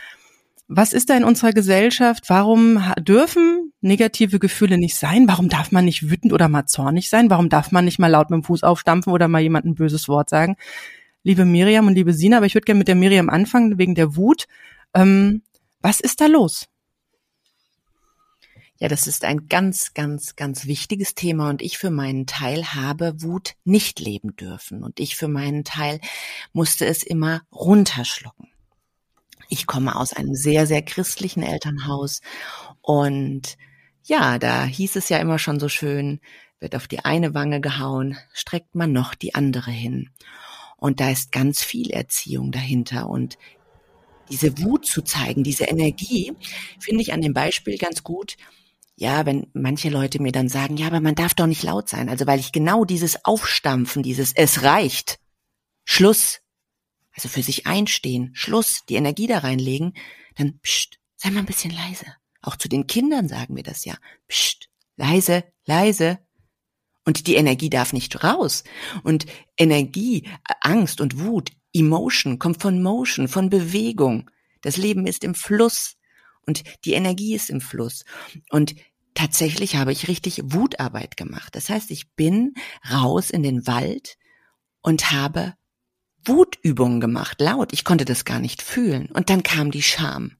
Was 0.68 0.92
ist 0.92 1.10
da 1.10 1.16
in 1.16 1.24
unserer 1.24 1.52
Gesellschaft? 1.52 2.24
Warum 2.28 2.82
dürfen 3.00 3.72
negative 3.80 4.38
Gefühle 4.38 4.78
nicht 4.78 4.96
sein? 4.96 5.26
Warum 5.28 5.48
darf 5.48 5.72
man 5.72 5.84
nicht 5.84 6.08
wütend 6.10 6.32
oder 6.32 6.48
mal 6.48 6.66
zornig 6.66 7.08
sein? 7.08 7.30
Warum 7.30 7.48
darf 7.48 7.72
man 7.72 7.84
nicht 7.84 7.98
mal 7.98 8.08
laut 8.08 8.30
mit 8.30 8.38
dem 8.38 8.44
Fuß 8.44 8.62
aufstampfen 8.62 9.12
oder 9.12 9.28
mal 9.28 9.42
jemand 9.42 9.64
ein 9.66 9.74
böses 9.74 10.08
Wort 10.08 10.28
sagen? 10.28 10.56
Liebe 11.24 11.44
Miriam 11.44 11.88
und 11.88 11.94
liebe 11.94 12.12
Sina, 12.12 12.36
aber 12.36 12.46
ich 12.46 12.54
würde 12.54 12.64
gerne 12.64 12.78
mit 12.78 12.88
der 12.88 12.94
Miriam 12.94 13.28
anfangen 13.28 13.78
wegen 13.78 13.96
der 13.96 14.14
Wut. 14.14 14.46
Ähm, 14.94 15.42
was 15.80 16.00
ist 16.00 16.20
da 16.20 16.26
los? 16.26 16.68
Ja, 18.78 18.88
das 18.88 19.06
ist 19.06 19.24
ein 19.24 19.48
ganz, 19.48 19.94
ganz, 19.94 20.36
ganz 20.36 20.66
wichtiges 20.66 21.14
Thema 21.14 21.48
und 21.48 21.62
ich 21.62 21.78
für 21.78 21.90
meinen 21.90 22.26
Teil 22.26 22.74
habe 22.74 23.22
Wut 23.22 23.54
nicht 23.64 24.00
leben 24.00 24.36
dürfen 24.36 24.82
und 24.82 25.00
ich 25.00 25.16
für 25.16 25.28
meinen 25.28 25.64
Teil 25.64 25.98
musste 26.52 26.84
es 26.84 27.02
immer 27.02 27.40
runterschlucken. 27.52 28.48
Ich 29.48 29.66
komme 29.66 29.96
aus 29.96 30.12
einem 30.12 30.34
sehr, 30.34 30.66
sehr 30.66 30.82
christlichen 30.82 31.42
Elternhaus 31.42 32.20
und 32.82 33.56
ja, 34.04 34.38
da 34.38 34.64
hieß 34.64 34.96
es 34.96 35.08
ja 35.08 35.18
immer 35.18 35.38
schon 35.38 35.58
so 35.58 35.68
schön, 35.68 36.20
wird 36.60 36.76
auf 36.76 36.86
die 36.86 37.04
eine 37.04 37.34
Wange 37.34 37.60
gehauen, 37.60 38.18
streckt 38.32 38.74
man 38.74 38.92
noch 38.92 39.14
die 39.14 39.34
andere 39.34 39.70
hin. 39.70 40.10
Und 40.76 41.00
da 41.00 41.10
ist 41.10 41.32
ganz 41.32 41.62
viel 41.62 41.90
Erziehung 41.90 42.52
dahinter 42.52 43.08
und 43.08 43.38
diese 44.28 44.58
Wut 44.58 44.84
zu 44.84 45.02
zeigen, 45.02 45.44
diese 45.44 45.64
Energie, 45.64 46.32
finde 46.78 47.02
ich 47.02 47.12
an 47.12 47.22
dem 47.22 47.32
Beispiel 47.32 47.78
ganz 47.78 48.02
gut. 48.02 48.36
Ja, 48.98 49.26
wenn 49.26 49.50
manche 49.52 49.90
Leute 49.90 50.22
mir 50.22 50.32
dann 50.32 50.48
sagen, 50.48 50.78
ja, 50.78 50.86
aber 50.86 51.00
man 51.00 51.14
darf 51.14 51.34
doch 51.34 51.46
nicht 51.46 51.62
laut 51.62 51.88
sein. 51.88 52.08
Also 52.08 52.26
weil 52.26 52.40
ich 52.40 52.50
genau 52.50 52.86
dieses 52.86 53.24
Aufstampfen, 53.26 54.02
dieses 54.02 54.32
Es 54.32 54.62
reicht, 54.62 55.18
Schluss, 55.84 56.40
also 57.12 57.28
für 57.28 57.42
sich 57.42 57.66
einstehen, 57.66 58.30
Schluss, 58.34 58.84
die 58.88 58.94
Energie 58.94 59.26
da 59.26 59.38
reinlegen, 59.38 59.94
dann 60.36 60.58
pst, 60.60 60.98
sei 61.16 61.30
mal 61.30 61.40
ein 61.40 61.46
bisschen 61.46 61.72
leise. 61.72 62.06
Auch 62.40 62.56
zu 62.56 62.68
den 62.68 62.86
Kindern 62.86 63.28
sagen 63.28 63.54
wir 63.54 63.62
das 63.62 63.84
ja. 63.84 63.96
Pst, 64.28 64.70
leise, 64.96 65.44
leise. 65.66 66.18
Und 67.04 67.26
die 67.26 67.36
Energie 67.36 67.70
darf 67.70 67.92
nicht 67.92 68.24
raus. 68.24 68.64
Und 69.02 69.26
Energie, 69.58 70.28
Angst 70.60 71.00
und 71.00 71.20
Wut, 71.20 71.52
Emotion 71.72 72.38
kommt 72.38 72.62
von 72.62 72.82
Motion, 72.82 73.28
von 73.28 73.50
Bewegung. 73.50 74.30
Das 74.62 74.78
Leben 74.78 75.06
ist 75.06 75.22
im 75.22 75.34
Fluss 75.34 75.95
und 76.46 76.62
die 76.84 76.92
Energie 76.92 77.34
ist 77.34 77.50
im 77.50 77.60
Fluss. 77.60 78.04
Und 78.50 78.74
tatsächlich 79.14 79.76
habe 79.76 79.92
ich 79.92 80.08
richtig 80.08 80.40
Wutarbeit 80.44 81.16
gemacht. 81.16 81.54
Das 81.54 81.68
heißt, 81.68 81.90
ich 81.90 82.12
bin 82.14 82.54
raus 82.90 83.30
in 83.30 83.42
den 83.42 83.66
Wald 83.66 84.16
und 84.82 85.10
habe 85.10 85.54
Wutübungen 86.24 87.00
gemacht, 87.00 87.40
laut. 87.40 87.72
Ich 87.72 87.84
konnte 87.84 88.04
das 88.04 88.24
gar 88.24 88.40
nicht 88.40 88.62
fühlen. 88.62 89.06
Und 89.06 89.30
dann 89.30 89.42
kam 89.42 89.70
die 89.70 89.82
Scham. 89.82 90.36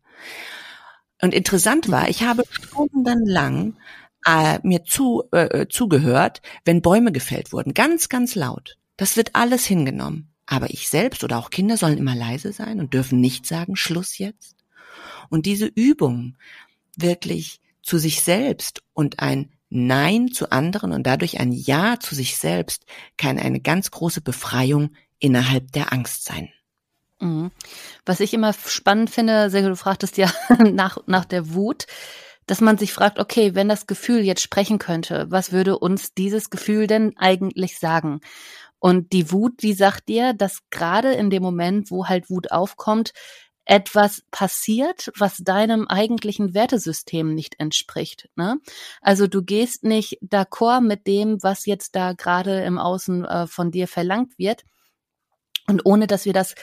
Und 1.20 1.34
interessant 1.34 1.90
war, 1.90 2.08
ich 2.08 2.22
habe 2.22 2.44
stundenlang 2.50 3.76
äh, 4.26 4.58
mir 4.62 4.84
zu, 4.84 5.24
äh, 5.32 5.62
äh, 5.62 5.68
zugehört, 5.68 6.42
wenn 6.64 6.82
Bäume 6.82 7.12
gefällt 7.12 7.52
wurden. 7.52 7.74
Ganz, 7.74 8.08
ganz 8.08 8.34
laut. 8.34 8.76
Das 8.96 9.16
wird 9.16 9.34
alles 9.34 9.64
hingenommen. 9.64 10.32
Aber 10.46 10.70
ich 10.70 10.88
selbst 10.88 11.24
oder 11.24 11.38
auch 11.38 11.50
Kinder 11.50 11.76
sollen 11.76 11.98
immer 11.98 12.14
leise 12.14 12.52
sein 12.52 12.78
und 12.80 12.94
dürfen 12.94 13.20
nicht 13.20 13.46
sagen, 13.46 13.76
Schluss 13.76 14.18
jetzt. 14.18 14.55
Und 15.28 15.46
diese 15.46 15.66
Übung 15.66 16.36
wirklich 16.96 17.60
zu 17.82 17.98
sich 17.98 18.22
selbst 18.22 18.82
und 18.92 19.20
ein 19.20 19.50
Nein 19.68 20.28
zu 20.28 20.52
anderen 20.52 20.92
und 20.92 21.06
dadurch 21.06 21.40
ein 21.40 21.52
Ja 21.52 21.98
zu 21.98 22.14
sich 22.14 22.36
selbst 22.36 22.84
kann 23.16 23.38
eine 23.38 23.60
ganz 23.60 23.90
große 23.90 24.20
Befreiung 24.20 24.90
innerhalb 25.18 25.72
der 25.72 25.92
Angst 25.92 26.24
sein. 26.24 26.50
Mhm. 27.20 27.50
Was 28.04 28.20
ich 28.20 28.32
immer 28.34 28.52
spannend 28.52 29.10
finde, 29.10 29.50
Sergio, 29.50 29.70
du 29.70 29.76
fragtest 29.76 30.16
ja 30.18 30.30
nach, 30.72 30.98
nach 31.06 31.24
der 31.24 31.52
Wut, 31.54 31.86
dass 32.46 32.60
man 32.60 32.78
sich 32.78 32.92
fragt, 32.92 33.18
okay, 33.18 33.54
wenn 33.54 33.68
das 33.68 33.86
Gefühl 33.86 34.20
jetzt 34.20 34.42
sprechen 34.42 34.78
könnte, 34.78 35.26
was 35.30 35.50
würde 35.50 35.78
uns 35.78 36.14
dieses 36.14 36.50
Gefühl 36.50 36.86
denn 36.86 37.16
eigentlich 37.16 37.78
sagen? 37.78 38.20
Und 38.78 39.12
die 39.12 39.32
Wut, 39.32 39.62
die 39.62 39.72
sagt 39.72 40.08
dir, 40.08 40.32
dass 40.32 40.60
gerade 40.70 41.12
in 41.12 41.30
dem 41.30 41.42
Moment, 41.42 41.90
wo 41.90 42.06
halt 42.06 42.30
Wut 42.30 42.52
aufkommt, 42.52 43.12
etwas 43.66 44.22
passiert, 44.30 45.10
was 45.18 45.38
deinem 45.38 45.88
eigentlichen 45.88 46.54
Wertesystem 46.54 47.34
nicht 47.34 47.58
entspricht. 47.58 48.28
Ne? 48.36 48.58
Also 49.02 49.26
du 49.26 49.42
gehst 49.42 49.82
nicht 49.82 50.18
d'accord 50.22 50.80
mit 50.80 51.06
dem, 51.06 51.42
was 51.42 51.66
jetzt 51.66 51.96
da 51.96 52.12
gerade 52.12 52.62
im 52.62 52.78
Außen 52.78 53.24
äh, 53.24 53.46
von 53.48 53.72
dir 53.72 53.88
verlangt 53.88 54.38
wird. 54.38 54.64
Und 55.68 55.84
ohne 55.84 56.06
dass 56.06 56.24
wir 56.24 56.32
das 56.32 56.54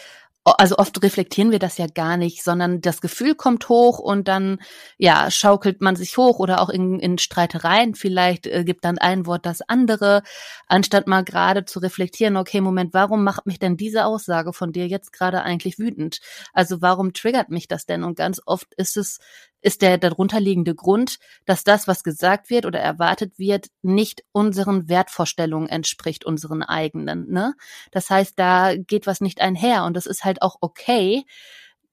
also 0.45 0.77
oft 0.77 1.01
reflektieren 1.01 1.51
wir 1.51 1.60
das 1.60 1.77
ja 1.77 1.88
gar 1.88 2.17
nicht, 2.17 2.43
sondern 2.43 2.82
das 2.82 2.99
Gefühl 2.99 3.34
kommt 3.34 3.69
hoch 3.69 3.99
und 3.99 4.27
dann 4.27 4.60
ja 4.97 5.32
schaukelt 5.32 5.82
man 5.82 5.95
sich 5.95 6.17
hoch 6.17 6.39
oder 6.39 6.62
auch 6.62 6.69
in, 6.69 6.99
in 6.99 7.17
Streitereien 7.17 7.95
vielleicht 7.95 8.47
äh, 8.47 8.63
gibt 8.65 8.84
dann 8.84 8.97
ein 8.97 9.25
Wort 9.25 9.45
das 9.45 9.62
andere, 9.62 10.21
anstatt 10.67 11.08
mal 11.08 11.23
gerade 11.23 11.63
zu 11.63 11.79
reflektieren, 11.79 12.36
okay, 12.36 12.60
Moment, 12.60 12.93
warum 12.93 13.23
macht 13.23 13.45
mich 13.45 13.60
denn 13.60 13.77
diese 13.77 14.06
Aussage 14.06 14.51
von 14.51 14.73
dir 14.73 14.88
jetzt 14.88 15.13
gerade 15.13 15.43
eigentlich 15.43 15.79
wütend? 15.79 16.19
Also 16.51 16.82
warum 16.82 17.13
triggert 17.13 17.49
mich 17.49 17.67
das 17.69 17.86
denn? 17.86 18.03
Und 18.03 18.17
ganz 18.17 18.41
oft 18.45 18.73
ist 18.75 18.97
es 18.97 19.19
ist 19.63 19.82
der 19.82 19.97
darunterliegende 19.97 20.76
Grund, 20.76 21.19
dass 21.45 21.63
das, 21.63 21.88
was 21.88 22.04
gesagt 22.04 22.49
wird 22.49 22.65
oder 22.65 22.80
erwartet 22.80 23.39
wird, 23.39 23.67
nicht 23.82 24.23
unseren 24.34 24.89
Wertvorstellungen 24.89 25.69
entspricht, 25.69 26.26
unseren 26.26 26.63
eigenen. 26.63 27.32
Ne? 27.32 27.56
Das 27.91 28.10
heißt, 28.10 28.38
da 28.38 28.76
geht 28.76 29.08
was 29.08 29.21
nicht 29.21 29.41
einher 29.41 29.86
und 29.86 29.95
das 29.95 30.06
ist 30.06 30.26
halt 30.26 30.41
auch 30.41 30.58
okay, 30.60 31.26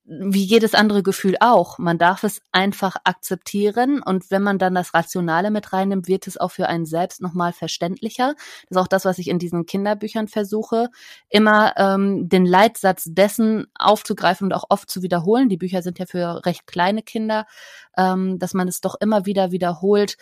wie 0.05 0.43
jedes 0.43 0.75
andere 0.75 1.03
Gefühl 1.03 1.37
auch. 1.41 1.79
Man 1.79 1.99
darf 1.99 2.25
es 2.25 2.41
einfach 2.53 2.97
akzeptieren 3.05 4.03
und 4.03 4.31
wenn 4.31 4.43
man 4.43 4.59
dann 4.59 4.75
das 4.75 4.93
Rationale 4.95 5.51
mit 5.51 5.73
reinnimmt, 5.73 6.09
wird 6.09 6.27
es 6.27 6.37
auch 6.37 6.51
für 6.51 6.69
einen 6.69 6.87
selbst 6.87 7.21
nochmal 7.21 7.53
verständlicher. 7.53 8.35
Das 8.35 8.71
ist 8.71 8.77
auch 8.77 8.89
das, 8.89 9.05
was 9.05 9.19
ich 9.19 9.29
in 9.29 9.39
diesen 9.39 9.67
Kinderbüchern 9.67 10.27
versuche, 10.27 10.89
immer 11.29 11.75
ähm, 11.77 12.29
den 12.29 12.45
Leitsatz 12.45 13.05
dessen 13.07 13.67
aufzugreifen 13.79 14.47
und 14.47 14.53
auch 14.53 14.65
oft 14.69 14.91
zu 14.91 15.03
wiederholen. 15.03 15.49
Die 15.49 15.59
Bücher 15.59 15.83
sind 15.83 15.99
ja 15.99 16.07
für 16.07 16.45
recht 16.45 16.67
kleine 16.67 17.03
Kinder, 17.03 17.47
ähm, 17.97 18.39
dass 18.39 18.55
man 18.55 18.69
es 18.69 18.81
doch 18.81 18.97
immer 19.01 19.27
wieder 19.27 19.53
wiederholt 19.53 20.17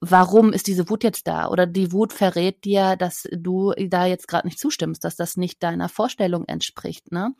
warum 0.00 0.52
ist 0.52 0.66
diese 0.66 0.88
Wut 0.88 1.04
jetzt 1.04 1.26
da? 1.26 1.48
Oder 1.48 1.66
die 1.66 1.92
Wut 1.92 2.12
verrät 2.12 2.64
dir, 2.64 2.96
dass 2.96 3.28
du 3.32 3.72
da 3.78 4.06
jetzt 4.06 4.28
gerade 4.28 4.46
nicht 4.46 4.58
zustimmst, 4.58 5.04
dass 5.04 5.16
das 5.16 5.36
nicht 5.36 5.62
deiner 5.62 5.88
Vorstellung 5.88 6.44
entspricht, 6.46 7.12
ne? 7.12 7.34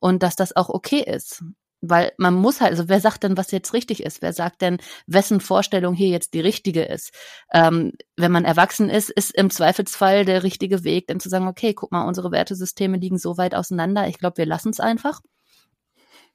Und 0.00 0.22
dass 0.22 0.36
das 0.36 0.54
auch 0.56 0.68
okay 0.68 1.00
ist. 1.00 1.44
Weil 1.86 2.12
man 2.16 2.34
muss 2.34 2.62
halt, 2.62 2.70
also 2.72 2.88
wer 2.88 3.00
sagt 3.00 3.24
denn, 3.24 3.36
was 3.36 3.50
jetzt 3.50 3.74
richtig 3.74 4.02
ist? 4.02 4.22
Wer 4.22 4.32
sagt 4.32 4.62
denn, 4.62 4.78
wessen 5.06 5.40
Vorstellung 5.40 5.92
hier 5.94 6.08
jetzt 6.08 6.32
die 6.32 6.40
richtige 6.40 6.82
ist? 6.82 7.10
Ähm, 7.52 7.92
wenn 8.16 8.32
man 8.32 8.46
erwachsen 8.46 8.88
ist, 8.88 9.10
ist 9.10 9.34
im 9.34 9.50
Zweifelsfall 9.50 10.24
der 10.24 10.42
richtige 10.44 10.82
Weg, 10.84 11.08
dann 11.08 11.20
zu 11.20 11.28
sagen, 11.28 11.46
okay, 11.46 11.74
guck 11.74 11.92
mal, 11.92 12.06
unsere 12.06 12.30
Wertesysteme 12.32 12.96
liegen 12.96 13.18
so 13.18 13.36
weit 13.36 13.54
auseinander. 13.54 14.08
Ich 14.08 14.18
glaube, 14.18 14.38
wir 14.38 14.46
lassen 14.46 14.70
es 14.70 14.80
einfach. 14.80 15.20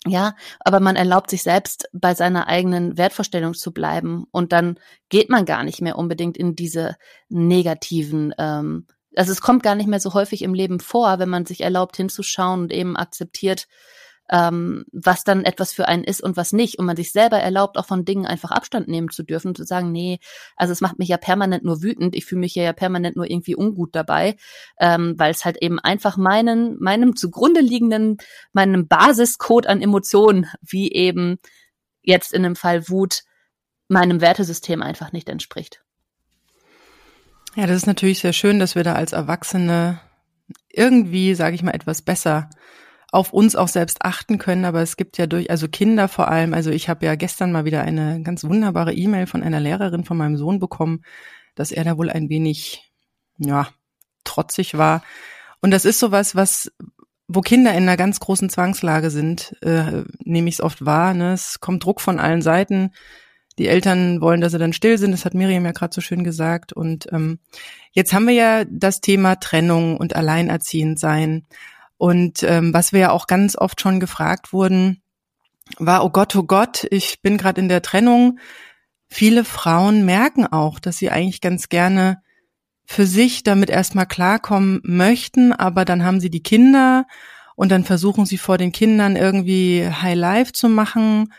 Ja, 0.08 0.36
aber 0.62 0.80
man 0.80 0.96
erlaubt 0.96 1.30
sich 1.30 1.44
selbst 1.44 1.90
bei 1.92 2.16
seiner 2.16 2.48
eigenen 2.48 2.98
Wertvorstellung 2.98 3.54
zu 3.54 3.74
bleiben 3.74 4.26
und 4.32 4.54
dann 4.54 4.80
geht 5.10 5.30
man 5.30 5.44
gar 5.44 5.64
nicht 5.64 5.82
mehr 5.82 5.98
unbedingt 5.98 6.38
in 6.38 6.56
diese 6.56 6.96
negativen, 7.28 8.34
ähm, 8.38 8.88
also 9.16 9.34
es 9.34 9.42
kommt 9.42 9.62
gar 9.62 9.76
nicht 9.76 9.88
mehr 9.88 10.00
so 10.00 10.14
häufig 10.14 10.42
im 10.42 10.54
Leben 10.54 10.80
vor, 10.80 11.20
wenn 11.20 11.28
man 11.28 11.46
sich 11.46 11.62
erlaubt 11.62 11.98
hinzuschauen 11.98 12.62
und 12.62 12.72
eben 12.72 12.96
akzeptiert, 12.96 13.68
ähm, 14.32 14.86
was 14.92 15.24
dann 15.24 15.44
etwas 15.44 15.74
für 15.74 15.88
einen 15.88 16.04
ist 16.04 16.22
und 16.22 16.38
was 16.38 16.54
nicht. 16.54 16.80
Und 16.80 16.86
man 16.86 16.96
sich 16.96 17.12
selber 17.12 17.40
erlaubt, 17.40 17.78
auch 17.78 17.86
von 17.86 18.06
Dingen 18.06 18.26
einfach 18.26 18.52
Abstand 18.52 18.88
nehmen 18.88 19.10
zu 19.10 19.24
dürfen, 19.24 19.56
zu 19.56 19.64
sagen, 19.64 19.92
nee, 19.92 20.20
also 20.56 20.72
es 20.72 20.82
macht 20.82 21.00
mich 21.00 21.10
ja 21.10 21.18
permanent 21.18 21.64
nur 21.64 21.82
wütend, 21.82 22.16
ich 22.16 22.26
fühle 22.26 22.42
mich 22.42 22.56
ja 22.56 22.72
permanent 22.74 23.16
nur 23.16 23.30
irgendwie 23.30 23.56
ungut 23.56 23.96
dabei, 23.96 24.36
ähm, 24.80 25.16
weil 25.18 25.32
es 25.32 25.46
halt 25.46 25.58
eben 25.62 25.80
einfach 25.80 26.18
meinen, 26.18 26.78
meinem 26.80 27.16
zugrunde 27.16 27.62
liegenden, 27.62 28.18
meinem 28.54 28.88
Basiscode 28.88 29.68
an 29.68 29.82
Emotionen, 29.82 30.48
wie 30.62 30.92
eben 30.92 31.40
jetzt 32.02 32.34
in 32.34 32.44
dem 32.44 32.56
Fall 32.56 32.88
Wut, 32.90 33.24
meinem 33.88 34.22
Wertesystem 34.22 34.82
einfach 34.82 35.12
nicht 35.12 35.30
entspricht. 35.30 35.84
Ja, 37.56 37.66
das 37.66 37.78
ist 37.78 37.88
natürlich 37.88 38.20
sehr 38.20 38.34
schön, 38.34 38.60
dass 38.60 38.76
wir 38.76 38.84
da 38.84 38.94
als 38.94 39.12
Erwachsene 39.12 40.00
irgendwie, 40.70 41.34
sage 41.34 41.56
ich 41.56 41.64
mal, 41.64 41.74
etwas 41.74 42.02
besser 42.02 42.50
auf 43.12 43.34
uns 43.34 43.56
auch 43.56 43.68
selbst 43.68 44.04
achten 44.04 44.38
können, 44.38 44.66
aber 44.66 44.82
es 44.82 44.96
gibt 44.96 45.18
ja 45.18 45.26
durch, 45.26 45.50
also 45.50 45.68
Kinder 45.68 46.08
vor 46.08 46.28
allem, 46.28 46.54
also 46.54 46.70
ich 46.70 46.90
habe 46.90 47.06
ja 47.06 47.16
gestern 47.16 47.52
mal 47.52 47.66
wieder 47.66 47.82
eine 47.82 48.22
ganz 48.22 48.44
wunderbare 48.44 48.94
E-Mail 48.94 49.26
von 49.26 49.42
einer 49.42 49.60
Lehrerin 49.60 50.04
von 50.04 50.18
meinem 50.18 50.38
Sohn 50.38 50.60
bekommen, 50.60 51.04
dass 51.56 51.72
er 51.72 51.84
da 51.84 51.98
wohl 51.98 52.10
ein 52.10 52.30
wenig, 52.30 52.92
ja, 53.38 53.68
trotzig 54.24 54.78
war. 54.78 55.02
Und 55.62 55.72
das 55.72 55.86
ist 55.86 56.00
sowas, 56.00 56.36
was, 56.36 56.72
wo 57.28 57.42
Kinder 57.42 57.72
in 57.72 57.84
einer 57.84 57.98
ganz 57.98 58.20
großen 58.20 58.50
Zwangslage 58.50 59.10
sind, 59.10 59.56
äh, 59.62 60.04
nehme 60.24 60.50
ich 60.50 60.56
es 60.56 60.62
oft 60.62 60.86
wahr. 60.86 61.14
Ne? 61.14 61.34
Es 61.34 61.60
kommt 61.60 61.84
Druck 61.84 62.02
von 62.02 62.20
allen 62.20 62.42
Seiten. 62.42 62.92
Die 63.58 63.68
Eltern 63.68 64.22
wollen, 64.22 64.40
dass 64.40 64.54
sie 64.54 64.58
dann 64.58 64.72
still 64.72 64.98
sind. 64.98 65.12
Das 65.12 65.26
hat 65.26 65.34
Miriam 65.34 65.66
ja 65.66 65.74
gerade 65.74 65.94
so 65.94 66.00
schön 66.00 66.24
gesagt. 66.24 66.72
Und 66.72 67.12
ähm, 67.12 67.40
jetzt 67.92 68.14
haben 68.14 68.28
wir 68.28 68.34
ja 68.34 68.64
das 68.66 69.02
Thema 69.02 69.36
Trennung 69.36 69.98
und 69.98 70.16
Alleinerziehend 70.16 70.98
sein. 70.98 71.46
Und 72.00 72.44
ähm, 72.44 72.74
was 72.74 72.94
wir 72.94 73.02
ja 73.02 73.12
auch 73.12 73.28
ganz 73.28 73.58
oft 73.58 73.82
schon 73.82 74.00
gefragt 74.00 74.54
wurden, 74.54 75.02
war, 75.80 76.06
oh 76.06 76.10
Gott, 76.10 76.34
oh 76.38 76.44
Gott, 76.44 76.88
ich 76.92 77.22
bin 77.22 77.38
gerade 77.38 77.60
in 77.60 77.68
der 77.68 77.82
Trennung. 77.82 78.40
Viele 79.10 79.44
Frauen 79.44 80.06
merken 80.06 80.48
auch, 80.48 80.80
dass 80.80 80.98
sie 80.98 81.10
eigentlich 81.10 81.42
ganz 81.42 81.68
gerne 81.68 82.22
für 82.86 83.06
sich 83.06 83.44
damit 83.44 83.70
erstmal 83.70 84.06
klarkommen 84.06 84.80
möchten, 84.84 85.52
aber 85.52 85.84
dann 85.84 86.06
haben 86.06 86.22
sie 86.22 86.30
die 86.30 86.42
Kinder 86.42 87.06
und 87.56 87.70
dann 87.70 87.84
versuchen 87.84 88.26
sie 88.26 88.38
vor 88.38 88.58
den 88.58 88.72
Kindern 88.72 89.18
irgendwie 89.18 89.86
High 89.86 90.16
Life 90.16 90.54
zu 90.54 90.70
machen 90.70 91.34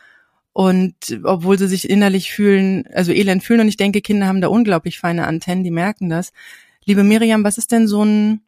und 0.52 0.94
obwohl 1.24 1.58
sie 1.58 1.68
sich 1.68 1.88
innerlich 1.88 2.30
fühlen, 2.30 2.84
also 2.92 3.12
elend 3.12 3.42
fühlen 3.42 3.62
und 3.62 3.68
ich 3.68 3.78
denke, 3.78 4.02
Kinder 4.02 4.26
haben 4.26 4.42
da 4.42 4.48
unglaublich 4.48 4.98
feine 4.98 5.26
Antennen, 5.26 5.64
die 5.64 5.70
merken 5.70 6.10
das. 6.10 6.32
Liebe 6.84 7.02
Miriam, 7.02 7.44
was 7.44 7.56
ist 7.56 7.72
denn 7.72 7.88
so 7.88 8.04
ein 8.04 8.42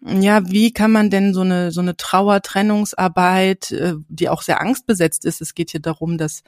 ja, 0.00 0.48
wie 0.48 0.72
kann 0.72 0.92
man 0.92 1.10
denn 1.10 1.34
so 1.34 1.40
eine 1.40 1.72
so 1.72 1.80
eine 1.80 1.96
Trauertrennungsarbeit, 1.96 3.72
äh, 3.72 3.94
die 4.08 4.28
auch 4.28 4.42
sehr 4.42 4.60
angstbesetzt 4.60 5.24
ist? 5.24 5.40
Es 5.40 5.54
geht 5.54 5.70
hier 5.70 5.80
darum, 5.80 6.18
dass 6.18 6.42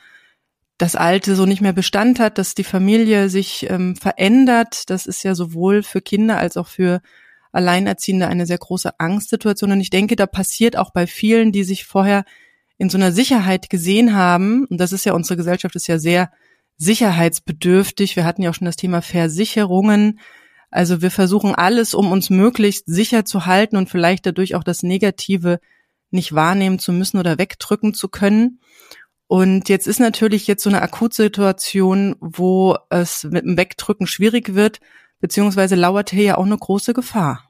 das 0.78 0.96
Alte 0.96 1.34
so 1.36 1.46
nicht 1.46 1.60
mehr 1.60 1.72
Bestand 1.72 2.20
hat, 2.20 2.38
dass 2.38 2.54
die 2.54 2.64
Familie 2.64 3.28
sich 3.28 3.68
ähm, 3.68 3.96
verändert. 3.96 4.88
Das 4.88 5.06
ist 5.06 5.22
ja 5.24 5.34
sowohl 5.34 5.82
für 5.82 6.00
Kinder 6.00 6.38
als 6.38 6.56
auch 6.56 6.68
für 6.68 7.02
Alleinerziehende 7.52 8.28
eine 8.28 8.46
sehr 8.46 8.58
große 8.58 8.98
Angstsituation. 8.98 9.72
Und 9.72 9.80
ich 9.80 9.90
denke, 9.90 10.16
da 10.16 10.26
passiert 10.26 10.76
auch 10.76 10.90
bei 10.92 11.06
vielen, 11.06 11.52
die 11.52 11.64
sich 11.64 11.84
vorher 11.84 12.24
in 12.78 12.88
so 12.88 12.96
einer 12.96 13.12
Sicherheit 13.12 13.68
gesehen 13.68 14.14
haben, 14.14 14.64
und 14.66 14.78
das 14.78 14.92
ist 14.92 15.04
ja, 15.04 15.12
unsere 15.12 15.36
Gesellschaft 15.36 15.76
ist 15.76 15.86
ja 15.86 15.98
sehr 15.98 16.30
sicherheitsbedürftig. 16.78 18.16
Wir 18.16 18.24
hatten 18.24 18.42
ja 18.42 18.50
auch 18.50 18.54
schon 18.54 18.64
das 18.64 18.76
Thema 18.76 19.02
Versicherungen. 19.02 20.18
Also 20.70 21.02
wir 21.02 21.10
versuchen 21.10 21.54
alles, 21.54 21.94
um 21.94 22.12
uns 22.12 22.30
möglichst 22.30 22.86
sicher 22.86 23.24
zu 23.24 23.46
halten 23.46 23.76
und 23.76 23.90
vielleicht 23.90 24.26
dadurch 24.26 24.54
auch 24.54 24.64
das 24.64 24.82
Negative 24.82 25.60
nicht 26.10 26.34
wahrnehmen 26.34 26.78
zu 26.78 26.92
müssen 26.92 27.18
oder 27.18 27.38
wegdrücken 27.38 27.94
zu 27.94 28.08
können. 28.08 28.60
Und 29.26 29.68
jetzt 29.68 29.86
ist 29.86 30.00
natürlich 30.00 30.46
jetzt 30.46 30.62
so 30.62 30.70
eine 30.70 30.82
Akutsituation, 30.82 32.16
wo 32.20 32.76
es 32.88 33.24
mit 33.24 33.44
dem 33.44 33.56
Wegdrücken 33.56 34.06
schwierig 34.06 34.54
wird, 34.54 34.80
beziehungsweise 35.20 35.76
lauert 35.76 36.10
hier 36.10 36.24
ja 36.24 36.38
auch 36.38 36.46
eine 36.46 36.58
große 36.58 36.94
Gefahr. 36.94 37.48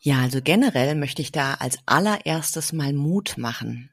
Ja, 0.00 0.20
also 0.20 0.40
generell 0.42 0.94
möchte 0.94 1.22
ich 1.22 1.32
da 1.32 1.54
als 1.54 1.78
allererstes 1.86 2.72
mal 2.74 2.92
Mut 2.92 3.36
machen. 3.38 3.90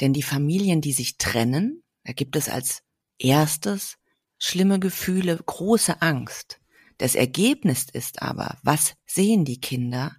Denn 0.00 0.12
die 0.12 0.22
Familien, 0.22 0.80
die 0.80 0.92
sich 0.92 1.16
trennen, 1.16 1.82
da 2.04 2.12
gibt 2.12 2.36
es 2.36 2.48
als 2.48 2.82
erstes 3.18 3.96
schlimme 4.44 4.78
Gefühle, 4.78 5.40
große 5.44 6.02
Angst. 6.02 6.60
Das 6.98 7.14
Ergebnis 7.14 7.86
ist 7.90 8.22
aber, 8.22 8.58
was 8.62 8.94
sehen 9.06 9.44
die 9.44 9.60
Kinder? 9.60 10.16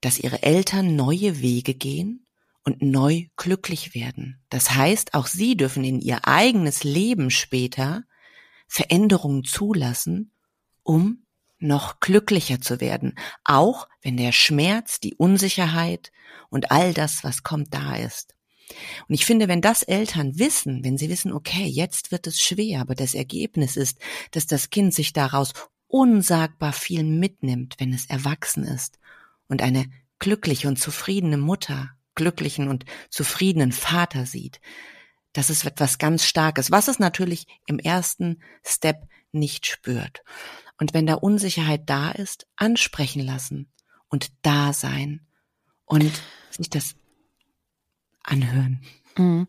Dass 0.00 0.18
ihre 0.18 0.42
Eltern 0.42 0.94
neue 0.94 1.40
Wege 1.40 1.74
gehen 1.74 2.26
und 2.62 2.82
neu 2.82 3.26
glücklich 3.36 3.94
werden. 3.94 4.40
Das 4.50 4.74
heißt, 4.74 5.14
auch 5.14 5.26
sie 5.26 5.56
dürfen 5.56 5.82
in 5.82 6.00
ihr 6.00 6.28
eigenes 6.28 6.84
Leben 6.84 7.30
später 7.30 8.04
Veränderungen 8.68 9.44
zulassen, 9.44 10.30
um 10.82 11.24
noch 11.58 12.00
glücklicher 12.00 12.60
zu 12.60 12.80
werden, 12.80 13.18
auch 13.44 13.88
wenn 14.02 14.16
der 14.16 14.32
Schmerz, 14.32 15.00
die 15.00 15.14
Unsicherheit 15.14 16.12
und 16.50 16.70
all 16.70 16.92
das, 16.92 17.24
was 17.24 17.42
kommt, 17.42 17.74
da 17.74 17.96
ist. 17.96 18.34
Und 19.08 19.14
ich 19.14 19.24
finde, 19.26 19.48
wenn 19.48 19.60
das 19.60 19.82
Eltern 19.82 20.38
wissen, 20.38 20.84
wenn 20.84 20.98
sie 20.98 21.08
wissen, 21.08 21.32
okay, 21.32 21.64
jetzt 21.64 22.12
wird 22.12 22.26
es 22.26 22.40
schwer, 22.40 22.80
aber 22.80 22.94
das 22.94 23.14
Ergebnis 23.14 23.76
ist, 23.76 23.98
dass 24.32 24.46
das 24.46 24.70
Kind 24.70 24.94
sich 24.94 25.12
daraus 25.12 25.52
unsagbar 25.86 26.72
viel 26.72 27.02
mitnimmt, 27.02 27.76
wenn 27.78 27.92
es 27.92 28.06
erwachsen 28.06 28.64
ist 28.64 28.98
und 29.48 29.62
eine 29.62 29.86
glückliche 30.18 30.68
und 30.68 30.78
zufriedene 30.78 31.38
Mutter, 31.38 31.90
glücklichen 32.14 32.68
und 32.68 32.84
zufriedenen 33.10 33.72
Vater 33.72 34.26
sieht, 34.26 34.60
das 35.32 35.50
ist 35.50 35.64
etwas 35.64 35.98
ganz 35.98 36.24
Starkes, 36.24 36.70
was 36.70 36.88
es 36.88 36.98
natürlich 36.98 37.46
im 37.66 37.78
ersten 37.78 38.42
Step 38.64 39.06
nicht 39.32 39.66
spürt. 39.66 40.22
Und 40.78 40.94
wenn 40.94 41.06
da 41.06 41.14
Unsicherheit 41.14 41.82
da 41.86 42.10
ist, 42.10 42.46
ansprechen 42.56 43.20
lassen 43.20 43.70
und 44.08 44.32
da 44.42 44.72
sein 44.72 45.26
und 45.84 46.10
sich 46.50 46.70
das 46.70 46.96
anhören. 48.30 48.80
Mhm. 49.16 49.48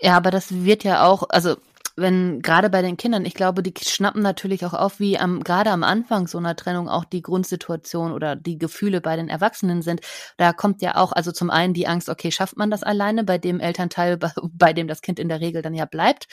Ja, 0.00 0.16
aber 0.16 0.30
das 0.30 0.64
wird 0.64 0.84
ja 0.84 1.06
auch, 1.06 1.24
also 1.30 1.56
wenn 1.96 2.42
gerade 2.42 2.68
bei 2.68 2.82
den 2.82 2.98
Kindern, 2.98 3.24
ich 3.24 3.34
glaube, 3.34 3.62
die 3.62 3.72
schnappen 3.82 4.22
natürlich 4.22 4.66
auch 4.66 4.74
auf, 4.74 5.00
wie 5.00 5.18
am 5.18 5.42
gerade 5.42 5.70
am 5.70 5.82
Anfang 5.82 6.26
so 6.26 6.36
einer 6.36 6.54
Trennung 6.54 6.88
auch 6.88 7.04
die 7.04 7.22
Grundsituation 7.22 8.12
oder 8.12 8.36
die 8.36 8.58
Gefühle 8.58 9.00
bei 9.00 9.16
den 9.16 9.30
Erwachsenen 9.30 9.80
sind. 9.80 10.02
Da 10.36 10.52
kommt 10.52 10.82
ja 10.82 10.96
auch, 10.96 11.12
also 11.12 11.32
zum 11.32 11.50
einen 11.50 11.72
die 11.72 11.88
Angst, 11.88 12.10
okay, 12.10 12.30
schafft 12.30 12.58
man 12.58 12.70
das 12.70 12.82
alleine 12.82 13.24
bei 13.24 13.38
dem 13.38 13.60
Elternteil, 13.60 14.18
bei, 14.18 14.30
bei 14.52 14.72
dem 14.74 14.88
das 14.88 15.00
Kind 15.00 15.18
in 15.18 15.28
der 15.28 15.40
Regel 15.40 15.62
dann 15.62 15.74
ja 15.74 15.86
bleibt. 15.86 16.26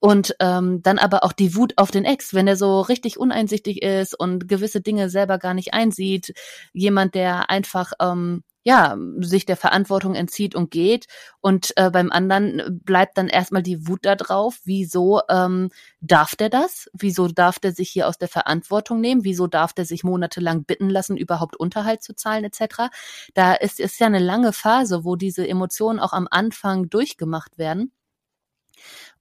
Und 0.00 0.36
ähm, 0.38 0.80
dann 0.82 0.98
aber 0.98 1.24
auch 1.24 1.32
die 1.32 1.56
Wut 1.56 1.72
auf 1.76 1.90
den 1.90 2.04
Ex, 2.04 2.32
wenn 2.32 2.46
er 2.46 2.56
so 2.56 2.80
richtig 2.80 3.18
uneinsichtig 3.18 3.82
ist 3.82 4.18
und 4.18 4.48
gewisse 4.48 4.80
Dinge 4.80 5.10
selber 5.10 5.38
gar 5.38 5.54
nicht 5.54 5.74
einsieht. 5.74 6.34
Jemand, 6.72 7.16
der 7.16 7.50
einfach 7.50 7.92
ähm, 8.00 8.44
ja, 8.64 8.96
sich 9.20 9.46
der 9.46 9.56
Verantwortung 9.56 10.14
entzieht 10.14 10.54
und 10.54 10.70
geht. 10.70 11.06
Und 11.40 11.72
äh, 11.76 11.90
beim 11.90 12.10
anderen 12.10 12.80
bleibt 12.84 13.16
dann 13.16 13.28
erstmal 13.28 13.62
die 13.62 13.86
Wut 13.86 14.00
da 14.02 14.14
drauf. 14.14 14.58
Wieso 14.64 15.20
ähm, 15.30 15.70
darf 16.00 16.36
der 16.36 16.50
das? 16.50 16.90
Wieso 16.92 17.28
darf 17.28 17.58
der 17.58 17.72
sich 17.72 17.88
hier 17.88 18.08
aus 18.08 18.18
der 18.18 18.28
Verantwortung 18.28 19.00
nehmen? 19.00 19.24
Wieso 19.24 19.46
darf 19.46 19.72
der 19.72 19.84
sich 19.84 20.04
monatelang 20.04 20.64
bitten 20.64 20.90
lassen, 20.90 21.16
überhaupt 21.16 21.56
Unterhalt 21.56 22.02
zu 22.02 22.14
zahlen 22.14 22.44
etc.? 22.44 22.90
Da 23.34 23.54
ist, 23.54 23.80
ist 23.80 24.00
ja 24.00 24.06
eine 24.06 24.18
lange 24.18 24.52
Phase, 24.52 25.04
wo 25.04 25.16
diese 25.16 25.46
Emotionen 25.48 25.98
auch 25.98 26.12
am 26.12 26.28
Anfang 26.30 26.90
durchgemacht 26.90 27.58
werden. 27.58 27.92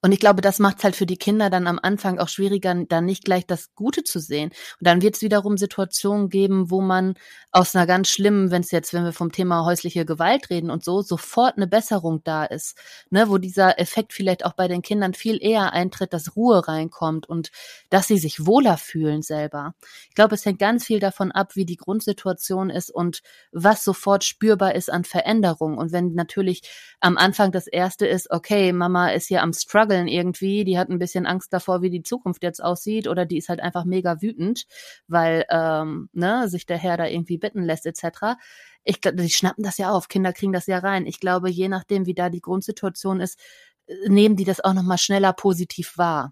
Und 0.08 0.14
ich 0.14 0.22
glaube, 0.22 0.40
das 0.40 0.60
macht 0.60 0.78
es 0.78 0.86
halt 0.86 0.96
für 0.96 1.06
die 1.06 1.18
Kinder 1.18 1.50
dann 1.50 1.68
am 1.68 1.80
Anfang 1.84 2.18
auch 2.18 2.30
schwieriger, 2.30 2.74
dann 2.74 3.04
nicht 3.04 3.26
gleich 3.26 3.46
das 3.46 3.76
Gute 3.76 4.06
zu 4.06 4.22
sehen. 4.22 4.52
Und 4.80 4.88
dann 4.88 5.02
wird 5.02 5.18
es 5.18 5.22
wiederum 5.22 5.58
Situationen 5.58 6.30
geben, 6.30 6.72
wo 6.72 6.80
man 6.80 7.16
aus 7.52 7.76
einer 7.76 7.86
ganz 7.86 8.08
schlimmen, 8.08 8.50
wenn 8.50 8.62
es 8.62 8.72
jetzt, 8.72 8.94
wenn 8.94 9.04
wir 9.04 9.12
vom 9.12 9.34
Thema 9.34 9.66
häusliche 9.66 10.06
Gewalt 10.06 10.50
reden 10.50 10.70
und 10.70 10.82
so, 10.82 11.02
sofort 11.02 11.58
eine 11.58 11.68
Besserung 11.68 12.24
da 12.24 12.46
ist. 12.46 12.78
Ne, 13.10 13.28
wo 13.28 13.38
dieser 13.38 13.80
Effekt 13.82 14.14
vielleicht 14.14 14.46
auch 14.46 14.54
bei 14.54 14.70
den 14.70 14.82
Kindern 14.82 15.14
viel 15.14 15.44
eher 15.44 15.74
eintritt, 15.74 16.14
dass 16.14 16.38
Ruhe 16.38 16.66
reinkommt 16.66 17.28
und 17.28 17.52
dass 17.90 18.08
sie 18.08 18.18
sich 18.18 18.46
wohler 18.46 18.78
fühlen 18.78 19.22
selber. 19.24 19.74
Ich 20.08 20.16
glaube, 20.16 20.36
es 20.36 20.46
hängt 20.46 20.60
ganz 20.60 20.86
viel 20.86 21.02
davon 21.02 21.34
ab, 21.34 21.58
wie 21.58 21.66
die 21.66 21.76
Grundsituation 21.76 22.70
ist 22.70 22.92
und 22.92 23.24
was 23.52 23.84
sofort 23.84 24.24
spürbar 24.24 24.74
ist 24.74 24.90
an 24.90 25.04
Veränderung. 25.04 25.78
Und 25.78 25.92
wenn 25.92 26.14
natürlich 26.14 26.62
am 27.02 27.18
Anfang 27.18 27.52
das 27.52 27.68
erste 27.68 28.08
ist, 28.08 28.32
okay, 28.32 28.72
Mama 28.72 29.10
ist 29.10 29.28
hier 29.28 29.42
am 29.42 29.52
Struggle, 29.52 29.97
struggeln 29.98 30.08
irgendwie, 30.08 30.64
die 30.64 30.78
hat 30.78 30.90
ein 30.90 31.00
bisschen 31.00 31.26
Angst 31.26 31.54
davor, 31.54 31.82
wie 31.82 31.90
die 31.90 32.04
Zukunft 32.04 32.44
jetzt 32.44 32.64
aussieht, 32.64 33.08
oder 33.08 33.26
die 33.26 33.38
ist 33.38 33.50
halt 33.50 33.60
einfach 33.60 33.86
mega 33.86 34.22
wütend, 34.22 34.66
weil 35.08 35.46
ähm, 35.50 36.10
ne, 36.14 36.48
sich 36.50 36.66
der 36.66 36.78
Herr 36.78 36.98
da 36.98 37.08
irgendwie 37.08 37.38
bitten 37.38 37.64
lässt, 37.64 37.86
etc. 37.86 38.38
Ich 38.84 39.02
glaube, 39.02 39.18
die 39.18 39.30
schnappen 39.30 39.64
das 39.64 39.78
ja 39.78 39.92
auf, 39.92 40.08
Kinder 40.08 40.34
kriegen 40.34 40.54
das 40.54 40.68
ja 40.68 40.80
rein. 40.80 41.06
Ich 41.06 41.20
glaube, 41.20 41.50
je 41.50 41.70
nachdem, 41.70 42.06
wie 42.06 42.14
da 42.14 42.30
die 42.30 42.42
Grundsituation 42.42 43.20
ist, 43.22 43.40
äh, 43.88 44.10
nehmen 44.10 44.36
die 44.36 44.46
das 44.46 44.62
auch 44.64 44.74
nochmal 44.74 44.98
schneller 44.98 45.34
positiv 45.34 45.98
wahr. 45.98 46.32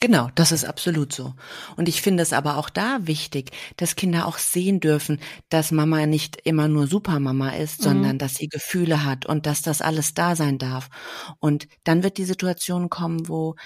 Genau, 0.00 0.28
das 0.36 0.52
ist 0.52 0.64
absolut 0.64 1.12
so. 1.12 1.34
Und 1.76 1.88
ich 1.88 2.02
finde 2.02 2.22
es 2.22 2.32
aber 2.32 2.56
auch 2.56 2.70
da 2.70 2.98
wichtig, 3.02 3.50
dass 3.76 3.96
Kinder 3.96 4.26
auch 4.26 4.38
sehen 4.38 4.78
dürfen, 4.78 5.18
dass 5.48 5.72
Mama 5.72 6.06
nicht 6.06 6.36
immer 6.44 6.68
nur 6.68 6.86
Supermama 6.86 7.50
ist, 7.50 7.80
mhm. 7.80 7.84
sondern 7.84 8.18
dass 8.18 8.36
sie 8.36 8.46
Gefühle 8.48 9.04
hat 9.04 9.26
und 9.26 9.44
dass 9.46 9.60
das 9.60 9.82
alles 9.82 10.14
da 10.14 10.36
sein 10.36 10.58
darf. 10.58 10.88
Und 11.40 11.66
dann 11.82 12.04
wird 12.04 12.16
die 12.16 12.24
Situation 12.24 12.90
kommen, 12.90 13.28
wo 13.28 13.56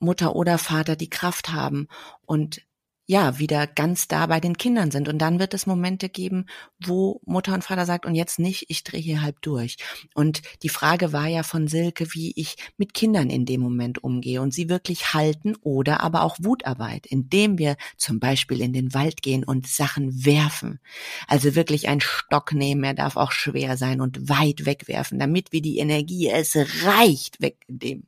Mutter 0.00 0.34
oder 0.34 0.58
Vater 0.58 0.96
die 0.96 1.10
Kraft 1.10 1.52
haben 1.52 1.86
und 2.26 2.62
ja, 3.06 3.38
wieder 3.38 3.66
ganz 3.66 4.06
da 4.06 4.26
bei 4.26 4.38
den 4.38 4.56
Kindern 4.56 4.90
sind. 4.92 5.08
Und 5.08 5.18
dann 5.18 5.40
wird 5.40 5.54
es 5.54 5.66
Momente 5.66 6.08
geben, 6.08 6.46
wo 6.82 7.20
Mutter 7.24 7.52
und 7.52 7.64
Vater 7.64 7.84
sagt, 7.84 8.06
und 8.06 8.14
jetzt 8.14 8.38
nicht, 8.38 8.66
ich 8.68 8.84
drehe 8.84 9.00
hier 9.00 9.22
halb 9.22 9.42
durch. 9.42 9.76
Und 10.14 10.42
die 10.62 10.68
Frage 10.68 11.12
war 11.12 11.26
ja 11.26 11.42
von 11.42 11.66
Silke, 11.66 12.14
wie 12.14 12.32
ich 12.36 12.56
mit 12.76 12.94
Kindern 12.94 13.28
in 13.28 13.44
dem 13.44 13.60
Moment 13.60 14.04
umgehe 14.04 14.40
und 14.40 14.54
sie 14.54 14.68
wirklich 14.68 15.14
halten 15.14 15.56
oder 15.62 16.00
aber 16.00 16.22
auch 16.22 16.36
Wutarbeit, 16.40 17.06
indem 17.06 17.58
wir 17.58 17.76
zum 17.96 18.20
Beispiel 18.20 18.60
in 18.60 18.72
den 18.72 18.94
Wald 18.94 19.22
gehen 19.22 19.42
und 19.42 19.66
Sachen 19.66 20.24
werfen. 20.24 20.78
Also 21.26 21.56
wirklich 21.56 21.88
einen 21.88 22.00
Stock 22.00 22.52
nehmen, 22.52 22.84
er 22.84 22.94
darf 22.94 23.16
auch 23.16 23.32
schwer 23.32 23.76
sein 23.76 24.00
und 24.00 24.28
weit 24.28 24.64
wegwerfen, 24.64 25.18
damit 25.18 25.52
wir 25.52 25.60
die 25.60 25.78
Energie, 25.78 26.28
es 26.28 26.56
reicht, 26.84 27.40
weg 27.40 27.56
dem. 27.66 28.04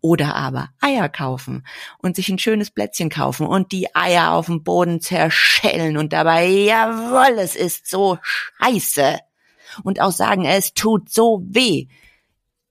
Oder 0.00 0.34
aber 0.34 0.70
Eier 0.80 1.10
kaufen 1.10 1.66
und 1.98 2.16
sich 2.16 2.30
ein 2.30 2.38
schönes 2.38 2.70
Plätzchen 2.70 3.10
kaufen 3.10 3.46
und 3.46 3.72
die 3.72 3.94
Eier 3.94 4.37
auf 4.38 4.46
dem 4.46 4.62
Boden 4.62 5.00
zerschellen 5.00 5.96
und 5.96 6.12
dabei, 6.12 6.46
jawoll, 6.46 7.38
es 7.38 7.56
ist 7.56 7.88
so 7.88 8.18
scheiße. 8.22 9.18
Und 9.84 10.00
auch 10.00 10.12
sagen, 10.12 10.44
es 10.44 10.72
tut 10.74 11.10
so 11.10 11.42
weh. 11.46 11.88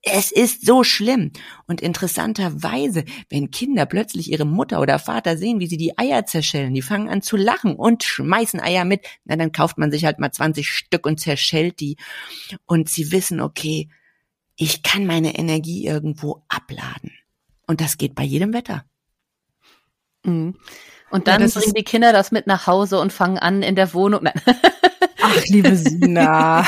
es 0.02 0.32
ist 0.32 0.64
so 0.64 0.84
schlimm. 0.84 1.32
Und 1.66 1.80
interessanterweise, 1.80 3.04
wenn 3.28 3.50
Kinder 3.50 3.84
plötzlich 3.86 4.30
ihre 4.30 4.44
Mutter 4.46 4.80
oder 4.80 4.98
Vater 4.98 5.36
sehen, 5.36 5.60
wie 5.60 5.66
sie 5.66 5.76
die 5.76 5.98
Eier 5.98 6.24
zerschellen, 6.24 6.74
die 6.74 6.82
fangen 6.82 7.08
an 7.08 7.22
zu 7.22 7.36
lachen 7.36 7.74
und 7.74 8.04
schmeißen 8.04 8.60
Eier 8.60 8.84
mit, 8.84 9.06
na 9.24 9.36
dann 9.36 9.52
kauft 9.52 9.76
man 9.78 9.90
sich 9.90 10.04
halt 10.04 10.18
mal 10.18 10.30
20 10.32 10.68
Stück 10.68 11.06
und 11.06 11.20
zerschellt 11.20 11.80
die. 11.80 11.96
Und 12.66 12.88
sie 12.88 13.12
wissen, 13.12 13.40
okay, 13.40 13.88
ich 14.56 14.82
kann 14.82 15.06
meine 15.06 15.38
Energie 15.38 15.86
irgendwo 15.86 16.44
abladen. 16.48 17.12
Und 17.66 17.80
das 17.80 17.98
geht 17.98 18.14
bei 18.14 18.24
jedem 18.24 18.52
Wetter. 18.52 18.84
Mhm. 20.24 20.56
Und 21.10 21.26
dann 21.26 21.40
ja, 21.40 21.48
bringen 21.48 21.74
die 21.74 21.84
Kinder 21.84 22.12
das 22.12 22.32
mit 22.32 22.46
nach 22.46 22.66
Hause 22.66 23.00
und 23.00 23.12
fangen 23.12 23.38
an 23.38 23.62
in 23.62 23.74
der 23.74 23.94
Wohnung. 23.94 24.24
Nein. 24.24 24.40
Ach, 25.20 25.44
liebe 25.46 25.74
Sina. 25.76 26.64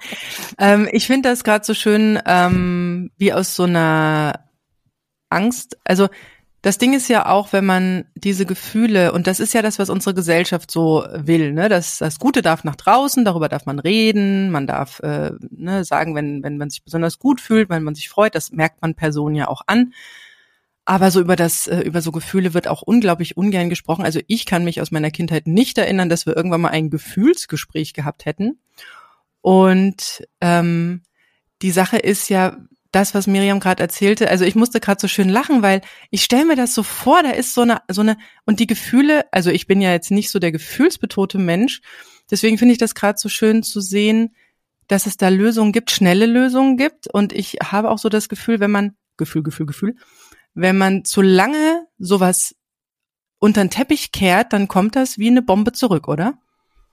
ähm, 0.58 0.88
ich 0.92 1.06
finde 1.06 1.28
das 1.28 1.44
gerade 1.44 1.64
so 1.64 1.74
schön, 1.74 2.18
ähm, 2.26 3.10
wie 3.16 3.32
aus 3.32 3.54
so 3.54 3.64
einer 3.64 4.44
Angst. 5.30 5.78
Also 5.84 6.08
das 6.64 6.78
Ding 6.78 6.94
ist 6.94 7.08
ja 7.08 7.26
auch, 7.26 7.52
wenn 7.52 7.66
man 7.66 8.06
diese 8.14 8.46
Gefühle, 8.46 9.12
und 9.12 9.26
das 9.26 9.38
ist 9.38 9.52
ja 9.52 9.60
das, 9.60 9.78
was 9.78 9.90
unsere 9.90 10.14
Gesellschaft 10.14 10.70
so 10.70 11.04
will, 11.12 11.52
ne? 11.52 11.68
Das, 11.68 11.98
das 11.98 12.18
Gute 12.18 12.40
darf 12.40 12.64
nach 12.64 12.76
draußen, 12.76 13.22
darüber 13.22 13.50
darf 13.50 13.66
man 13.66 13.78
reden, 13.78 14.50
man 14.50 14.66
darf 14.66 15.00
äh, 15.00 15.32
ne, 15.50 15.84
sagen, 15.84 16.14
wenn, 16.14 16.42
wenn 16.42 16.56
man 16.56 16.70
sich 16.70 16.82
besonders 16.82 17.18
gut 17.18 17.42
fühlt, 17.42 17.68
wenn 17.68 17.82
man 17.82 17.94
sich 17.94 18.08
freut, 18.08 18.34
das 18.34 18.50
merkt 18.50 18.80
man 18.80 18.94
Personen 18.94 19.34
ja 19.34 19.48
auch 19.48 19.60
an. 19.66 19.92
Aber 20.84 21.10
so 21.10 21.20
über 21.20 21.36
das, 21.36 21.66
äh, 21.66 21.80
über 21.80 22.02
so 22.02 22.12
Gefühle 22.12 22.52
wird 22.52 22.68
auch 22.68 22.82
unglaublich 22.82 23.36
ungern 23.36 23.70
gesprochen. 23.70 24.04
Also 24.04 24.20
ich 24.26 24.44
kann 24.44 24.64
mich 24.64 24.80
aus 24.80 24.90
meiner 24.90 25.10
Kindheit 25.10 25.46
nicht 25.46 25.78
erinnern, 25.78 26.08
dass 26.08 26.26
wir 26.26 26.36
irgendwann 26.36 26.60
mal 26.60 26.68
ein 26.68 26.90
Gefühlsgespräch 26.90 27.94
gehabt 27.94 28.26
hätten. 28.26 28.58
Und 29.40 30.26
ähm, 30.40 31.02
die 31.62 31.70
Sache 31.70 31.98
ist 31.98 32.28
ja, 32.28 32.56
das, 32.94 33.12
was 33.12 33.26
Miriam 33.26 33.58
gerade 33.58 33.82
erzählte, 33.82 34.30
also 34.30 34.44
ich 34.44 34.54
musste 34.54 34.78
gerade 34.78 35.00
so 35.00 35.08
schön 35.08 35.28
lachen, 35.28 35.62
weil 35.62 35.80
ich 36.10 36.22
stelle 36.22 36.44
mir 36.44 36.54
das 36.54 36.74
so 36.74 36.84
vor, 36.84 37.22
da 37.24 37.30
ist 37.30 37.52
so 37.52 37.62
eine, 37.62 37.82
so 37.90 38.02
eine, 38.02 38.16
und 38.46 38.60
die 38.60 38.68
Gefühle, 38.68 39.24
also 39.32 39.50
ich 39.50 39.66
bin 39.66 39.80
ja 39.80 39.90
jetzt 39.90 40.12
nicht 40.12 40.30
so 40.30 40.38
der 40.38 40.52
gefühlsbetote 40.52 41.38
Mensch, 41.38 41.80
deswegen 42.30 42.56
finde 42.56 42.72
ich 42.72 42.78
das 42.78 42.94
gerade 42.94 43.18
so 43.18 43.28
schön 43.28 43.64
zu 43.64 43.80
sehen, 43.80 44.34
dass 44.86 45.06
es 45.06 45.16
da 45.16 45.28
Lösungen 45.28 45.72
gibt, 45.72 45.90
schnelle 45.90 46.26
Lösungen 46.26 46.76
gibt. 46.76 47.08
Und 47.08 47.32
ich 47.32 47.58
habe 47.62 47.90
auch 47.90 47.98
so 47.98 48.08
das 48.08 48.28
Gefühl, 48.28 48.60
wenn 48.60 48.70
man, 48.70 48.94
Gefühl, 49.16 49.42
Gefühl, 49.42 49.66
Gefühl, 49.66 49.96
wenn 50.54 50.78
man 50.78 51.04
zu 51.04 51.20
lange 51.20 51.86
sowas 51.98 52.54
unter 53.38 53.62
den 53.62 53.70
Teppich 53.70 54.12
kehrt, 54.12 54.52
dann 54.52 54.68
kommt 54.68 54.96
das 54.96 55.18
wie 55.18 55.28
eine 55.28 55.42
Bombe 55.42 55.72
zurück, 55.72 56.08
oder? 56.08 56.38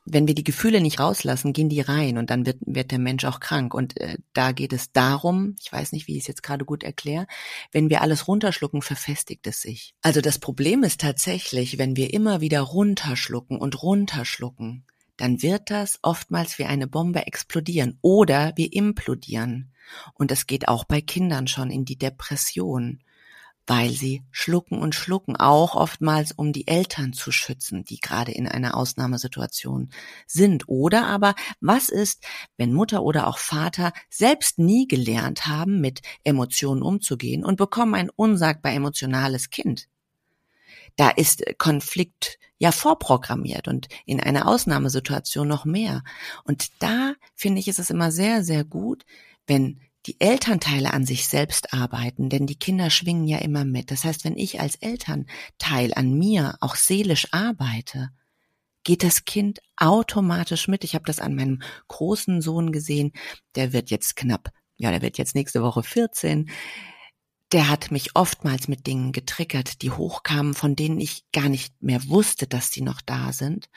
Wenn 0.04 0.28
wir 0.28 0.34
die 0.34 0.44
Gefühle 0.44 0.82
nicht 0.82 1.00
rauslassen, 1.00 1.54
gehen 1.54 1.70
die 1.70 1.80
rein 1.80 2.18
und 2.18 2.32
dann 2.32 2.48
wird, 2.48 2.58
wird 2.62 2.90
der 2.90 2.98
Mensch 2.98 3.24
auch 3.24 3.40
krank. 3.40 3.76
Und 3.76 4.02
äh, 4.02 4.18
da 4.34 4.52
geht 4.52 4.74
es 4.74 4.92
darum, 4.92 5.56
ich 5.62 5.72
weiß 5.72 5.92
nicht, 5.92 6.08
wie 6.08 6.16
ich 6.18 6.24
es 6.24 6.28
jetzt 6.28 6.42
gerade 6.42 6.66
gut 6.66 6.84
erkläre, 6.84 7.28
wenn 7.72 7.90
wir 7.92 8.02
alles 8.02 8.28
runterschlucken, 8.28 8.82
verfestigt 8.82 9.46
es 9.46 9.62
sich. 9.62 9.94
Also 10.02 10.20
das 10.20 10.40
Problem 10.40 10.84
ist 10.84 11.02
tatsächlich, 11.02 11.78
wenn 11.78 11.96
wir 11.96 12.14
immer 12.14 12.42
wieder 12.42 12.62
runterschlucken 12.62 13.60
und 13.60 13.84
runterschlucken, 13.84 14.86
dann 15.18 15.44
wird 15.44 15.70
das 15.70 16.00
oftmals 16.02 16.58
wie 16.58 16.66
eine 16.66 16.88
Bombe 16.88 17.28
explodieren 17.28 18.00
oder 18.02 18.54
wir 18.56 18.74
implodieren. 18.74 19.72
Und 20.16 20.32
es 20.32 20.48
geht 20.48 20.68
auch 20.68 20.84
bei 20.84 21.00
Kindern 21.00 21.48
schon 21.48 21.70
in 21.70 21.86
die 21.86 21.98
Depression 21.98 23.04
weil 23.72 23.92
sie 23.92 24.22
schlucken 24.32 24.80
und 24.80 24.96
schlucken, 24.96 25.38
auch 25.38 25.76
oftmals 25.76 26.34
um 26.34 26.52
die 26.52 26.68
Eltern 26.68 27.14
zu 27.14 27.32
schützen, 27.32 27.86
die 27.86 28.02
gerade 28.02 28.34
in 28.34 28.46
einer 28.46 28.76
Ausnahmesituation 28.76 29.92
sind. 30.28 30.68
Oder 30.68 31.08
aber, 31.08 31.36
was 31.62 31.88
ist, 31.88 32.22
wenn 32.58 32.74
Mutter 32.74 33.02
oder 33.02 33.28
auch 33.28 33.38
Vater 33.38 33.94
selbst 34.10 34.60
nie 34.60 34.90
gelernt 34.90 35.48
haben, 35.48 35.80
mit 35.80 36.02
Emotionen 36.26 36.82
umzugehen 36.82 37.46
und 37.46 37.56
bekommen 37.56 37.96
ein 37.96 38.10
unsagbar 38.10 38.74
emotionales 38.74 39.52
Kind? 39.52 39.88
Da 40.98 41.10
ist 41.10 41.42
Konflikt 41.58 42.40
ja 42.58 42.74
vorprogrammiert 42.74 43.70
und 43.70 43.88
in 44.06 44.20
einer 44.20 44.50
Ausnahmesituation 44.50 45.48
noch 45.48 45.64
mehr. 45.64 46.04
Und 46.44 46.84
da 46.84 47.14
finde 47.36 47.62
ich, 47.62 47.70
ist 47.70 47.80
es 47.80 47.90
immer 47.90 48.12
sehr, 48.12 48.44
sehr 48.44 48.66
gut, 48.66 49.06
wenn 49.48 49.80
die 50.08 50.20
Elternteile 50.20 50.94
an 50.94 51.06
sich 51.06 51.28
selbst 51.28 51.74
arbeiten, 51.74 52.30
denn 52.30 52.48
die 52.48 52.58
Kinder 52.58 52.90
schwingen 52.90 53.28
ja 53.28 53.38
immer 53.38 53.66
mit. 53.66 53.92
Das 53.92 54.04
heißt, 54.04 54.24
wenn 54.24 54.38
ich 54.38 54.60
als 54.60 54.76
Elternteil 54.76 55.94
an 55.94 56.18
mir 56.18 56.58
auch 56.60 56.76
seelisch 56.76 57.28
arbeite, 57.32 58.10
geht 58.84 59.04
das 59.04 59.26
Kind 59.26 59.60
automatisch 59.78 60.68
mit. 60.68 60.84
Ich 60.84 60.96
habe 60.96 61.06
das 61.06 61.20
an 61.20 61.36
meinem 61.36 61.62
großen 61.88 62.42
Sohn 62.42 62.72
gesehen, 62.72 63.12
der 63.56 63.74
wird 63.74 63.92
jetzt 63.92 64.16
knapp, 64.16 64.50
ja, 64.78 64.90
der 64.90 65.04
wird 65.04 65.20
jetzt 65.20 65.36
nächste 65.36 65.62
Woche 65.62 65.84
14. 65.84 66.50
Der 67.52 67.70
hat 67.70 67.92
mich 67.92 68.16
oftmals 68.16 68.68
mit 68.68 68.88
Dingen 68.88 69.12
getriggert, 69.12 69.82
die 69.84 69.92
hochkamen, 69.92 70.56
von 70.56 70.76
denen 70.76 71.00
ich 71.00 71.26
gar 71.32 71.50
nicht 71.50 71.80
mehr 71.82 72.08
wusste, 72.08 72.48
dass 72.48 72.72
die 72.72 72.82
noch 72.82 73.02
da 73.02 73.34
sind. 73.34 73.70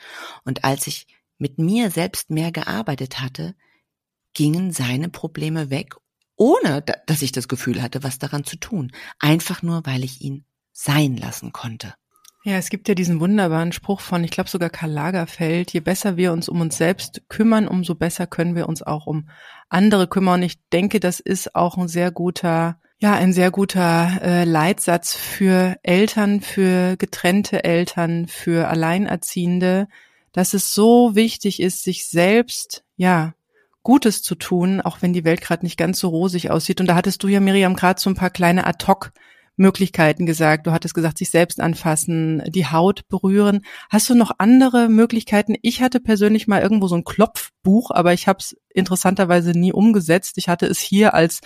Und 0.43 0.63
als 0.63 0.87
ich 0.87 1.07
mit 1.37 1.59
mir 1.59 1.91
selbst 1.91 2.31
mehr 2.31 2.51
gearbeitet 2.51 3.19
hatte, 3.19 3.53
gingen 4.33 4.71
seine 4.71 5.09
Probleme 5.09 5.69
weg 5.69 5.95
ohne 6.35 6.83
dass 7.05 7.21
ich 7.21 7.31
das 7.31 7.47
Gefühl 7.47 7.81
hatte, 7.81 8.03
was 8.03 8.19
daran 8.19 8.43
zu 8.43 8.57
tun. 8.57 8.91
Einfach 9.19 9.61
nur, 9.61 9.85
weil 9.85 10.03
ich 10.03 10.21
ihn 10.21 10.45
sein 10.71 11.15
lassen 11.17 11.53
konnte. 11.53 11.93
Ja, 12.43 12.57
es 12.57 12.69
gibt 12.69 12.87
ja 12.87 12.93
diesen 12.93 13.19
wunderbaren 13.19 13.71
Spruch 13.71 14.01
von, 14.01 14.23
ich 14.23 14.29
glaube 14.29 14.51
sogar 14.51 14.69
Karl 14.69 14.91
Lagerfeld, 14.91 15.73
je 15.73 15.79
besser 15.79 16.15
wir 16.15 16.31
uns 16.31 16.47
um 16.47 16.61
uns 16.61 16.77
selbst 16.77 17.23
kümmern, 17.27 17.67
umso 17.67 17.95
besser 17.95 18.27
können 18.27 18.55
wir 18.55 18.69
uns 18.69 18.83
auch 18.83 19.07
um 19.07 19.29
andere 19.67 20.07
kümmern. 20.07 20.41
Und 20.41 20.45
ich 20.45 20.59
denke, 20.69 20.99
das 20.99 21.19
ist 21.19 21.55
auch 21.55 21.75
ein 21.75 21.87
sehr 21.87 22.11
guter, 22.11 22.79
ja, 22.99 23.15
ein 23.15 23.33
sehr 23.33 23.49
guter 23.49 24.21
äh, 24.21 24.43
Leitsatz 24.43 25.15
für 25.15 25.77
Eltern, 25.81 26.39
für 26.39 26.97
getrennte 26.97 27.63
Eltern, 27.63 28.27
für 28.27 28.67
Alleinerziehende, 28.67 29.87
dass 30.31 30.53
es 30.53 30.71
so 30.71 31.15
wichtig 31.15 31.59
ist, 31.59 31.83
sich 31.83 32.05
selbst, 32.05 32.83
ja, 32.95 33.33
Gutes 33.85 34.23
zu 34.23 34.35
tun, 34.35 34.81
auch 34.81 35.01
wenn 35.01 35.13
die 35.13 35.23
Welt 35.23 35.41
gerade 35.41 35.63
nicht 35.63 35.77
ganz 35.77 35.99
so 35.99 36.09
rosig 36.09 36.51
aussieht. 36.51 36.81
Und 36.81 36.87
da 36.87 36.95
hattest 36.95 37.23
du 37.23 37.29
ja, 37.29 37.39
Miriam, 37.39 37.75
gerade 37.75 38.01
so 38.01 38.09
ein 38.09 38.15
paar 38.15 38.31
kleine 38.31 38.65
Ad-Hoc 38.67 39.13
Möglichkeiten 39.57 40.25
gesagt. 40.25 40.67
Du 40.67 40.71
hattest 40.71 40.95
gesagt, 40.95 41.19
sich 41.19 41.29
selbst 41.29 41.61
anfassen, 41.61 42.43
die 42.47 42.65
Haut 42.65 43.07
berühren. 43.07 43.61
Hast 43.89 44.09
du 44.09 44.15
noch 44.15 44.31
andere 44.39 44.89
Möglichkeiten? 44.89 45.55
Ich 45.61 45.81
hatte 45.81 45.99
persönlich 45.99 46.47
mal 46.47 46.61
irgendwo 46.61 46.87
so 46.87 46.95
ein 46.95 47.03
Klopfbuch, 47.03 47.91
aber 47.91 48.11
ich 48.11 48.27
habe 48.27 48.39
es 48.39 48.57
interessanterweise 48.73 49.51
nie 49.51 49.71
umgesetzt. 49.71 50.37
Ich 50.37 50.49
hatte 50.49 50.65
es 50.65 50.79
hier 50.79 51.13
als 51.13 51.41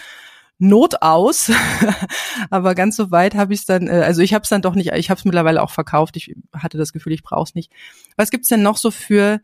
Not 0.62 1.02
aus, 1.02 1.52
aber 2.50 2.74
ganz 2.74 2.96
so 2.96 3.12
weit 3.12 3.36
habe 3.36 3.54
ich 3.54 3.60
es 3.60 3.66
dann, 3.66 3.88
äh, 3.88 4.02
also 4.06 4.22
ich 4.22 4.34
habe 4.34 4.44
es 4.44 4.50
dann 4.50 4.62
doch 4.62 4.76
nicht, 4.76 4.92
ich 4.94 5.10
habe 5.10 5.18
es 5.18 5.26
mittlerweile 5.26 5.62
auch 5.62 5.72
verkauft. 5.72 6.18
Ich 6.18 6.36
hatte 6.54 6.78
das 6.78 6.94
Gefühl, 6.94 7.14
ich 7.14 7.24
brauche 7.24 7.44
es 7.44 7.56
nicht. 7.56 7.72
Was 8.18 8.32
gibt's 8.32 8.50
denn 8.50 8.62
noch 8.62 8.78
so 8.78 8.92
für 8.92 9.40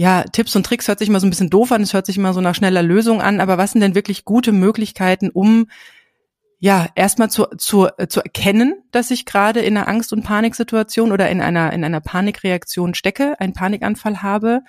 ja, 0.00 0.22
Tipps 0.22 0.54
und 0.54 0.64
Tricks 0.64 0.86
hört 0.86 1.00
sich 1.00 1.08
immer 1.08 1.18
so 1.18 1.26
ein 1.26 1.30
bisschen 1.30 1.50
doof 1.50 1.72
an, 1.72 1.82
es 1.82 1.92
hört 1.92 2.06
sich 2.06 2.16
immer 2.16 2.32
so 2.32 2.40
nach 2.40 2.54
schneller 2.54 2.84
Lösung 2.84 3.20
an, 3.20 3.40
aber 3.40 3.58
was 3.58 3.72
sind 3.72 3.80
denn 3.80 3.96
wirklich 3.96 4.24
gute 4.24 4.52
Möglichkeiten, 4.52 5.28
um 5.28 5.66
ja, 6.60 6.86
erstmal 6.94 7.30
zu, 7.30 7.46
zu, 7.56 7.88
zu 8.08 8.20
erkennen, 8.20 8.80
dass 8.92 9.10
ich 9.10 9.26
gerade 9.26 9.58
in 9.58 9.76
einer 9.76 9.88
Angst- 9.88 10.12
und 10.12 10.22
Paniksituation 10.22 11.10
oder 11.10 11.28
in 11.28 11.40
einer, 11.40 11.72
in 11.72 11.82
einer 11.82 12.00
Panikreaktion 12.00 12.94
stecke, 12.94 13.40
einen 13.40 13.54
Panikanfall 13.54 14.22
habe. 14.22 14.60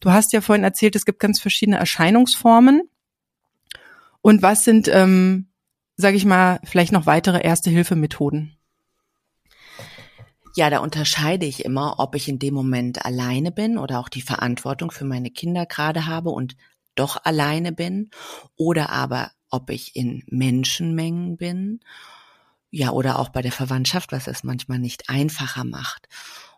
Du 0.00 0.10
hast 0.10 0.32
ja 0.32 0.40
vorhin 0.40 0.64
erzählt, 0.64 0.96
es 0.96 1.04
gibt 1.04 1.20
ganz 1.20 1.38
verschiedene 1.38 1.76
Erscheinungsformen. 1.76 2.88
Und 4.22 4.40
was 4.40 4.64
sind, 4.64 4.88
ähm, 4.88 5.48
sage 5.96 6.16
ich 6.16 6.24
mal, 6.24 6.60
vielleicht 6.64 6.92
noch 6.92 7.04
weitere 7.04 7.42
Erste-Hilfe-Methoden? 7.44 8.57
Ja, 10.58 10.70
da 10.70 10.80
unterscheide 10.80 11.46
ich 11.46 11.64
immer, 11.64 12.00
ob 12.00 12.16
ich 12.16 12.28
in 12.28 12.40
dem 12.40 12.52
Moment 12.52 13.04
alleine 13.04 13.52
bin 13.52 13.78
oder 13.78 14.00
auch 14.00 14.08
die 14.08 14.22
Verantwortung 14.22 14.90
für 14.90 15.04
meine 15.04 15.30
Kinder 15.30 15.66
gerade 15.66 16.06
habe 16.06 16.30
und 16.30 16.56
doch 16.96 17.24
alleine 17.24 17.70
bin 17.70 18.10
oder 18.56 18.90
aber 18.90 19.30
ob 19.50 19.70
ich 19.70 19.94
in 19.94 20.24
Menschenmengen 20.26 21.36
bin, 21.36 21.78
ja, 22.70 22.90
oder 22.90 23.20
auch 23.20 23.28
bei 23.28 23.40
der 23.40 23.52
Verwandtschaft, 23.52 24.10
was 24.10 24.26
es 24.26 24.42
manchmal 24.42 24.80
nicht 24.80 25.08
einfacher 25.08 25.62
macht. 25.62 26.08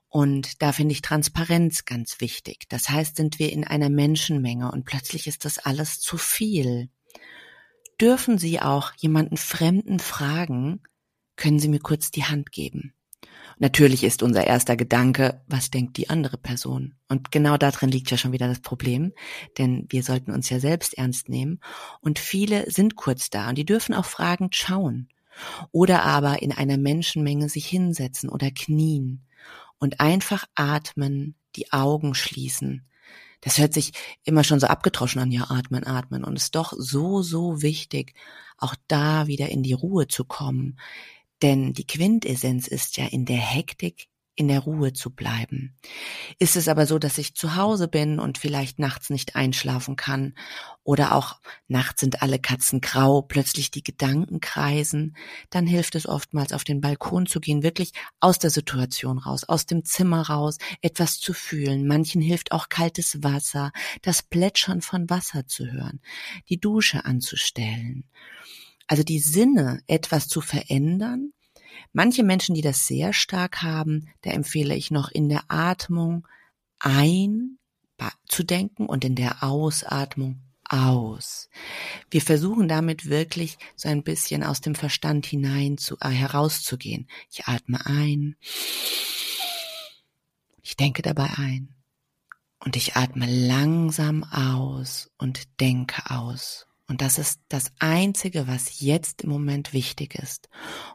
Und 0.08 0.62
da 0.62 0.72
finde 0.72 0.92
ich 0.92 1.02
Transparenz 1.02 1.84
ganz 1.84 2.22
wichtig. 2.22 2.70
Das 2.70 2.88
heißt, 2.88 3.16
sind 3.16 3.38
wir 3.38 3.52
in 3.52 3.66
einer 3.66 3.90
Menschenmenge 3.90 4.72
und 4.72 4.86
plötzlich 4.86 5.26
ist 5.26 5.44
das 5.44 5.58
alles 5.58 6.00
zu 6.00 6.16
viel. 6.16 6.88
Dürfen 8.00 8.38
Sie 8.38 8.62
auch 8.62 8.94
jemanden 8.96 9.36
Fremden 9.36 9.98
fragen, 9.98 10.80
können 11.36 11.58
Sie 11.58 11.68
mir 11.68 11.80
kurz 11.80 12.10
die 12.10 12.24
Hand 12.24 12.50
geben? 12.50 12.94
Natürlich 13.62 14.04
ist 14.04 14.22
unser 14.22 14.46
erster 14.46 14.74
Gedanke, 14.74 15.42
was 15.46 15.70
denkt 15.70 15.98
die 15.98 16.08
andere 16.08 16.38
Person? 16.38 16.94
Und 17.08 17.30
genau 17.30 17.58
darin 17.58 17.90
liegt 17.90 18.10
ja 18.10 18.16
schon 18.16 18.32
wieder 18.32 18.48
das 18.48 18.60
Problem, 18.60 19.12
denn 19.58 19.84
wir 19.90 20.02
sollten 20.02 20.32
uns 20.32 20.48
ja 20.48 20.58
selbst 20.58 20.96
ernst 20.96 21.28
nehmen. 21.28 21.60
Und 22.00 22.18
viele 22.18 22.70
sind 22.70 22.96
kurz 22.96 23.28
da 23.28 23.50
und 23.50 23.58
die 23.58 23.66
dürfen 23.66 23.94
auch 23.94 24.06
fragend 24.06 24.56
schauen. 24.56 25.08
Oder 25.72 26.04
aber 26.04 26.40
in 26.40 26.52
einer 26.52 26.78
Menschenmenge 26.78 27.50
sich 27.50 27.66
hinsetzen 27.66 28.30
oder 28.30 28.50
knien 28.50 29.26
und 29.78 30.00
einfach 30.00 30.46
atmen, 30.54 31.34
die 31.54 31.70
Augen 31.70 32.14
schließen. 32.14 32.86
Das 33.42 33.58
hört 33.58 33.74
sich 33.74 33.92
immer 34.24 34.42
schon 34.42 34.60
so 34.60 34.68
abgetroschen 34.68 35.20
an, 35.20 35.30
ja, 35.30 35.50
atmen, 35.50 35.86
atmen. 35.86 36.24
Und 36.24 36.36
es 36.36 36.44
ist 36.44 36.54
doch 36.54 36.72
so, 36.78 37.20
so 37.20 37.60
wichtig, 37.60 38.14
auch 38.56 38.74
da 38.88 39.26
wieder 39.26 39.50
in 39.50 39.62
die 39.62 39.74
Ruhe 39.74 40.08
zu 40.08 40.24
kommen. 40.24 40.78
Denn 41.42 41.72
die 41.72 41.86
Quintessenz 41.86 42.68
ist 42.68 42.96
ja 42.96 43.06
in 43.06 43.24
der 43.24 43.38
Hektik 43.38 44.10
in 44.40 44.48
der 44.48 44.60
Ruhe 44.60 44.94
zu 44.94 45.10
bleiben. 45.10 45.76
Ist 46.38 46.56
es 46.56 46.66
aber 46.66 46.86
so, 46.86 46.98
dass 46.98 47.18
ich 47.18 47.34
zu 47.34 47.56
Hause 47.56 47.88
bin 47.88 48.18
und 48.18 48.38
vielleicht 48.38 48.78
nachts 48.78 49.10
nicht 49.10 49.36
einschlafen 49.36 49.96
kann 49.96 50.34
oder 50.82 51.14
auch 51.14 51.40
nachts 51.68 52.00
sind 52.00 52.22
alle 52.22 52.38
Katzen 52.38 52.80
grau, 52.80 53.20
plötzlich 53.20 53.70
die 53.70 53.82
Gedanken 53.82 54.40
kreisen, 54.40 55.14
dann 55.50 55.66
hilft 55.66 55.94
es 55.94 56.06
oftmals 56.06 56.54
auf 56.54 56.64
den 56.64 56.80
Balkon 56.80 57.26
zu 57.26 57.38
gehen, 57.38 57.62
wirklich 57.62 57.92
aus 58.18 58.38
der 58.38 58.48
Situation 58.48 59.18
raus, 59.18 59.44
aus 59.44 59.66
dem 59.66 59.84
Zimmer 59.84 60.22
raus, 60.22 60.56
etwas 60.80 61.18
zu 61.18 61.34
fühlen. 61.34 61.86
Manchen 61.86 62.22
hilft 62.22 62.52
auch 62.52 62.70
kaltes 62.70 63.22
Wasser, 63.22 63.72
das 64.00 64.22
Plätschern 64.22 64.80
von 64.80 65.10
Wasser 65.10 65.46
zu 65.46 65.70
hören, 65.70 66.00
die 66.48 66.58
Dusche 66.58 67.04
anzustellen. 67.04 68.04
Also 68.90 69.04
die 69.04 69.20
Sinne 69.20 69.82
etwas 69.86 70.26
zu 70.26 70.40
verändern, 70.40 71.32
Manche 71.92 72.22
Menschen, 72.22 72.54
die 72.54 72.60
das 72.60 72.86
sehr 72.86 73.12
stark 73.12 73.62
haben, 73.62 74.08
da 74.22 74.30
empfehle 74.30 74.76
ich 74.76 74.90
noch 74.90 75.10
in 75.10 75.28
der 75.28 75.44
Atmung 75.48 76.26
ein 76.78 77.58
zu 78.26 78.44
denken 78.44 78.86
und 78.86 79.04
in 79.04 79.14
der 79.14 79.42
Ausatmung 79.42 80.40
aus. 80.64 81.50
Wir 82.10 82.22
versuchen 82.22 82.68
damit 82.68 83.06
wirklich 83.06 83.58
so 83.76 83.88
ein 83.88 84.02
bisschen 84.02 84.42
aus 84.42 84.60
dem 84.60 84.74
Verstand 84.74 85.26
hinein 85.26 85.78
zu, 85.78 85.96
äh, 86.00 86.08
herauszugehen. 86.08 87.08
Ich 87.30 87.46
atme 87.46 87.84
ein. 87.84 88.36
Ich 90.62 90.76
denke 90.76 91.02
dabei 91.02 91.30
ein. 91.36 91.74
Und 92.60 92.76
ich 92.76 92.96
atme 92.96 93.26
langsam 93.26 94.22
aus 94.24 95.10
und 95.18 95.60
denke 95.60 96.10
aus. 96.10 96.69
Und 96.90 97.02
das 97.02 97.18
ist 97.18 97.40
das 97.48 97.70
Einzige, 97.78 98.48
was 98.48 98.80
jetzt 98.80 99.22
im 99.22 99.30
Moment 99.30 99.72
wichtig 99.72 100.16
ist. 100.16 100.48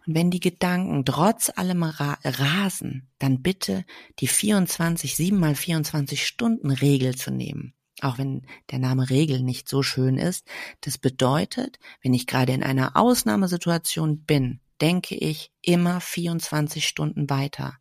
Und 0.05 0.13
wenn 0.13 0.29
die 0.29 0.41
Gedanken 0.41 1.05
trotz 1.05 1.49
allem 1.55 1.84
ra 1.84 2.17
rasen, 2.21 3.08
dann 3.17 3.41
bitte 3.41 3.86
die 4.19 4.27
24, 4.27 5.15
7 5.15 5.39
mal 5.39 5.55
24 5.55 6.27
Stunden 6.27 6.69
Regel 6.69 7.15
zu 7.15 7.31
nehmen. 7.31 7.75
Auch 8.01 8.17
wenn 8.17 8.45
der 8.71 8.79
Name 8.79 9.10
Regel 9.10 9.41
nicht 9.41 9.69
so 9.69 9.84
schön 9.84 10.17
ist. 10.17 10.45
Das 10.81 10.97
bedeutet, 10.97 11.79
wenn 12.01 12.13
ich 12.13 12.27
gerade 12.27 12.51
in 12.51 12.62
einer 12.62 12.97
Ausnahmesituation 12.97 14.17
bin, 14.25 14.60
denke 14.82 15.16
ich 15.16 15.52
immer 15.62 16.02
24 16.02 16.88
Stunden 16.88 17.30
weiter. 17.30 17.78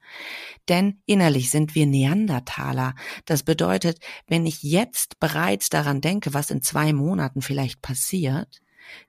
Denn 0.68 1.02
innerlich 1.06 1.50
sind 1.50 1.74
wir 1.74 1.86
Neandertaler. 1.86 2.94
Das 3.24 3.42
bedeutet, 3.42 3.98
wenn 4.26 4.46
ich 4.46 4.62
jetzt 4.62 5.18
bereits 5.20 5.68
daran 5.68 6.00
denke, 6.00 6.34
was 6.34 6.50
in 6.50 6.62
zwei 6.62 6.92
Monaten 6.92 7.42
vielleicht 7.42 7.82
passiert, 7.82 8.60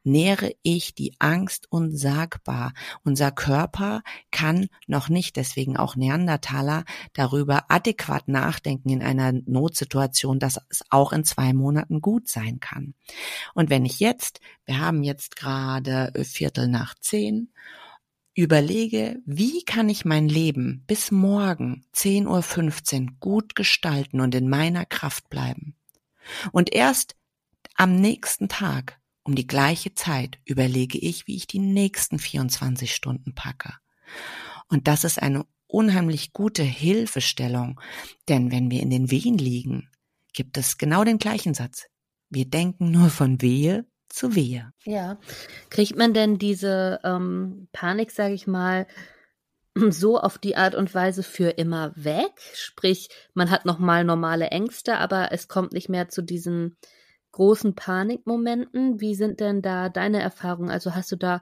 nähere 0.03 0.55
ich 0.61 0.95
die 0.95 1.13
Angst 1.19 1.71
unsagbar. 1.71 2.73
Unser 3.03 3.31
Körper 3.31 4.01
kann 4.31 4.67
noch 4.88 5.09
nicht, 5.09 5.35
deswegen 5.35 5.77
auch 5.77 5.95
Neandertaler, 5.95 6.85
darüber 7.13 7.65
adäquat 7.69 8.27
nachdenken 8.27 8.89
in 8.89 9.03
einer 9.03 9.31
Notsituation, 9.31 10.39
dass 10.39 10.59
es 10.69 10.83
auch 10.89 11.13
in 11.13 11.23
zwei 11.23 11.53
Monaten 11.53 12.01
gut 12.01 12.27
sein 12.27 12.59
kann. 12.59 12.93
Und 13.53 13.69
wenn 13.69 13.85
ich 13.85 13.99
jetzt, 13.99 14.39
wir 14.65 14.79
haben 14.79 15.03
jetzt 15.03 15.35
gerade 15.35 16.11
Viertel 16.23 16.67
nach 16.67 16.95
zehn, 16.95 17.51
überlege, 18.35 19.21
wie 19.25 19.63
kann 19.63 19.88
ich 19.88 20.03
mein 20.03 20.27
Leben 20.27 20.83
bis 20.88 21.09
morgen 21.09 21.85
10.15 21.95 23.01
Uhr 23.01 23.15
gut 23.19 23.55
gestalten 23.55 24.19
und 24.19 24.35
in 24.35 24.49
meiner 24.49 24.85
Kraft 24.85 25.29
bleiben. 25.29 25.75
Und 26.51 26.73
erst 26.73 27.15
am 27.75 27.95
nächsten 27.95 28.49
Tag 28.49 28.99
um 29.25 29.35
die 29.35 29.47
gleiche 29.47 29.93
Zeit 29.95 30.39
überlege 30.45 30.97
ich, 30.97 31.27
wie 31.27 31.35
ich 31.35 31.47
die 31.47 31.59
nächsten 31.59 32.19
24 32.19 32.93
Stunden 32.93 33.33
packe. 33.33 33.73
Und 34.69 34.88
das 34.88 35.03
ist 35.03 35.21
eine 35.21 35.45
unheimlich 35.67 36.31
gute 36.31 36.63
Hilfestellung, 36.63 37.81
denn 38.29 38.51
wenn 38.51 38.71
wir 38.71 38.81
in 38.81 38.91
den 38.91 39.11
Wehen 39.11 39.38
liegen, 39.38 39.89
gibt 40.31 40.57
es 40.57 40.77
genau 40.77 41.03
den 41.03 41.17
gleichen 41.17 41.53
Satz. 41.53 41.88
Wir 42.29 42.45
denken 42.45 42.91
nur 42.91 43.09
von 43.09 43.41
Wehe 43.41 43.85
zu 44.09 44.35
Wehe. 44.35 44.71
Ja. 44.83 45.17
Kriegt 45.69 45.97
man 45.97 46.13
denn 46.13 46.38
diese 46.38 46.99
ähm, 47.03 47.67
Panik, 47.71 48.11
sage 48.11 48.35
ich 48.35 48.45
mal, 48.45 48.85
so 49.89 50.19
auf 50.19 50.38
die 50.38 50.55
Art 50.55 50.75
und 50.75 50.93
Weise 50.93 51.23
für 51.23 51.49
immer 51.49 51.93
weg? 51.95 52.31
Sprich, 52.53 53.09
man 53.33 53.49
hat 53.49 53.65
nochmal 53.65 54.03
normale 54.03 54.47
Ängste, 54.47 54.97
aber 54.97 55.31
es 55.31 55.47
kommt 55.47 55.73
nicht 55.73 55.89
mehr 55.89 56.09
zu 56.09 56.21
diesen 56.21 56.77
großen 57.36 57.76
Panikmomenten. 57.76 59.02
Wie 59.02 59.13
sind 59.13 59.41
denn 59.41 59.62
da 59.62 59.89
deine 59.89 60.21
Erfahrungen? 60.21 60.71
Also 60.71 60.95
hast 60.95 61.12
du 61.12 61.17
da 61.17 61.41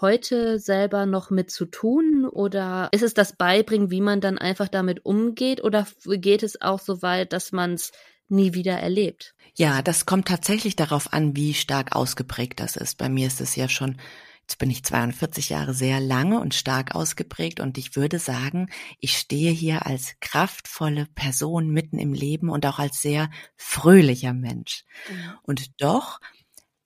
heute 0.00 0.58
selber 0.58 1.04
noch 1.04 1.30
mit 1.30 1.50
zu 1.50 1.66
tun 1.66 2.26
oder 2.26 2.88
ist 2.92 3.02
es 3.02 3.12
das 3.12 3.36
Beibringen, 3.36 3.90
wie 3.90 4.00
man 4.00 4.22
dann 4.22 4.38
einfach 4.38 4.68
damit 4.68 5.04
umgeht 5.04 5.62
oder 5.62 5.86
geht 6.06 6.42
es 6.42 6.62
auch 6.62 6.80
so 6.80 7.02
weit, 7.02 7.34
dass 7.34 7.52
man 7.52 7.74
es 7.74 7.92
nie 8.28 8.54
wieder 8.54 8.78
erlebt? 8.78 9.34
Ja, 9.54 9.82
das 9.82 10.06
kommt 10.06 10.28
tatsächlich 10.28 10.76
darauf 10.76 11.12
an, 11.12 11.36
wie 11.36 11.52
stark 11.52 11.94
ausgeprägt 11.94 12.58
das 12.58 12.76
ist. 12.76 12.96
Bei 12.96 13.10
mir 13.10 13.26
ist 13.26 13.42
es 13.42 13.54
ja 13.54 13.68
schon 13.68 13.98
Jetzt 14.46 14.58
bin 14.58 14.68
ich 14.68 14.84
42 14.84 15.48
Jahre 15.48 15.72
sehr 15.72 16.00
lange 16.00 16.38
und 16.38 16.52
stark 16.52 16.94
ausgeprägt 16.94 17.60
und 17.60 17.78
ich 17.78 17.96
würde 17.96 18.18
sagen, 18.18 18.68
ich 19.00 19.16
stehe 19.16 19.50
hier 19.50 19.86
als 19.86 20.16
kraftvolle 20.20 21.06
Person 21.14 21.70
mitten 21.70 21.98
im 21.98 22.12
Leben 22.12 22.50
und 22.50 22.66
auch 22.66 22.78
als 22.78 23.00
sehr 23.00 23.30
fröhlicher 23.56 24.34
Mensch. 24.34 24.84
Mhm. 25.08 25.38
Und 25.44 25.80
doch 25.80 26.20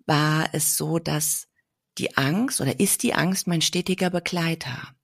war 0.07 0.51
es 0.53 0.77
so, 0.77 1.01
dass 1.01 1.49
die 1.99 2.17
Angst 2.17 2.61
oder 2.61 2.79
ist 2.79 3.03
die 3.03 3.15
Angst 3.15 3.49
mein 3.49 3.61
stetiger 3.61 4.11
Begleiter. 4.11 4.95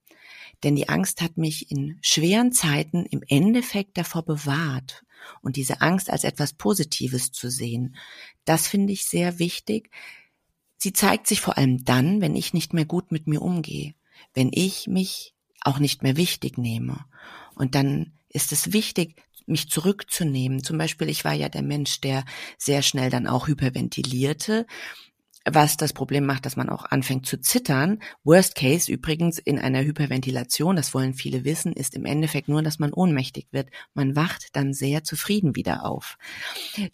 Denn 0.63 0.77
die 0.77 0.89
Angst 0.89 1.23
hat 1.23 1.37
mich 1.37 1.73
in 1.73 1.99
schweren 2.03 2.53
Zeiten 2.53 3.05
im 3.05 3.25
Endeffekt 3.27 3.99
davor 3.99 4.25
bewahrt 4.25 5.03
und 5.43 5.57
diese 5.57 5.81
Angst 5.81 6.09
als 6.09 6.23
etwas 6.23 6.53
Positives 6.53 7.33
zu 7.33 7.51
sehen. 7.51 7.97
Das 8.45 8.69
finde 8.69 8.93
ich 8.93 9.07
sehr 9.07 9.41
wichtig, 9.41 9.91
Sie 10.85 10.93
zeigt 10.93 11.27
sich 11.27 11.41
vor 11.41 11.57
allem 11.57 11.83
dann, 11.87 12.21
wenn 12.21 12.37
ich 12.37 12.53
nicht 12.53 12.75
mehr 12.75 12.85
gut 12.85 13.11
mit 13.11 13.27
mir 13.27 13.41
umgehe, 13.41 13.95
wenn 14.35 14.51
ich 14.53 14.87
mich 14.87 15.33
auch 15.63 15.79
nicht 15.79 16.03
mehr 16.03 16.19
wichtig 16.19 16.59
nehme. 16.59 17.07
Und 17.55 17.75
dann 17.75 18.13
ist 18.29 18.53
es 18.53 18.75
wichtig, 18.75 19.17
mich 19.47 19.71
zurückzunehmen. 19.71 20.63
Zum 20.63 20.77
Beispiel, 20.77 21.09
ich 21.09 21.25
war 21.25 21.33
ja 21.33 21.49
der 21.49 21.63
Mensch, 21.63 22.03
der 22.03 22.27
sehr 22.59 22.83
schnell 22.83 23.09
dann 23.09 23.27
auch 23.27 23.49
hyperventilierte 23.49 24.67
was 25.45 25.77
das 25.77 25.93
Problem 25.93 26.25
macht, 26.25 26.47
dass 26.47 26.57
man 26.57 26.69
auch 26.69 26.85
anfängt 26.85 27.27
zu 27.27 27.39
zittern. 27.41 28.01
Worst 28.25 28.55
Case 28.55 28.91
übrigens 28.91 29.39
in 29.39 29.59
einer 29.59 29.83
Hyperventilation, 29.83 30.77
das 30.77 30.95
wollen 30.95 31.15
viele 31.15 31.45
wissen, 31.45 31.73
ist 31.73 31.95
im 31.95 32.07
Endeffekt 32.07 32.49
nur, 32.49 32.63
dass 32.63 32.79
man 32.79 32.93
ohnmächtig 32.93 33.49
wird. 33.51 33.69
Man 33.93 34.17
wacht 34.17 34.57
dann 34.57 34.73
sehr 34.73 35.05
zufrieden 35.05 35.55
wieder 35.55 35.85
auf. 35.85 36.17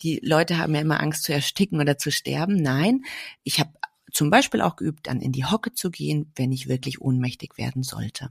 Die 0.02 0.20
Leute 0.22 0.58
haben 0.58 0.74
ja 0.74 0.80
immer 0.80 1.00
Angst 1.00 1.22
zu 1.22 1.32
ersticken 1.32 1.80
oder 1.80 1.98
zu 1.98 2.10
sterben. 2.10 2.56
Nein, 2.56 3.02
ich 3.44 3.60
habe 3.60 3.70
zum 4.12 4.30
Beispiel 4.30 4.60
auch 4.60 4.76
geübt, 4.76 5.06
dann 5.06 5.20
in 5.20 5.32
die 5.32 5.44
Hocke 5.44 5.72
zu 5.72 5.90
gehen, 5.90 6.32
wenn 6.34 6.50
ich 6.50 6.68
wirklich 6.68 7.00
ohnmächtig 7.00 7.56
werden 7.56 7.82
sollte. 7.82 8.30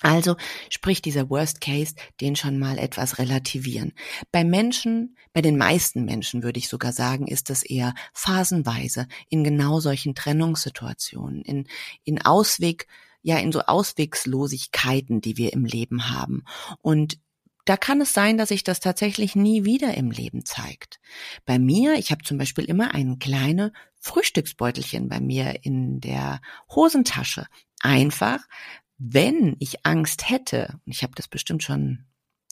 Also 0.00 0.36
sprich 0.70 1.02
dieser 1.02 1.28
Worst 1.30 1.60
Case, 1.60 1.94
den 2.20 2.36
schon 2.36 2.58
mal 2.58 2.78
etwas 2.78 3.18
relativieren. 3.18 3.92
Bei 4.30 4.44
Menschen, 4.44 5.16
bei 5.32 5.42
den 5.42 5.56
meisten 5.56 6.04
Menschen 6.04 6.42
würde 6.42 6.58
ich 6.58 6.68
sogar 6.68 6.92
sagen, 6.92 7.26
ist 7.26 7.50
das 7.50 7.62
eher 7.62 7.94
phasenweise 8.12 9.08
in 9.28 9.44
genau 9.44 9.80
solchen 9.80 10.14
Trennungssituationen, 10.14 11.42
in, 11.42 11.66
in 12.04 12.24
Ausweg, 12.24 12.86
ja, 13.22 13.38
in 13.38 13.52
so 13.52 13.62
Auswegslosigkeiten, 13.62 15.20
die 15.20 15.36
wir 15.36 15.52
im 15.52 15.64
Leben 15.64 16.10
haben. 16.10 16.44
Und 16.80 17.18
da 17.68 17.76
kann 17.76 18.00
es 18.00 18.14
sein, 18.14 18.38
dass 18.38 18.48
sich 18.48 18.64
das 18.64 18.80
tatsächlich 18.80 19.36
nie 19.36 19.64
wieder 19.64 19.92
im 19.94 20.10
Leben 20.10 20.46
zeigt. 20.46 21.00
Bei 21.44 21.58
mir, 21.58 21.98
ich 21.98 22.10
habe 22.10 22.22
zum 22.22 22.38
Beispiel 22.38 22.64
immer 22.64 22.94
ein 22.94 23.18
kleine 23.18 23.72
Frühstücksbeutelchen 24.00 25.08
bei 25.10 25.20
mir 25.20 25.64
in 25.64 26.00
der 26.00 26.40
Hosentasche. 26.74 27.46
Einfach, 27.80 28.40
wenn 28.98 29.56
ich 29.60 29.86
Angst 29.86 30.28
hätte, 30.28 30.80
und 30.84 30.92
ich 30.92 31.02
habe 31.02 31.14
das 31.14 31.28
bestimmt 31.28 31.62
schon 31.62 32.04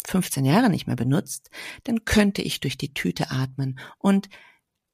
15 0.06 0.44
Jahre 0.44 0.71
nicht 0.71 0.87
mehr 0.87 0.96
benutzt, 0.96 1.50
dann 1.85 2.04
könnte 2.04 2.42
ich 2.42 2.60
durch 2.60 2.79
die 2.79 2.94
Tüte 2.94 3.31
atmen 3.31 3.79
und 3.98 4.29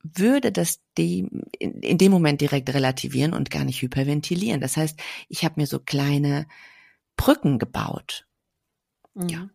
würde 0.02 0.50
das 0.50 0.80
dem, 0.98 1.44
in 1.60 1.98
dem 1.98 2.10
Moment 2.10 2.40
direkt 2.40 2.72
relativieren 2.74 3.34
und 3.34 3.50
gar 3.50 3.64
nicht 3.64 3.82
hyperventilieren. 3.82 4.60
Das 4.60 4.76
heißt, 4.76 4.98
ich 5.28 5.44
habe 5.44 5.60
mir 5.60 5.66
so 5.66 5.78
kleine 5.78 6.46
Brücken 7.16 7.58
gebaut. 7.58 8.26
Mhm. 9.14 9.28
Ja. 9.28 9.48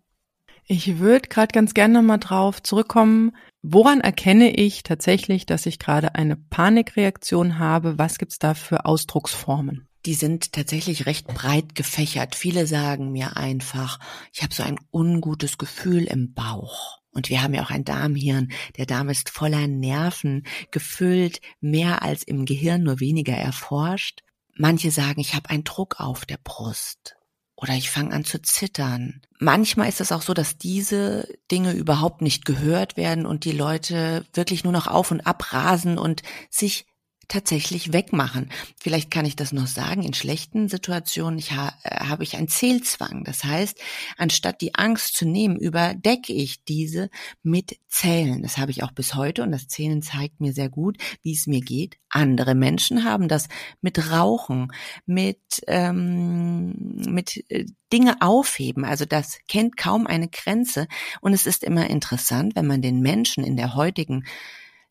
Ich 0.69 0.99
würde 0.99 1.27
gerade 1.29 1.53
ganz 1.53 1.73
gerne 1.73 1.95
nochmal 1.95 2.19
drauf 2.19 2.61
zurückkommen. 2.61 3.35
Woran 3.61 4.01
erkenne 4.01 4.55
ich 4.55 4.83
tatsächlich, 4.83 5.45
dass 5.45 5.65
ich 5.65 5.79
gerade 5.79 6.15
eine 6.15 6.35
Panikreaktion 6.35 7.57
habe? 7.57 7.97
Was 7.97 8.17
gibt's 8.17 8.37
da 8.37 8.53
für 8.53 8.85
Ausdrucksformen? 8.85 9.86
Die 10.07 10.13
sind 10.13 10.53
tatsächlich 10.53 11.05
recht 11.05 11.27
breit 11.27 11.75
gefächert. 11.75 12.33
Viele 12.33 12.65
sagen 12.65 13.11
mir 13.11 13.35
einfach, 13.35 13.99
ich 14.31 14.41
habe 14.41 14.53
so 14.53 14.63
ein 14.63 14.79
ungutes 14.89 15.57
Gefühl 15.57 16.05
im 16.05 16.33
Bauch. 16.33 16.99
Und 17.11 17.29
wir 17.29 17.43
haben 17.43 17.53
ja 17.53 17.61
auch 17.61 17.71
ein 17.71 17.83
Darmhirn. 17.83 18.53
Der 18.77 18.85
Darm 18.85 19.09
ist 19.09 19.29
voller 19.29 19.67
Nerven, 19.67 20.47
gefüllt, 20.71 21.41
mehr 21.59 22.03
als 22.03 22.23
im 22.23 22.45
Gehirn, 22.45 22.83
nur 22.83 23.01
weniger 23.01 23.35
erforscht. 23.35 24.21
Manche 24.55 24.91
sagen, 24.91 25.19
ich 25.19 25.35
habe 25.35 25.49
einen 25.49 25.65
Druck 25.65 25.99
auf 25.99 26.25
der 26.25 26.39
Brust 26.41 27.17
oder 27.57 27.73
ich 27.73 27.89
fange 27.89 28.15
an 28.15 28.23
zu 28.23 28.41
zittern. 28.41 29.21
Manchmal 29.39 29.89
ist 29.89 29.99
es 29.99 30.13
auch 30.13 30.21
so, 30.21 30.33
dass 30.33 30.57
diese 30.57 31.27
Dinge 31.51 31.73
überhaupt 31.73 32.21
nicht 32.21 32.45
gehört 32.45 32.95
werden 32.95 33.25
und 33.25 33.43
die 33.43 33.51
Leute 33.51 34.25
wirklich 34.33 34.63
nur 34.63 34.71
noch 34.71 34.87
auf 34.87 35.11
und 35.11 35.27
ab 35.27 35.51
rasen 35.51 35.97
und 35.97 36.21
sich 36.49 36.85
tatsächlich 37.27 37.91
wegmachen. 37.91 38.49
Vielleicht 38.79 39.11
kann 39.11 39.25
ich 39.25 39.35
das 39.35 39.51
noch 39.51 39.67
sagen, 39.67 40.03
in 40.03 40.13
schlechten 40.13 40.69
Situationen 40.69 41.37
ich 41.37 41.51
ha, 41.51 41.73
äh, 41.83 42.05
habe 42.05 42.23
ich 42.23 42.37
einen 42.37 42.47
Zählzwang. 42.47 43.23
Das 43.25 43.43
heißt, 43.43 43.79
anstatt 44.17 44.61
die 44.61 44.75
Angst 44.75 45.15
zu 45.15 45.25
nehmen, 45.25 45.57
überdecke 45.57 46.33
ich 46.33 46.63
diese 46.63 47.09
mit 47.43 47.77
Zählen. 47.87 48.41
Das 48.41 48.57
habe 48.57 48.71
ich 48.71 48.83
auch 48.83 48.91
bis 48.91 49.15
heute 49.15 49.43
und 49.43 49.51
das 49.51 49.67
Zählen 49.67 50.01
zeigt 50.01 50.39
mir 50.39 50.53
sehr 50.53 50.69
gut, 50.69 50.97
wie 51.21 51.33
es 51.33 51.47
mir 51.47 51.61
geht. 51.61 51.97
Andere 52.09 52.55
Menschen 52.55 53.03
haben 53.03 53.27
das 53.27 53.49
mit 53.81 54.11
Rauchen, 54.11 54.71
mit, 55.05 55.41
ähm, 55.67 56.75
mit 57.09 57.43
äh, 57.49 57.65
Dinge 57.91 58.21
aufheben. 58.21 58.85
Also 58.85 59.05
das 59.05 59.39
kennt 59.47 59.75
kaum 59.75 60.07
eine 60.07 60.29
Grenze 60.29 60.87
und 61.19 61.33
es 61.33 61.45
ist 61.45 61.63
immer 61.63 61.89
interessant, 61.89 62.55
wenn 62.55 62.67
man 62.67 62.81
den 62.81 63.01
Menschen 63.01 63.43
in 63.43 63.57
der 63.57 63.75
heutigen 63.75 64.25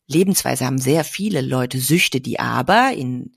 Lebensweise 0.07 0.65
haben 0.65 0.79
sehr 0.79 1.03
viele 1.03 1.41
Leute 1.41 1.79
Süchte, 1.79 2.21
die 2.21 2.39
aber 2.39 2.93
in 2.93 3.33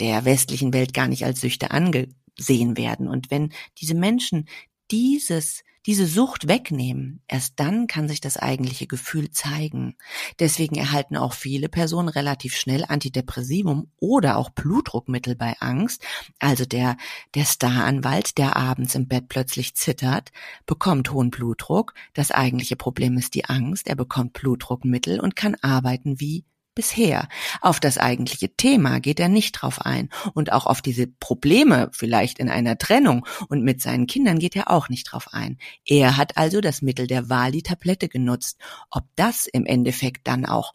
der 0.00 0.24
westlichen 0.24 0.72
Welt 0.72 0.94
gar 0.94 1.08
nicht 1.08 1.24
als 1.24 1.40
Süchte 1.40 1.70
angesehen 1.70 2.76
werden. 2.76 3.08
Und 3.08 3.30
wenn 3.30 3.52
diese 3.78 3.94
Menschen 3.94 4.48
dieses 4.90 5.62
diese 5.86 6.06
Sucht 6.06 6.46
wegnehmen, 6.46 7.22
erst 7.26 7.54
dann 7.58 7.86
kann 7.86 8.06
sich 8.06 8.20
das 8.20 8.36
eigentliche 8.36 8.86
Gefühl 8.86 9.30
zeigen. 9.30 9.96
Deswegen 10.38 10.76
erhalten 10.76 11.16
auch 11.16 11.32
viele 11.32 11.70
Personen 11.70 12.10
relativ 12.10 12.54
schnell 12.54 12.84
Antidepressivum 12.86 13.90
oder 13.98 14.36
auch 14.36 14.50
Blutdruckmittel 14.50 15.36
bei 15.36 15.56
Angst. 15.58 16.04
Also 16.38 16.66
der, 16.66 16.98
der 17.34 17.46
Staranwalt, 17.46 18.36
der 18.36 18.56
abends 18.56 18.94
im 18.94 19.08
Bett 19.08 19.28
plötzlich 19.30 19.74
zittert, 19.74 20.32
bekommt 20.66 21.12
hohen 21.12 21.30
Blutdruck. 21.30 21.94
Das 22.12 22.30
eigentliche 22.30 22.76
Problem 22.76 23.16
ist 23.16 23.34
die 23.34 23.46
Angst. 23.46 23.88
Er 23.88 23.96
bekommt 23.96 24.34
Blutdruckmittel 24.34 25.18
und 25.18 25.34
kann 25.34 25.56
arbeiten 25.62 26.20
wie 26.20 26.44
bisher. 26.74 27.28
Auf 27.60 27.80
das 27.80 27.98
eigentliche 27.98 28.54
Thema 28.54 29.00
geht 29.00 29.20
er 29.20 29.28
nicht 29.28 29.52
drauf 29.52 29.80
ein. 29.80 30.08
Und 30.34 30.52
auch 30.52 30.66
auf 30.66 30.82
diese 30.82 31.06
Probleme 31.06 31.90
vielleicht 31.92 32.38
in 32.38 32.48
einer 32.48 32.78
Trennung 32.78 33.26
und 33.48 33.62
mit 33.62 33.80
seinen 33.80 34.06
Kindern 34.06 34.38
geht 34.38 34.56
er 34.56 34.70
auch 34.70 34.88
nicht 34.88 35.04
drauf 35.04 35.28
ein. 35.32 35.58
Er 35.84 36.16
hat 36.16 36.36
also 36.36 36.60
das 36.60 36.82
Mittel 36.82 37.06
der 37.06 37.28
Wahl, 37.28 37.52
die 37.52 37.62
Tablette 37.62 38.08
genutzt. 38.08 38.58
Ob 38.90 39.04
das 39.16 39.46
im 39.46 39.66
Endeffekt 39.66 40.26
dann 40.26 40.46
auch 40.46 40.74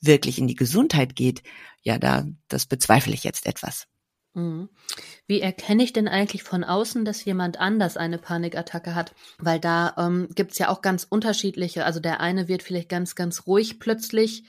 wirklich 0.00 0.38
in 0.38 0.48
die 0.48 0.56
Gesundheit 0.56 1.16
geht, 1.16 1.42
ja, 1.82 1.98
da, 1.98 2.24
das 2.48 2.66
bezweifle 2.66 3.14
ich 3.14 3.24
jetzt 3.24 3.46
etwas. 3.46 3.86
Mhm. 4.34 4.70
Wie 5.26 5.40
erkenne 5.40 5.82
ich 5.82 5.92
denn 5.92 6.08
eigentlich 6.08 6.42
von 6.42 6.64
außen, 6.64 7.04
dass 7.04 7.24
jemand 7.24 7.60
anders 7.60 7.96
eine 7.96 8.18
Panikattacke 8.18 8.94
hat? 8.94 9.14
Weil 9.38 9.60
da 9.60 9.94
ähm, 9.98 10.28
gibt 10.34 10.52
es 10.52 10.58
ja 10.58 10.68
auch 10.68 10.80
ganz 10.80 11.04
unterschiedliche. 11.04 11.84
Also 11.84 12.00
der 12.00 12.20
eine 12.20 12.48
wird 12.48 12.62
vielleicht 12.62 12.88
ganz, 12.88 13.14
ganz 13.14 13.46
ruhig 13.46 13.78
plötzlich 13.78 14.44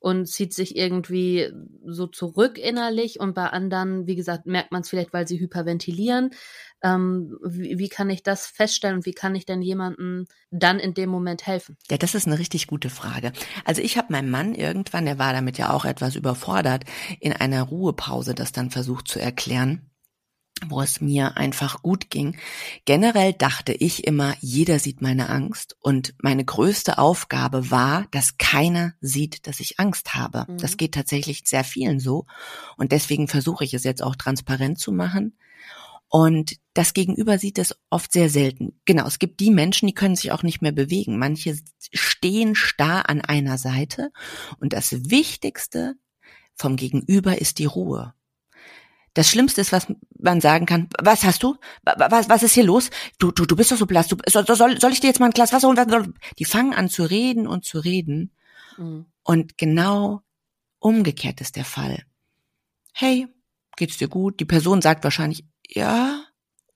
und 0.00 0.26
zieht 0.26 0.54
sich 0.54 0.76
irgendwie 0.76 1.52
so 1.84 2.06
zurück 2.06 2.58
innerlich 2.58 3.20
und 3.20 3.34
bei 3.34 3.46
anderen, 3.46 4.06
wie 4.06 4.16
gesagt, 4.16 4.46
merkt 4.46 4.72
man 4.72 4.80
es 4.80 4.88
vielleicht, 4.88 5.12
weil 5.12 5.28
sie 5.28 5.38
hyperventilieren. 5.38 6.30
Ähm, 6.82 7.38
wie, 7.44 7.78
wie 7.78 7.90
kann 7.90 8.08
ich 8.08 8.22
das 8.22 8.46
feststellen 8.46 8.96
und 8.96 9.06
wie 9.06 9.12
kann 9.12 9.34
ich 9.34 9.44
denn 9.44 9.60
jemandem 9.60 10.24
dann 10.50 10.78
in 10.78 10.94
dem 10.94 11.10
Moment 11.10 11.46
helfen? 11.46 11.76
Ja, 11.90 11.98
das 11.98 12.14
ist 12.14 12.26
eine 12.26 12.38
richtig 12.38 12.66
gute 12.66 12.88
Frage. 12.88 13.32
Also 13.66 13.82
ich 13.82 13.98
habe 13.98 14.12
meinem 14.12 14.30
Mann 14.30 14.54
irgendwann, 14.54 15.04
der 15.04 15.18
war 15.18 15.34
damit 15.34 15.58
ja 15.58 15.70
auch 15.70 15.84
etwas 15.84 16.16
überfordert, 16.16 16.84
in 17.20 17.34
einer 17.34 17.62
Ruhepause 17.62 18.34
das 18.34 18.52
dann 18.52 18.70
versucht 18.70 19.06
zu 19.06 19.20
erklären 19.20 19.89
wo 20.68 20.80
es 20.80 21.00
mir 21.00 21.36
einfach 21.36 21.82
gut 21.82 22.10
ging. 22.10 22.36
Generell 22.84 23.32
dachte 23.32 23.72
ich 23.72 24.06
immer, 24.06 24.34
jeder 24.40 24.78
sieht 24.78 25.00
meine 25.00 25.28
Angst 25.28 25.76
und 25.80 26.14
meine 26.22 26.44
größte 26.44 26.98
Aufgabe 26.98 27.70
war, 27.70 28.06
dass 28.10 28.38
keiner 28.38 28.94
sieht, 29.00 29.46
dass 29.46 29.60
ich 29.60 29.78
Angst 29.80 30.14
habe. 30.14 30.46
Mhm. 30.48 30.58
Das 30.58 30.76
geht 30.76 30.94
tatsächlich 30.94 31.42
sehr 31.44 31.64
vielen 31.64 32.00
so 32.00 32.26
und 32.76 32.92
deswegen 32.92 33.28
versuche 33.28 33.64
ich 33.64 33.74
es 33.74 33.84
jetzt 33.84 34.02
auch 34.02 34.16
transparent 34.16 34.78
zu 34.78 34.92
machen. 34.92 35.36
Und 36.12 36.56
das 36.74 36.92
Gegenüber 36.92 37.38
sieht 37.38 37.56
es 37.58 37.76
oft 37.88 38.12
sehr 38.12 38.28
selten. 38.28 38.80
Genau, 38.84 39.06
es 39.06 39.20
gibt 39.20 39.38
die 39.38 39.52
Menschen, 39.52 39.86
die 39.86 39.94
können 39.94 40.16
sich 40.16 40.32
auch 40.32 40.42
nicht 40.42 40.60
mehr 40.60 40.72
bewegen. 40.72 41.18
Manche 41.18 41.56
stehen 41.92 42.56
starr 42.56 43.08
an 43.08 43.20
einer 43.20 43.58
Seite 43.58 44.10
und 44.58 44.72
das 44.72 44.90
Wichtigste 45.08 45.94
vom 46.56 46.74
Gegenüber 46.74 47.40
ist 47.40 47.60
die 47.60 47.64
Ruhe. 47.64 48.12
Das 49.14 49.28
Schlimmste 49.28 49.60
ist, 49.60 49.72
was 49.72 49.88
man 50.18 50.40
sagen 50.40 50.66
kann. 50.66 50.88
Was 51.00 51.24
hast 51.24 51.42
du? 51.42 51.56
Was, 51.82 52.28
was 52.28 52.42
ist 52.42 52.54
hier 52.54 52.64
los? 52.64 52.90
Du, 53.18 53.32
du, 53.32 53.44
du 53.44 53.56
bist 53.56 53.72
doch 53.72 53.76
so 53.76 53.86
blass. 53.86 54.08
Du, 54.08 54.16
soll, 54.28 54.46
soll, 54.46 54.80
soll 54.80 54.92
ich 54.92 55.00
dir 55.00 55.08
jetzt 55.08 55.18
mal 55.18 55.26
ein 55.26 55.32
Glas 55.32 55.52
Wasser 55.52 55.68
holen? 55.68 56.14
Die 56.38 56.44
fangen 56.44 56.74
an 56.74 56.88
zu 56.88 57.04
reden 57.04 57.46
und 57.46 57.64
zu 57.64 57.80
reden. 57.80 58.32
Mhm. 58.76 59.06
Und 59.24 59.58
genau 59.58 60.22
umgekehrt 60.78 61.40
ist 61.40 61.56
der 61.56 61.64
Fall. 61.64 62.04
Hey, 62.92 63.26
geht's 63.76 63.98
dir 63.98 64.08
gut? 64.08 64.38
Die 64.38 64.44
Person 64.44 64.80
sagt 64.80 65.02
wahrscheinlich, 65.02 65.44
ja, 65.66 66.24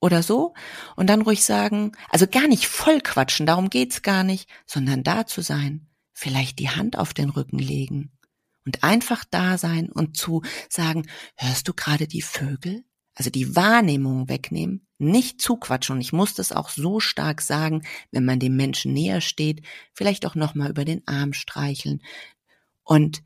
oder 0.01 0.23
so. 0.23 0.55
Und 0.97 1.09
dann 1.09 1.23
ruhig 1.23 1.45
sagen, 1.45 1.93
also 2.11 2.27
gar 2.27 2.49
nicht 2.49 2.67
voll 2.67 3.01
quatschen, 3.01 3.47
darum 3.47 3.71
geht's 3.71 4.03
gar 4.03 4.25
nicht, 4.25 4.49
sondern 4.67 5.03
da 5.03 5.27
zu 5.27 5.41
sein. 5.41 5.87
Vielleicht 6.13 6.59
die 6.59 6.71
Hand 6.71 6.99
auf 6.99 7.15
den 7.15 7.31
Rücken 7.31 7.59
legen 7.59 8.14
und 8.67 8.83
einfach 8.83 9.25
da 9.31 9.59
sein 9.59 9.91
und 9.91 10.17
zu 10.17 10.43
sagen, 10.69 11.07
hörst 11.37 11.69
du 11.69 11.75
gerade 11.75 12.07
die 12.07 12.23
Vögel? 12.23 12.85
Also 13.15 13.31
die 13.31 13.55
Wahrnehmung 13.55 14.29
wegnehmen, 14.29 14.87
nicht 14.99 15.41
zuquatschen. 15.41 15.97
Und 15.97 16.01
ich 16.01 16.13
muss 16.13 16.35
das 16.35 16.51
auch 16.51 16.69
so 16.69 16.99
stark 16.99 17.41
sagen, 17.43 17.83
wenn 18.11 18.25
man 18.25 18.41
dem 18.41 18.57
Menschen 18.57 18.93
näher 18.93 19.21
steht, 19.21 19.63
vielleicht 19.93 20.27
auch 20.27 20.35
nochmal 20.35 20.71
über 20.71 20.85
den 20.85 21.07
Arm 21.07 21.33
streicheln. 21.33 22.03
Und 22.83 23.23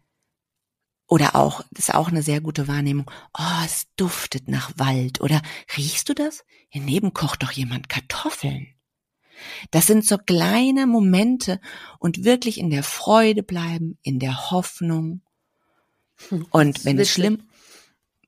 oder 1.06 1.36
auch, 1.36 1.64
das 1.70 1.88
ist 1.88 1.94
auch 1.94 2.08
eine 2.08 2.22
sehr 2.22 2.42
gute 2.42 2.68
Wahrnehmung. 2.68 3.10
Oh, 3.36 3.64
es 3.64 3.86
duftet 3.96 4.46
nach 4.46 4.72
Wald. 4.76 5.22
Oder 5.22 5.40
riechst 5.74 6.10
du 6.10 6.14
das? 6.14 6.44
Hier 6.68 6.82
neben 6.82 7.14
kocht 7.14 7.42
doch 7.42 7.50
jemand 7.50 7.88
Kartoffeln. 7.88 8.74
Das 9.70 9.86
sind 9.86 10.04
so 10.04 10.18
kleine 10.18 10.86
Momente 10.86 11.60
und 11.98 12.24
wirklich 12.24 12.58
in 12.58 12.68
der 12.68 12.82
Freude 12.82 13.42
bleiben, 13.42 13.98
in 14.02 14.18
der 14.18 14.50
Hoffnung 14.50 15.22
und 16.50 16.84
wenn 16.84 16.98
es 16.98 17.10
schlimm, 17.10 17.48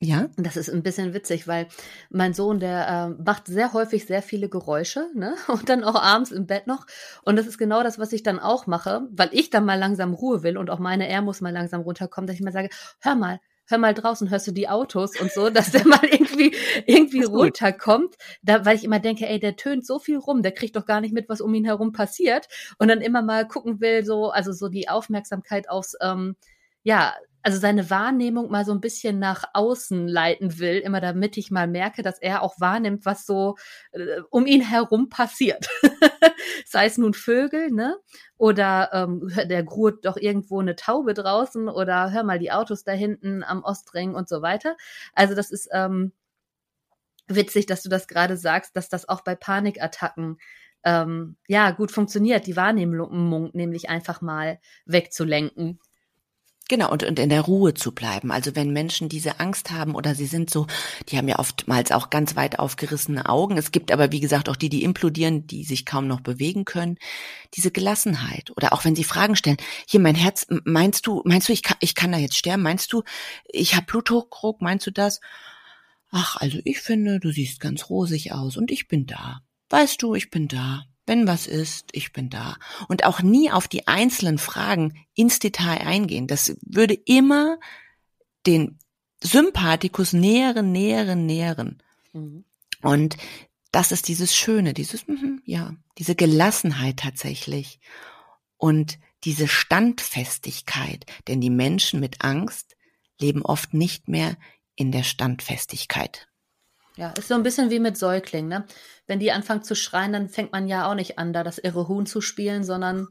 ja. 0.02 0.30
Das 0.38 0.56
ist 0.56 0.70
ein 0.70 0.82
bisschen 0.82 1.12
witzig, 1.12 1.46
weil 1.46 1.68
mein 2.08 2.32
Sohn, 2.32 2.58
der 2.58 2.88
äh, 2.88 3.22
macht 3.22 3.46
sehr 3.46 3.74
häufig 3.74 4.06
sehr 4.06 4.22
viele 4.22 4.48
Geräusche, 4.48 5.08
ne? 5.14 5.34
Und 5.48 5.68
dann 5.68 5.84
auch 5.84 5.94
abends 5.94 6.30
im 6.30 6.46
Bett 6.46 6.66
noch. 6.66 6.86
Und 7.22 7.36
das 7.36 7.46
ist 7.46 7.58
genau 7.58 7.82
das, 7.82 7.98
was 7.98 8.14
ich 8.14 8.22
dann 8.22 8.38
auch 8.38 8.66
mache, 8.66 9.02
weil 9.10 9.28
ich 9.32 9.50
dann 9.50 9.66
mal 9.66 9.78
langsam 9.78 10.14
Ruhe 10.14 10.42
will 10.42 10.56
und 10.56 10.70
auch 10.70 10.78
meine 10.78 11.06
er 11.06 11.20
muss 11.20 11.42
mal 11.42 11.52
langsam 11.52 11.82
runterkommen, 11.82 12.26
dass 12.26 12.36
ich 12.36 12.42
mal 12.42 12.52
sage, 12.52 12.70
hör 13.00 13.14
mal, 13.14 13.40
hör 13.66 13.76
mal 13.76 13.92
draußen, 13.92 14.30
hörst 14.30 14.46
du 14.46 14.52
die 14.52 14.68
Autos 14.68 15.20
und 15.20 15.30
so, 15.32 15.50
dass 15.50 15.70
der 15.70 15.86
mal 15.86 16.00
irgendwie, 16.02 16.54
irgendwie 16.86 17.22
runterkommt. 17.22 18.16
Da, 18.42 18.64
weil 18.64 18.76
ich 18.76 18.84
immer 18.84 19.00
denke, 19.00 19.28
ey, 19.28 19.38
der 19.38 19.56
tönt 19.56 19.86
so 19.86 19.98
viel 19.98 20.16
rum, 20.16 20.42
der 20.42 20.52
kriegt 20.52 20.76
doch 20.76 20.86
gar 20.86 21.02
nicht 21.02 21.12
mit, 21.12 21.28
was 21.28 21.42
um 21.42 21.52
ihn 21.52 21.66
herum 21.66 21.92
passiert. 21.92 22.48
Und 22.78 22.88
dann 22.88 23.02
immer 23.02 23.20
mal 23.20 23.46
gucken 23.46 23.80
will, 23.80 24.02
so, 24.04 24.30
also 24.30 24.52
so 24.52 24.68
die 24.68 24.88
Aufmerksamkeit 24.88 25.68
aufs, 25.68 25.94
ähm, 26.00 26.36
ja, 26.82 27.14
also 27.42 27.58
seine 27.58 27.88
Wahrnehmung 27.90 28.50
mal 28.50 28.64
so 28.64 28.72
ein 28.72 28.80
bisschen 28.80 29.18
nach 29.18 29.44
außen 29.54 30.06
leiten 30.08 30.58
will, 30.58 30.78
immer 30.78 31.00
damit 31.00 31.36
ich 31.36 31.50
mal 31.50 31.66
merke, 31.66 32.02
dass 32.02 32.18
er 32.18 32.42
auch 32.42 32.60
wahrnimmt, 32.60 33.06
was 33.06 33.24
so 33.24 33.56
äh, 33.92 34.20
um 34.30 34.46
ihn 34.46 34.60
herum 34.60 35.08
passiert. 35.08 35.66
Sei 36.66 36.86
es 36.86 36.98
nun 36.98 37.14
Vögel, 37.14 37.70
ne? 37.70 37.96
Oder 38.36 38.90
ähm, 38.92 39.30
der 39.48 39.62
gruht 39.64 40.04
doch 40.04 40.16
irgendwo 40.16 40.60
eine 40.60 40.76
Taube 40.76 41.14
draußen 41.14 41.68
oder 41.68 42.12
hör 42.12 42.24
mal 42.24 42.38
die 42.38 42.52
Autos 42.52 42.84
da 42.84 42.92
hinten 42.92 43.42
am 43.42 43.62
Ostring 43.64 44.14
und 44.14 44.28
so 44.28 44.42
weiter. 44.42 44.76
Also 45.14 45.34
das 45.34 45.50
ist 45.50 45.68
ähm, 45.72 46.12
witzig, 47.28 47.66
dass 47.66 47.82
du 47.82 47.88
das 47.88 48.06
gerade 48.06 48.36
sagst, 48.36 48.76
dass 48.76 48.88
das 48.88 49.08
auch 49.08 49.22
bei 49.22 49.34
Panikattacken 49.34 50.38
ähm, 50.84 51.36
ja 51.48 51.70
gut 51.72 51.90
funktioniert, 51.90 52.46
die 52.46 52.56
Wahrnehmung 52.56 53.50
nämlich 53.52 53.88
einfach 53.90 54.20
mal 54.20 54.58
wegzulenken 54.86 55.78
Genau, 56.70 56.92
und, 56.92 57.02
und 57.02 57.18
in 57.18 57.30
der 57.30 57.40
Ruhe 57.40 57.74
zu 57.74 57.90
bleiben. 57.90 58.30
Also 58.30 58.54
wenn 58.54 58.72
Menschen 58.72 59.08
diese 59.08 59.40
Angst 59.40 59.72
haben 59.72 59.96
oder 59.96 60.14
sie 60.14 60.26
sind 60.26 60.50
so, 60.50 60.68
die 61.08 61.18
haben 61.18 61.26
ja 61.26 61.40
oftmals 61.40 61.90
auch 61.90 62.10
ganz 62.10 62.36
weit 62.36 62.60
aufgerissene 62.60 63.28
Augen. 63.28 63.58
Es 63.58 63.72
gibt 63.72 63.90
aber, 63.90 64.12
wie 64.12 64.20
gesagt, 64.20 64.48
auch 64.48 64.54
die, 64.54 64.68
die 64.68 64.84
implodieren, 64.84 65.48
die 65.48 65.64
sich 65.64 65.84
kaum 65.84 66.06
noch 66.06 66.20
bewegen 66.20 66.64
können. 66.64 66.96
Diese 67.54 67.72
Gelassenheit. 67.72 68.52
Oder 68.56 68.72
auch 68.72 68.84
wenn 68.84 68.94
sie 68.94 69.02
Fragen 69.02 69.34
stellen, 69.34 69.56
hier 69.84 69.98
mein 69.98 70.14
Herz, 70.14 70.46
meinst 70.62 71.08
du, 71.08 71.22
meinst 71.24 71.48
du, 71.48 71.52
ich 71.52 71.64
kann, 71.64 71.76
ich 71.80 71.96
kann 71.96 72.12
da 72.12 72.18
jetzt 72.18 72.36
sterben? 72.36 72.62
Meinst 72.62 72.92
du, 72.92 73.02
ich 73.48 73.74
habe 73.74 73.86
Bluthochdruck? 73.86 74.62
Meinst 74.62 74.86
du 74.86 74.92
das? 74.92 75.20
Ach, 76.12 76.36
also 76.36 76.60
ich 76.64 76.78
finde, 76.78 77.18
du 77.18 77.32
siehst 77.32 77.58
ganz 77.58 77.90
rosig 77.90 78.32
aus 78.32 78.56
und 78.56 78.70
ich 78.70 78.86
bin 78.86 79.06
da. 79.06 79.40
Weißt 79.70 80.00
du, 80.02 80.14
ich 80.14 80.30
bin 80.30 80.46
da. 80.46 80.84
Wenn 81.06 81.26
was 81.26 81.46
ist, 81.46 81.88
ich 81.92 82.12
bin 82.12 82.30
da. 82.30 82.56
Und 82.88 83.04
auch 83.04 83.22
nie 83.22 83.50
auf 83.50 83.68
die 83.68 83.88
einzelnen 83.88 84.38
Fragen 84.38 84.94
ins 85.14 85.38
Detail 85.38 85.86
eingehen. 85.86 86.26
Das 86.26 86.56
würde 86.62 86.94
immer 86.94 87.58
den 88.46 88.78
Sympathikus 89.22 90.12
nähren, 90.12 90.72
nähren, 90.72 91.26
nähren. 91.26 91.82
Mhm. 92.12 92.44
Und 92.82 93.16
das 93.72 93.92
ist 93.92 94.08
dieses 94.08 94.34
Schöne, 94.34 94.74
dieses, 94.74 95.06
mhm, 95.06 95.42
ja, 95.44 95.74
diese 95.98 96.14
Gelassenheit 96.14 96.98
tatsächlich. 96.98 97.80
Und 98.56 98.98
diese 99.24 99.48
Standfestigkeit. 99.48 101.06
Denn 101.28 101.40
die 101.40 101.50
Menschen 101.50 102.00
mit 102.00 102.22
Angst 102.22 102.76
leben 103.18 103.42
oft 103.42 103.74
nicht 103.74 104.08
mehr 104.08 104.36
in 104.76 104.92
der 104.92 105.02
Standfestigkeit. 105.02 106.29
Ja, 107.00 107.14
ist 107.16 107.28
so 107.28 107.34
ein 107.34 107.42
bisschen 107.42 107.70
wie 107.70 107.78
mit 107.78 107.96
Säuglingen, 107.96 108.50
ne? 108.50 108.66
Wenn 109.06 109.20
die 109.20 109.32
anfangen 109.32 109.62
zu 109.62 109.74
schreien, 109.74 110.12
dann 110.12 110.28
fängt 110.28 110.52
man 110.52 110.68
ja 110.68 110.86
auch 110.86 110.94
nicht 110.94 111.18
an, 111.18 111.32
da 111.32 111.42
das 111.42 111.56
irre 111.56 111.88
Huhn 111.88 112.04
zu 112.04 112.20
spielen, 112.20 112.62
sondern 112.62 113.08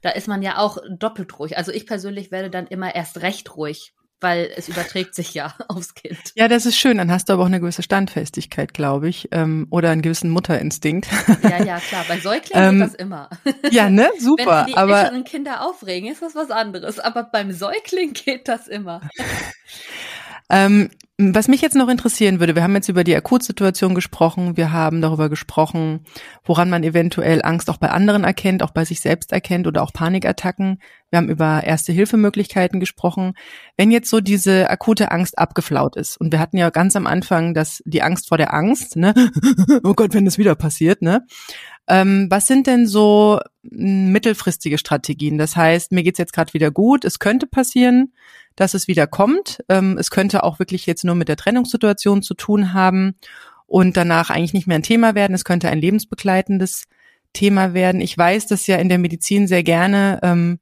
da 0.00 0.10
ist 0.10 0.28
man 0.28 0.42
ja 0.42 0.58
auch 0.58 0.78
doppelt 0.96 1.40
ruhig. 1.40 1.58
Also 1.58 1.72
ich 1.72 1.84
persönlich 1.84 2.30
werde 2.30 2.50
dann 2.50 2.68
immer 2.68 2.94
erst 2.94 3.20
recht 3.20 3.56
ruhig, 3.56 3.94
weil 4.20 4.48
es 4.56 4.68
überträgt 4.68 5.16
sich 5.16 5.34
ja 5.34 5.54
aufs 5.68 5.94
Kind. 5.94 6.20
Ja, 6.36 6.46
das 6.46 6.66
ist 6.66 6.76
schön. 6.76 6.98
Dann 6.98 7.10
hast 7.10 7.28
du 7.28 7.32
aber 7.32 7.42
auch 7.42 7.46
eine 7.46 7.58
gewisse 7.58 7.82
Standfestigkeit, 7.82 8.74
glaube 8.74 9.08
ich, 9.08 9.28
ähm, 9.32 9.66
oder 9.70 9.90
einen 9.90 10.02
gewissen 10.02 10.30
Mutterinstinkt. 10.30 11.08
Ja, 11.42 11.64
ja, 11.64 11.80
klar. 11.80 12.04
Bei 12.08 12.20
Säuglingen 12.20 12.68
ähm, 12.68 12.78
geht 12.78 12.88
das 12.90 12.94
immer. 12.94 13.28
Ja, 13.72 13.90
ne, 13.90 14.08
super. 14.20 14.66
Wenn 14.66 14.72
die 14.72 14.76
aber 14.76 15.22
Kinder 15.24 15.66
aufregen, 15.66 16.12
ist 16.12 16.22
das 16.22 16.36
was 16.36 16.52
anderes. 16.52 17.00
Aber 17.00 17.24
beim 17.24 17.50
Säugling 17.50 18.12
geht 18.12 18.46
das 18.46 18.68
immer. 18.68 19.00
Ähm, 20.52 20.90
was 21.18 21.46
mich 21.46 21.60
jetzt 21.60 21.76
noch 21.76 21.88
interessieren 21.88 22.40
würde, 22.40 22.54
wir 22.54 22.62
haben 22.62 22.74
jetzt 22.74 22.88
über 22.88 23.04
die 23.04 23.14
Akutsituation 23.14 23.94
gesprochen, 23.94 24.56
wir 24.56 24.72
haben 24.72 25.00
darüber 25.00 25.28
gesprochen, 25.28 26.04
woran 26.44 26.68
man 26.68 26.82
eventuell 26.82 27.42
Angst 27.42 27.70
auch 27.70 27.76
bei 27.76 27.90
anderen 27.90 28.24
erkennt, 28.24 28.62
auch 28.62 28.70
bei 28.70 28.84
sich 28.84 29.00
selbst 29.00 29.32
erkennt 29.32 29.66
oder 29.66 29.82
auch 29.82 29.92
Panikattacken. 29.92 30.78
Wir 31.10 31.18
haben 31.18 31.28
über 31.28 31.62
Erste-Hilfe-Möglichkeiten 31.64 32.80
gesprochen. 32.80 33.34
Wenn 33.76 33.90
jetzt 33.90 34.10
so 34.10 34.20
diese 34.20 34.68
akute 34.68 35.10
Angst 35.10 35.38
abgeflaut 35.38 35.96
ist, 35.96 36.16
und 36.16 36.32
wir 36.32 36.38
hatten 36.38 36.56
ja 36.56 36.70
ganz 36.70 36.96
am 36.96 37.06
Anfang 37.06 37.54
das, 37.54 37.82
die 37.84 38.02
Angst 38.02 38.28
vor 38.28 38.38
der 38.38 38.52
Angst, 38.52 38.96
ne? 38.96 39.14
oh 39.84 39.94
Gott, 39.94 40.14
wenn 40.14 40.24
das 40.24 40.38
wieder 40.38 40.54
passiert, 40.54 41.02
ne? 41.02 41.24
Ähm, 41.88 42.28
was 42.30 42.46
sind 42.46 42.66
denn 42.66 42.86
so 42.86 43.40
mittelfristige 43.62 44.78
Strategien? 44.78 45.36
Das 45.36 45.56
heißt, 45.56 45.92
mir 45.92 46.02
geht's 46.02 46.18
jetzt 46.18 46.32
gerade 46.32 46.54
wieder 46.54 46.70
gut, 46.70 47.04
es 47.04 47.18
könnte 47.18 47.46
passieren, 47.46 48.12
dass 48.56 48.74
es 48.74 48.88
wieder 48.88 49.06
kommt. 49.06 49.62
Ähm, 49.68 49.96
es 49.98 50.10
könnte 50.10 50.44
auch 50.44 50.58
wirklich 50.58 50.86
jetzt 50.86 51.04
nur 51.04 51.14
mit 51.14 51.28
der 51.28 51.36
Trennungssituation 51.36 52.22
zu 52.22 52.34
tun 52.34 52.72
haben 52.72 53.14
und 53.66 53.96
danach 53.96 54.30
eigentlich 54.30 54.52
nicht 54.52 54.66
mehr 54.66 54.78
ein 54.78 54.82
Thema 54.82 55.14
werden. 55.14 55.34
Es 55.34 55.44
könnte 55.44 55.68
ein 55.68 55.80
lebensbegleitendes 55.80 56.84
Thema 57.32 57.74
werden. 57.74 58.00
Ich 58.00 58.16
weiß, 58.16 58.46
dass 58.46 58.66
ja 58.66 58.76
in 58.76 58.88
der 58.88 58.98
Medizin 58.98 59.46
sehr 59.46 59.62
gerne, 59.62 60.20
ähm, 60.22 60.58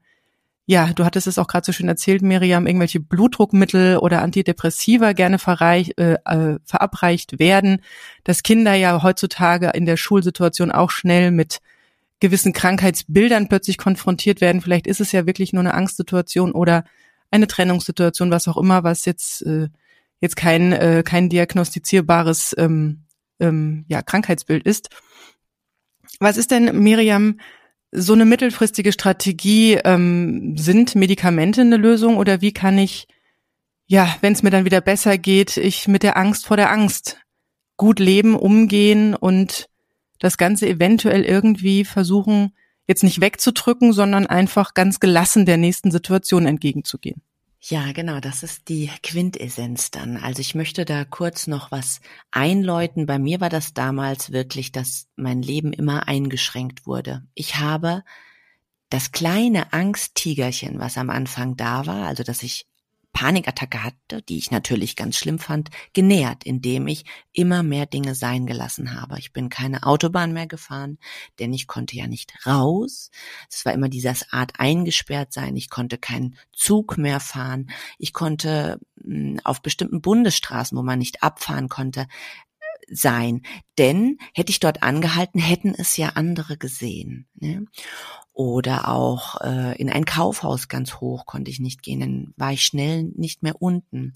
ja, 0.66 0.93
du 0.93 1.05
hattest 1.05 1.26
es 1.26 1.36
auch 1.36 1.49
gerade 1.49 1.66
so 1.66 1.72
schön 1.72 1.88
erzählt, 1.88 2.22
Miriam, 2.22 2.66
irgendwelche 2.66 3.01
Blutdruckmittel 3.01 3.97
oder 3.97 4.22
Antidepressiva 4.22 5.12
gerne 5.14 5.41
verreich, 5.41 5.93
äh, 5.97 6.18
äh, 6.24 6.59
verabreicht 6.64 7.41
werden, 7.41 7.82
dass 8.22 8.45
Kinder 8.45 8.74
ja 8.74 9.03
heutzutage 9.03 9.70
in 9.70 9.86
der 9.86 9.97
Schulsituation 9.97 10.70
auch 10.70 10.91
schnell 10.91 11.32
mit 11.32 11.59
gewissen 12.20 12.53
Krankheitsbildern 12.53 13.49
plötzlich 13.49 13.78
konfrontiert 13.78 14.41
werden. 14.41 14.61
Vielleicht 14.61 14.86
ist 14.86 15.01
es 15.01 15.11
ja 15.11 15.26
wirklich 15.26 15.53
nur 15.53 15.62
eine 15.62 15.74
Angstsituation 15.74 16.53
oder 16.53 16.84
eine 17.31 17.47
Trennungssituation, 17.47 18.31
was 18.31 18.49
auch 18.49 18.57
immer, 18.57 18.85
was 18.85 19.05
jetzt 19.05 19.43
äh, 19.43 19.68
jetzt 20.20 20.37
kein 20.37 20.72
äh, 20.72 21.03
kein 21.05 21.28
diagnostizierbares 21.28 22.55
ähm, 22.59 23.05
ähm, 23.41 23.85
ja, 23.89 24.03
Krankheitsbild 24.03 24.64
ist. 24.64 24.91
Was 26.20 26.37
ist 26.37 26.51
denn, 26.51 26.83
Miriam, 26.83 27.41
so 27.91 28.12
eine 28.12 28.26
mittelfristige 28.26 28.93
Strategie? 28.93 29.81
Ähm, 29.85 30.57
sind 30.57 30.95
Medikamente 30.95 31.62
eine 31.62 31.78
Lösung 31.78 32.18
oder 32.18 32.41
wie 32.41 32.53
kann 32.53 32.78
ich, 32.78 33.09
ja, 33.87 34.14
wenn 34.20 34.35
es 34.35 34.43
mir 34.43 34.51
dann 34.51 34.66
wieder 34.66 34.81
besser 34.81 35.18
geht, 35.18 35.57
ich 35.57 35.89
mit 35.89 36.03
der 36.03 36.16
Angst 36.16 36.47
vor 36.47 36.57
der 36.57 36.70
Angst 36.70 37.18
gut 37.76 37.99
leben, 37.99 38.37
umgehen 38.37 39.14
und 39.14 39.68
das 40.18 40.37
Ganze 40.37 40.68
eventuell 40.68 41.24
irgendwie 41.24 41.87
versuchen, 41.87 42.53
jetzt 42.87 43.03
nicht 43.03 43.20
wegzudrücken, 43.20 43.93
sondern 43.93 44.26
einfach 44.26 44.74
ganz 44.74 45.01
gelassen 45.01 45.47
der 45.47 45.57
nächsten 45.57 45.91
Situation 45.91 46.47
entgegenzugehen. 46.47 47.22
Ja, 47.62 47.93
genau, 47.93 48.20
das 48.20 48.43
ist 48.43 48.70
die 48.70 48.91
Quintessenz 49.03 49.91
dann. 49.91 50.16
Also 50.16 50.41
ich 50.41 50.55
möchte 50.55 50.87
da 50.87 51.05
kurz 51.05 51.47
noch 51.47 51.70
was 51.70 52.01
einläuten. 52.31 53.05
Bei 53.05 53.18
mir 53.18 53.41
war 53.41 53.51
das 53.51 53.74
damals 53.74 54.33
wirklich, 54.33 54.72
dass 54.72 55.09
mein 55.16 55.43
Leben 55.43 55.74
immer 55.74 56.09
eingeschränkt 56.09 56.87
wurde. 56.87 57.22
Ich 57.35 57.57
habe 57.57 58.03
das 58.89 59.12
kleine 59.12 59.74
Angsttigerchen, 59.74 60.78
was 60.78 60.97
am 60.97 61.11
Anfang 61.11 61.57
da 61.57 61.87
war, 61.87 62.07
also 62.07 62.22
dass 62.22 62.43
ich 62.43 62.66
Panikattacke 63.12 63.82
hatte, 63.82 64.22
die 64.22 64.38
ich 64.38 64.50
natürlich 64.50 64.96
ganz 64.96 65.16
schlimm 65.16 65.38
fand, 65.38 65.70
genährt, 65.92 66.44
indem 66.44 66.86
ich 66.86 67.04
immer 67.32 67.62
mehr 67.62 67.86
Dinge 67.86 68.14
sein 68.14 68.46
gelassen 68.46 69.00
habe. 69.00 69.18
Ich 69.18 69.32
bin 69.32 69.48
keine 69.48 69.82
Autobahn 69.84 70.32
mehr 70.32 70.46
gefahren, 70.46 70.98
denn 71.38 71.52
ich 71.52 71.66
konnte 71.66 71.96
ja 71.96 72.06
nicht 72.06 72.32
raus. 72.46 73.11
Es 73.50 73.64
war 73.64 73.72
immer 73.72 73.88
dieses 73.88 74.32
Art 74.32 74.52
eingesperrt 74.58 75.32
sein. 75.32 75.56
Ich 75.56 75.70
konnte 75.70 75.98
keinen 75.98 76.36
Zug 76.52 76.98
mehr 76.98 77.20
fahren. 77.20 77.70
Ich 77.98 78.12
konnte 78.12 78.78
hm, 79.02 79.40
auf 79.44 79.61
bestimmten 79.61 80.00
Bundesstraßen, 80.00 80.76
wo 80.78 80.82
man 80.82 80.98
nicht 80.98 81.22
abfahren 81.22 81.68
konnte, 81.68 82.06
sein. 82.90 83.42
Denn 83.78 84.18
hätte 84.34 84.50
ich 84.50 84.61
dort 84.61 84.82
angehalten, 84.82 85.40
hätten 85.40 85.74
es 85.76 85.96
ja 85.96 86.11
andere 86.11 86.56
gesehen. 86.56 87.28
Ne? 87.34 87.64
Oder 88.41 88.88
auch 88.88 89.38
äh, 89.43 89.76
in 89.78 89.91
ein 89.91 90.07
Kaufhaus 90.07 90.68
ganz 90.68 90.95
hoch 90.95 91.26
konnte 91.26 91.51
ich 91.51 91.61
nicht 91.61 91.82
gehen, 91.82 92.01
dann 92.01 92.34
war 92.38 92.55
ich 92.55 92.64
schnell 92.64 93.03
nicht 93.14 93.43
mehr 93.43 93.61
unten. 93.61 94.14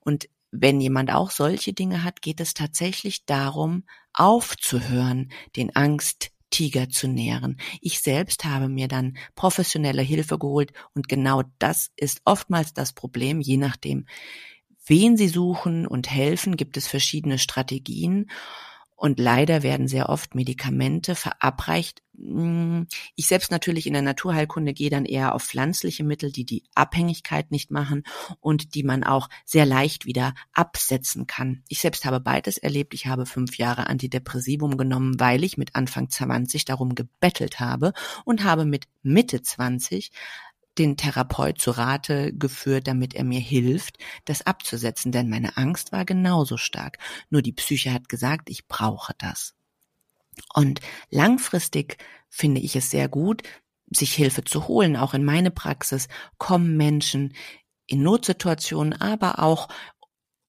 Und 0.00 0.28
wenn 0.50 0.78
jemand 0.78 1.10
auch 1.10 1.30
solche 1.30 1.72
Dinge 1.72 2.04
hat, 2.04 2.20
geht 2.20 2.40
es 2.40 2.52
tatsächlich 2.52 3.24
darum, 3.24 3.84
aufzuhören, 4.12 5.32
den 5.56 5.74
Angsttiger 5.74 6.90
zu 6.90 7.08
nähren. 7.08 7.56
Ich 7.80 8.00
selbst 8.00 8.44
habe 8.44 8.68
mir 8.68 8.88
dann 8.88 9.16
professionelle 9.36 10.02
Hilfe 10.02 10.38
geholt 10.38 10.74
und 10.92 11.08
genau 11.08 11.42
das 11.58 11.92
ist 11.96 12.20
oftmals 12.26 12.74
das 12.74 12.92
Problem, 12.92 13.40
je 13.40 13.56
nachdem, 13.56 14.04
wen 14.84 15.16
sie 15.16 15.28
suchen 15.28 15.86
und 15.86 16.10
helfen, 16.10 16.58
gibt 16.58 16.76
es 16.76 16.86
verschiedene 16.86 17.38
Strategien. 17.38 18.30
Und 19.02 19.18
leider 19.18 19.64
werden 19.64 19.88
sehr 19.88 20.08
oft 20.10 20.36
Medikamente 20.36 21.16
verabreicht. 21.16 22.04
Hm, 22.16 22.86
ich 23.16 23.26
selbst 23.26 23.50
natürlich 23.50 23.88
in 23.88 23.94
der 23.94 24.02
Naturheilkunde 24.02 24.74
gehe 24.74 24.90
dann 24.90 25.06
eher 25.06 25.34
auf 25.34 25.42
pflanzliche 25.42 26.04
Mittel, 26.04 26.30
die 26.30 26.44
die 26.44 26.62
Abhängigkeit 26.76 27.50
nicht 27.50 27.72
machen 27.72 28.04
und 28.38 28.76
die 28.76 28.84
man 28.84 29.02
auch 29.02 29.28
sehr 29.44 29.66
leicht 29.66 30.06
wieder 30.06 30.34
absetzen 30.52 31.26
kann. 31.26 31.64
Ich 31.66 31.80
selbst 31.80 32.04
habe 32.04 32.20
beides 32.20 32.58
erlebt. 32.58 32.94
Ich 32.94 33.08
habe 33.08 33.26
fünf 33.26 33.58
Jahre 33.58 33.88
Antidepressivum 33.88 34.76
genommen, 34.76 35.18
weil 35.18 35.42
ich 35.42 35.58
mit 35.58 35.74
Anfang 35.74 36.08
20 36.08 36.64
darum 36.64 36.94
gebettelt 36.94 37.58
habe 37.58 37.94
und 38.24 38.44
habe 38.44 38.66
mit 38.66 38.86
Mitte 39.02 39.42
20 39.42 40.12
den 40.78 40.96
Therapeut 40.96 41.60
zu 41.60 41.72
Rate 41.72 42.32
geführt, 42.32 42.86
damit 42.86 43.14
er 43.14 43.24
mir 43.24 43.40
hilft, 43.40 43.98
das 44.24 44.46
abzusetzen, 44.46 45.12
denn 45.12 45.28
meine 45.28 45.56
Angst 45.56 45.92
war 45.92 46.04
genauso 46.04 46.56
stark. 46.56 46.98
Nur 47.30 47.42
die 47.42 47.52
Psyche 47.52 47.92
hat 47.92 48.08
gesagt, 48.08 48.48
ich 48.48 48.66
brauche 48.68 49.14
das. 49.18 49.54
Und 50.54 50.80
langfristig 51.10 51.98
finde 52.28 52.60
ich 52.60 52.76
es 52.76 52.90
sehr 52.90 53.08
gut, 53.08 53.42
sich 53.90 54.14
Hilfe 54.14 54.44
zu 54.44 54.68
holen. 54.68 54.96
Auch 54.96 55.14
in 55.14 55.24
meine 55.24 55.50
Praxis 55.50 56.08
kommen 56.38 56.76
Menschen 56.76 57.34
in 57.86 58.02
Notsituationen, 58.02 58.98
aber 58.98 59.40
auch 59.40 59.68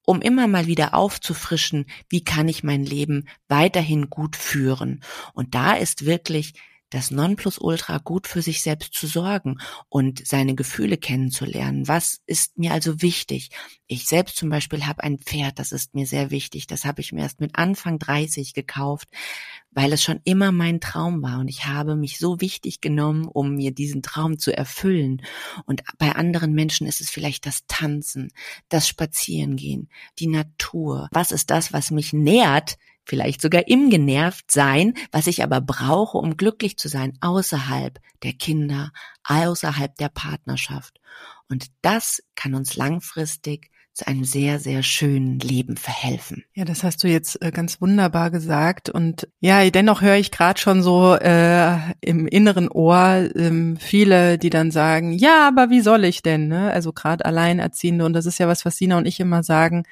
um 0.06 0.22
immer 0.22 0.48
mal 0.48 0.68
wieder 0.68 0.94
aufzufrischen, 0.94 1.86
wie 2.10 2.24
kann 2.24 2.48
ich 2.48 2.64
mein 2.64 2.84
Leben 2.84 3.28
weiterhin 3.48 4.10
gut 4.10 4.36
führen. 4.36 5.02
Und 5.34 5.56
da 5.56 5.74
ist 5.74 6.06
wirklich 6.06 6.54
das 6.94 7.10
Nonplusultra 7.10 7.98
gut 7.98 8.28
für 8.28 8.42
sich 8.42 8.62
selbst 8.62 8.94
zu 8.94 9.08
sorgen 9.08 9.58
und 9.90 10.26
seine 10.28 10.54
Gefühle 10.54 10.98
kennenzulernen. 10.98 11.88
Was 11.88 12.22
ist 12.28 12.58
mir 12.58 12.72
also 12.72 13.02
wichtig? 13.02 13.50
Ich 13.88 14.06
selbst 14.06 14.38
zum 14.38 14.50
Beispiel 14.50 14.86
habe 14.86 15.04
ein 15.04 15.18
Pferd, 15.18 15.58
das 15.58 15.72
ist 15.72 15.96
mir 15.96 16.06
sehr 16.06 16.30
wichtig. 16.30 16.68
Das 16.68 16.86
habe 16.86 17.02
ich 17.02 17.12
mir 17.12 17.22
erst 17.22 17.42
mit 17.42 17.56
Anfang 17.56 17.98
30 17.98 18.54
gekauft, 18.54 19.08
weil 19.72 19.92
es 19.92 20.04
schon 20.04 20.20
immer 20.24 20.52
mein 20.52 20.80
Traum 20.80 21.24
war 21.24 21.40
und 21.40 21.48
ich 21.48 21.66
habe 21.66 21.96
mich 21.96 22.20
so 22.20 22.40
wichtig 22.42 22.80
genommen, 22.80 23.28
um 23.28 23.56
mir 23.56 23.72
diesen 23.72 24.04
Traum 24.04 24.38
zu 24.38 24.56
erfüllen. 24.56 25.22
Und 25.66 25.82
bei 25.98 26.12
anderen 26.12 26.54
Menschen 26.54 26.86
ist 26.86 27.02
es 27.02 27.10
vielleicht 27.10 27.48
das 27.48 27.66
Tanzen, 27.68 28.32
das 28.70 28.88
Spazierengehen, 28.88 29.90
die 30.20 30.28
Natur. 30.28 31.10
Was 31.12 31.32
ist 31.32 31.50
das, 31.50 31.74
was 31.74 31.90
mich 31.90 32.14
nährt? 32.14 32.78
Vielleicht 33.06 33.42
sogar 33.42 33.68
im 33.68 33.90
Genervtsein, 33.90 34.94
was 35.12 35.28
ich 35.28 35.44
aber 35.44 35.62
brauche, 35.62 36.18
um 36.18 36.38
glücklich 36.38 36.78
zu 36.78 36.88
sein, 36.88 37.18
außerhalb 37.22 38.00
der 38.24 38.34
Kinder, 38.34 38.92
außerhalb 39.24 39.96
der 39.98 40.10
Partnerschaft. 40.10 41.00
Und 41.50 41.68
das 41.82 42.24
kann 42.36 42.56
uns 42.56 42.76
langfristig 42.76 43.70
zu 43.94 44.08
einem 44.08 44.24
sehr, 44.24 44.60
sehr 44.60 44.82
schönen 44.82 45.38
Leben 45.38 45.78
verhelfen. 45.78 46.44
Ja, 46.56 46.66
das 46.66 46.84
hast 46.84 47.04
du 47.04 47.08
jetzt 47.08 47.40
äh, 47.44 47.52
ganz 47.52 47.80
wunderbar 47.80 48.32
gesagt. 48.32 48.90
Und 48.90 49.28
ja, 49.40 49.70
dennoch 49.70 50.02
höre 50.02 50.16
ich 50.16 50.32
gerade 50.32 50.60
schon 50.60 50.82
so 50.82 51.14
äh, 51.14 51.78
im 52.02 52.28
inneren 52.28 52.70
Ohr 52.70 53.30
ähm, 53.36 53.78
viele, 53.78 54.40
die 54.40 54.50
dann 54.50 54.72
sagen, 54.72 55.14
ja, 55.14 55.48
aber 55.48 55.70
wie 55.70 55.82
soll 55.82 56.06
ich 56.06 56.24
denn? 56.24 56.48
Ne? 56.48 56.72
Also 56.72 56.92
gerade 56.92 57.24
Alleinerziehende. 57.26 58.04
Und 58.04 58.14
das 58.14 58.26
ist 58.26 58.40
ja 58.40 58.48
was, 58.48 58.66
was 58.66 58.78
Sina 58.78 58.98
und 58.98 59.06
ich 59.06 59.20
immer 59.20 59.44
sagen. 59.44 59.84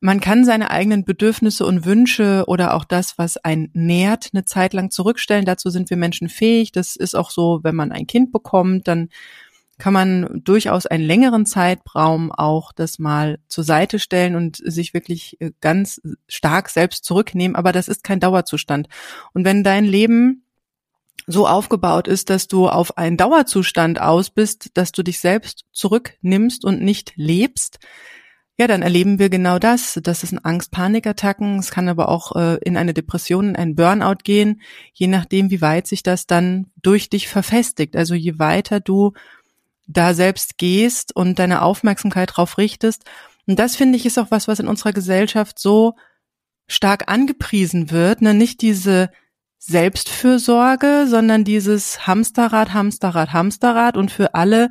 Man 0.00 0.20
kann 0.20 0.44
seine 0.44 0.70
eigenen 0.70 1.04
Bedürfnisse 1.04 1.64
und 1.64 1.86
Wünsche 1.86 2.44
oder 2.46 2.74
auch 2.74 2.84
das, 2.84 3.16
was 3.16 3.38
einen 3.38 3.70
nährt, 3.72 4.30
eine 4.32 4.44
Zeit 4.44 4.74
lang 4.74 4.90
zurückstellen. 4.90 5.46
Dazu 5.46 5.70
sind 5.70 5.88
wir 5.88 5.96
Menschen 5.96 6.28
fähig. 6.28 6.70
Das 6.70 6.96
ist 6.96 7.14
auch 7.14 7.30
so, 7.30 7.60
wenn 7.62 7.74
man 7.74 7.92
ein 7.92 8.06
Kind 8.06 8.30
bekommt, 8.30 8.88
dann 8.88 9.08
kann 9.78 9.92
man 9.92 10.42
durchaus 10.42 10.86
einen 10.86 11.04
längeren 11.04 11.44
Zeitraum 11.44 12.32
auch 12.32 12.72
das 12.72 12.98
mal 12.98 13.38
zur 13.46 13.64
Seite 13.64 13.98
stellen 13.98 14.34
und 14.34 14.56
sich 14.56 14.94
wirklich 14.94 15.40
äh, 15.40 15.52
ganz 15.60 16.00
stark 16.28 16.70
selbst 16.70 17.04
zurücknehmen. 17.04 17.56
Aber 17.56 17.72
das 17.72 17.88
ist 17.88 18.02
kein 18.02 18.20
Dauerzustand. 18.20 18.88
Und 19.34 19.44
wenn 19.44 19.64
dein 19.64 19.84
Leben 19.84 20.44
so 21.26 21.46
aufgebaut 21.46 22.08
ist, 22.08 22.30
dass 22.30 22.48
du 22.48 22.68
auf 22.68 22.96
einen 22.96 23.16
Dauerzustand 23.16 24.00
aus 24.00 24.30
bist, 24.30 24.70
dass 24.74 24.92
du 24.92 25.02
dich 25.02 25.20
selbst 25.20 25.64
zurücknimmst 25.72 26.64
und 26.64 26.80
nicht 26.80 27.12
lebst, 27.16 27.78
ja, 28.58 28.66
dann 28.66 28.80
erleben 28.80 29.18
wir 29.18 29.28
genau 29.28 29.58
das. 29.58 30.00
Das 30.02 30.22
ist 30.22 30.32
ein 30.32 30.42
Angst-Panikattacken. 30.42 31.58
Es 31.58 31.70
kann 31.70 31.88
aber 31.88 32.08
auch 32.08 32.34
äh, 32.36 32.56
in 32.64 32.78
eine 32.78 32.94
Depression, 32.94 33.50
in 33.50 33.56
einen 33.56 33.74
Burnout 33.74 34.22
gehen, 34.24 34.62
je 34.94 35.08
nachdem, 35.08 35.50
wie 35.50 35.60
weit 35.60 35.86
sich 35.86 36.02
das 36.02 36.26
dann 36.26 36.66
durch 36.80 37.10
dich 37.10 37.28
verfestigt. 37.28 37.96
Also 37.96 38.14
je 38.14 38.38
weiter 38.38 38.80
du 38.80 39.12
da 39.86 40.14
selbst 40.14 40.56
gehst 40.56 41.14
und 41.14 41.38
deine 41.38 41.62
Aufmerksamkeit 41.62 42.32
drauf 42.34 42.56
richtest. 42.56 43.04
Und 43.46 43.58
das 43.58 43.76
finde 43.76 43.96
ich 43.96 44.06
ist 44.06 44.18
auch 44.18 44.30
was, 44.30 44.48
was 44.48 44.58
in 44.58 44.68
unserer 44.68 44.92
Gesellschaft 44.92 45.58
so 45.58 45.94
stark 46.66 47.10
angepriesen 47.10 47.90
wird. 47.90 48.22
Ne? 48.22 48.32
Nicht 48.32 48.62
diese 48.62 49.10
Selbstfürsorge, 49.58 51.06
sondern 51.08 51.44
dieses 51.44 52.06
Hamsterrad, 52.06 52.72
Hamsterrad, 52.72 53.32
Hamsterrad 53.32 53.96
und 53.96 54.10
für 54.10 54.34
alle 54.34 54.70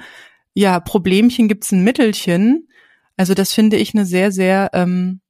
ja 0.53 0.79
Problemchen 0.79 1.47
gibt's 1.47 1.71
ein 1.71 1.83
Mittelchen. 1.83 2.67
Also 3.17 3.33
das 3.33 3.53
finde 3.53 3.77
ich 3.77 3.93
eine 3.93 4.05
sehr, 4.05 4.31
sehr 4.31 4.69
ähm, 4.73 5.21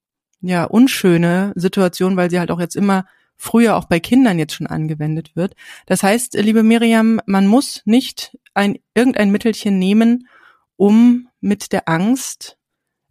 ja 0.41 0.63
unschöne 0.65 1.53
Situation, 1.55 2.17
weil 2.17 2.29
sie 2.29 2.39
halt 2.39 2.51
auch 2.51 2.59
jetzt 2.59 2.75
immer 2.75 3.05
früher 3.37 3.75
auch 3.75 3.85
bei 3.85 3.99
Kindern 3.99 4.39
jetzt 4.39 4.53
schon 4.53 4.67
angewendet 4.67 5.35
wird. 5.35 5.55
Das 5.85 6.03
heißt, 6.03 6.35
liebe 6.35 6.63
Miriam, 6.63 7.21
man 7.25 7.47
muss 7.47 7.81
nicht 7.85 8.37
ein, 8.53 8.79
irgendein 8.93 9.31
Mittelchen 9.31 9.77
nehmen, 9.77 10.27
um 10.77 11.27
mit 11.41 11.71
der 11.71 11.87
Angst 11.89 12.57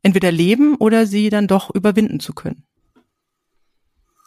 entweder 0.02 0.32
leben 0.32 0.76
oder 0.76 1.06
sie 1.06 1.30
dann 1.30 1.46
doch 1.46 1.74
überwinden 1.74 2.20
zu 2.20 2.32
können. 2.32 2.64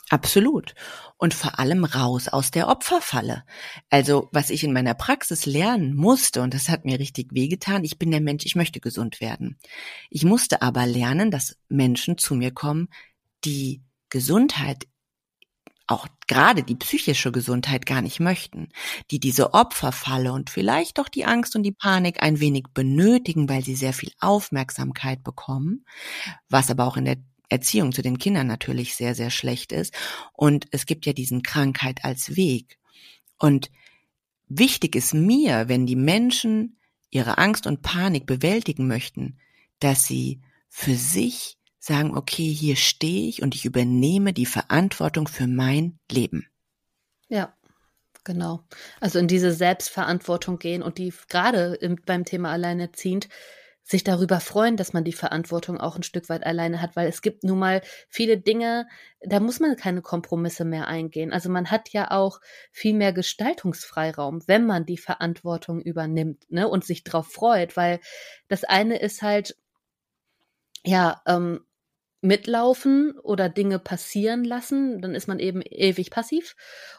Absolut. 0.10 0.74
Und 1.18 1.34
vor 1.34 1.60
allem 1.60 1.84
raus 1.84 2.30
aus 2.30 2.52
der 2.52 2.70
Opferfalle. 2.70 3.44
Also, 3.90 4.30
was 4.32 4.50
ich 4.50 4.64
in 4.64 4.72
meiner 4.72 4.94
Praxis 4.94 5.46
lernen 5.46 5.96
musste, 5.96 6.42
und 6.42 6.54
das 6.54 6.70
hat 6.70 6.86
mir 6.86 7.00
richtig 7.00 7.34
wehgetan, 7.34 7.84
ich 7.84 8.00
bin 8.00 8.12
der 8.12 8.22
Mensch, 8.22 8.46
ich 8.46 8.56
möchte 8.56 8.80
gesund 8.80 9.20
werden. 9.20 9.58
Ich 10.10 10.24
musste 10.24 10.62
aber 10.62 10.86
lernen, 10.86 11.30
dass 11.30 11.58
Menschen 11.68 12.18
zu 12.18 12.36
mir 12.36 12.52
kommen, 12.52 12.88
die 13.44 13.84
Gesundheit 14.10 14.88
auch 15.88 16.08
gerade 16.28 16.64
die 16.64 16.76
psychische 16.76 17.32
Gesundheit 17.32 17.86
gar 17.86 18.02
nicht 18.02 18.20
möchten, 18.20 18.70
die 19.10 19.20
diese 19.20 19.54
Opferfalle 19.54 20.34
und 20.34 20.50
vielleicht 20.50 20.98
doch 20.98 21.08
die 21.08 21.26
Angst 21.26 21.56
und 21.56 21.64
die 21.64 21.72
Panik 21.72 22.22
ein 22.22 22.42
wenig 22.42 22.66
benötigen, 22.74 23.48
weil 23.48 23.64
sie 23.64 23.76
sehr 23.76 23.94
viel 23.94 24.12
Aufmerksamkeit 24.20 25.24
bekommen, 25.24 25.86
was 26.50 26.70
aber 26.70 26.86
auch 26.86 26.98
in 26.98 27.06
der 27.06 27.18
Erziehung 27.50 27.92
zu 27.92 28.02
den 28.02 28.18
Kindern 28.18 28.48
natürlich 28.48 28.96
sehr, 28.96 29.16
sehr 29.16 29.30
schlecht 29.30 29.72
ist. 29.72 29.94
Und 30.34 30.68
es 30.72 30.86
gibt 30.86 31.06
ja 31.06 31.14
diesen 31.14 31.44
Krankheit 31.44 32.04
als 32.04 32.36
Weg. 32.36 32.78
Und 33.40 33.72
wichtig 34.48 34.96
ist 34.96 35.14
mir, 35.14 35.70
wenn 35.70 35.86
die 35.86 35.96
Menschen 35.96 36.80
ihre 37.10 37.38
Angst 37.38 37.68
und 37.68 37.82
Panik 37.82 38.26
bewältigen 38.26 38.88
möchten, 38.88 39.40
dass 39.80 40.06
sie 40.06 40.42
für 40.68 40.96
sich 40.96 41.58
sagen, 41.80 42.18
okay, 42.18 42.52
hier 42.52 42.76
stehe 42.76 43.30
ich 43.30 43.42
und 43.42 43.56
ich 43.56 43.66
übernehme 43.66 44.34
die 44.34 44.46
Verantwortung 44.46 45.28
für 45.28 45.48
mein 45.48 46.00
Leben. 46.12 46.48
Ja, 47.30 47.54
genau. 48.24 48.64
Also 49.00 49.20
in 49.20 49.28
diese 49.28 49.54
Selbstverantwortung 49.54 50.60
gehen 50.60 50.84
und 50.84 50.98
die 50.98 51.14
gerade 51.30 51.80
beim 52.06 52.26
Thema 52.26 52.52
Alleinerziehend 52.52 53.30
sich 53.88 54.04
darüber 54.04 54.42
freuen, 54.42 54.76
dass 54.76 54.92
man 54.92 55.06
die 55.06 55.14
Verantwortung 55.14 55.80
auch 55.80 55.96
ein 55.96 56.04
Stück 56.04 56.28
weit 56.28 56.46
alleine 56.46 56.82
hat, 56.82 56.98
weil 56.98 57.08
es 57.08 57.22
gibt 57.22 57.46
nun 57.46 57.58
mal 57.58 57.82
viele 58.10 58.38
Dinge, 58.38 58.86
da 59.22 59.40
muss 59.40 59.62
man 59.62 59.78
keine 59.78 60.02
Kompromisse 60.02 60.66
mehr 60.66 60.88
eingehen. 60.88 61.32
Also 61.32 61.50
man 61.50 61.72
hat 61.72 61.90
ja 61.90 62.12
auch 62.12 62.42
viel 62.72 62.94
mehr 62.94 63.14
Gestaltungsfreiraum, 63.14 64.44
wenn 64.46 64.66
man 64.66 64.86
die 64.86 64.98
Verantwortung 64.98 65.82
übernimmt, 65.82 66.52
ne, 66.52 66.68
und 66.68 66.84
sich 66.84 67.06
darauf 67.06 67.32
freut, 67.32 67.78
weil 67.78 68.02
das 68.50 68.66
eine 68.66 69.00
ist 69.00 69.22
halt, 69.22 69.56
ja, 70.84 71.22
ähm, 71.26 71.62
mitlaufen 72.22 73.18
oder 73.20 73.48
Dinge 73.48 73.78
passieren 73.80 74.44
lassen, 74.44 75.02
dann 75.02 75.14
ist 75.14 75.28
man 75.28 75.40
eben 75.40 75.62
ewig 75.62 76.10
passiv. 76.10 76.56